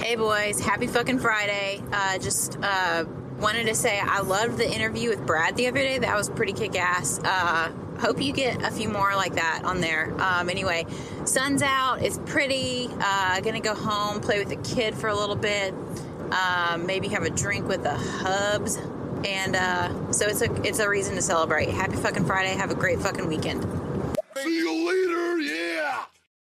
Hey 0.00 0.16
boys, 0.16 0.60
happy 0.60 0.86
fucking 0.86 1.18
Friday. 1.18 1.82
Uh, 1.92 2.18
just 2.18 2.58
uh, 2.62 3.04
wanted 3.38 3.66
to 3.66 3.74
say 3.74 3.98
I 4.00 4.20
loved 4.20 4.58
the 4.58 4.70
interview 4.70 5.10
with 5.10 5.26
Brad 5.26 5.56
the 5.56 5.68
other 5.68 5.80
day. 5.80 5.98
That 5.98 6.16
was 6.16 6.28
pretty 6.28 6.52
kick 6.52 6.76
ass. 6.76 7.20
Uh, 7.22 7.72
hope 7.98 8.20
you 8.20 8.32
get 8.32 8.62
a 8.62 8.70
few 8.70 8.88
more 8.88 9.14
like 9.14 9.34
that 9.34 9.62
on 9.64 9.80
there. 9.80 10.14
Um, 10.20 10.48
anyway, 10.48 10.86
sun's 11.24 11.62
out. 11.62 12.02
It's 12.02 12.18
pretty. 12.26 12.88
Uh, 13.00 13.40
gonna 13.40 13.60
go 13.60 13.74
home, 13.74 14.20
play 14.20 14.38
with 14.38 14.48
the 14.48 14.74
kid 14.74 14.94
for 14.94 15.08
a 15.08 15.14
little 15.14 15.36
bit. 15.36 15.74
Um, 16.32 16.86
maybe 16.86 17.08
have 17.08 17.22
a 17.22 17.30
drink 17.30 17.66
with 17.68 17.82
the 17.82 17.94
hubs. 17.94 18.76
And 19.24 19.56
uh, 19.56 20.12
so 20.12 20.26
it's 20.26 20.42
a 20.42 20.52
it's 20.62 20.78
a 20.78 20.88
reason 20.88 21.16
to 21.16 21.22
celebrate. 21.22 21.70
Happy 21.70 21.96
fucking 21.96 22.24
Friday. 22.24 22.54
Have 22.56 22.70
a 22.70 22.76
great 22.76 23.00
fucking 23.00 23.26
weekend. 23.26 23.64
See 24.36 24.58
you 24.58 24.86
later, 24.86 25.38
yeah. 25.38 26.04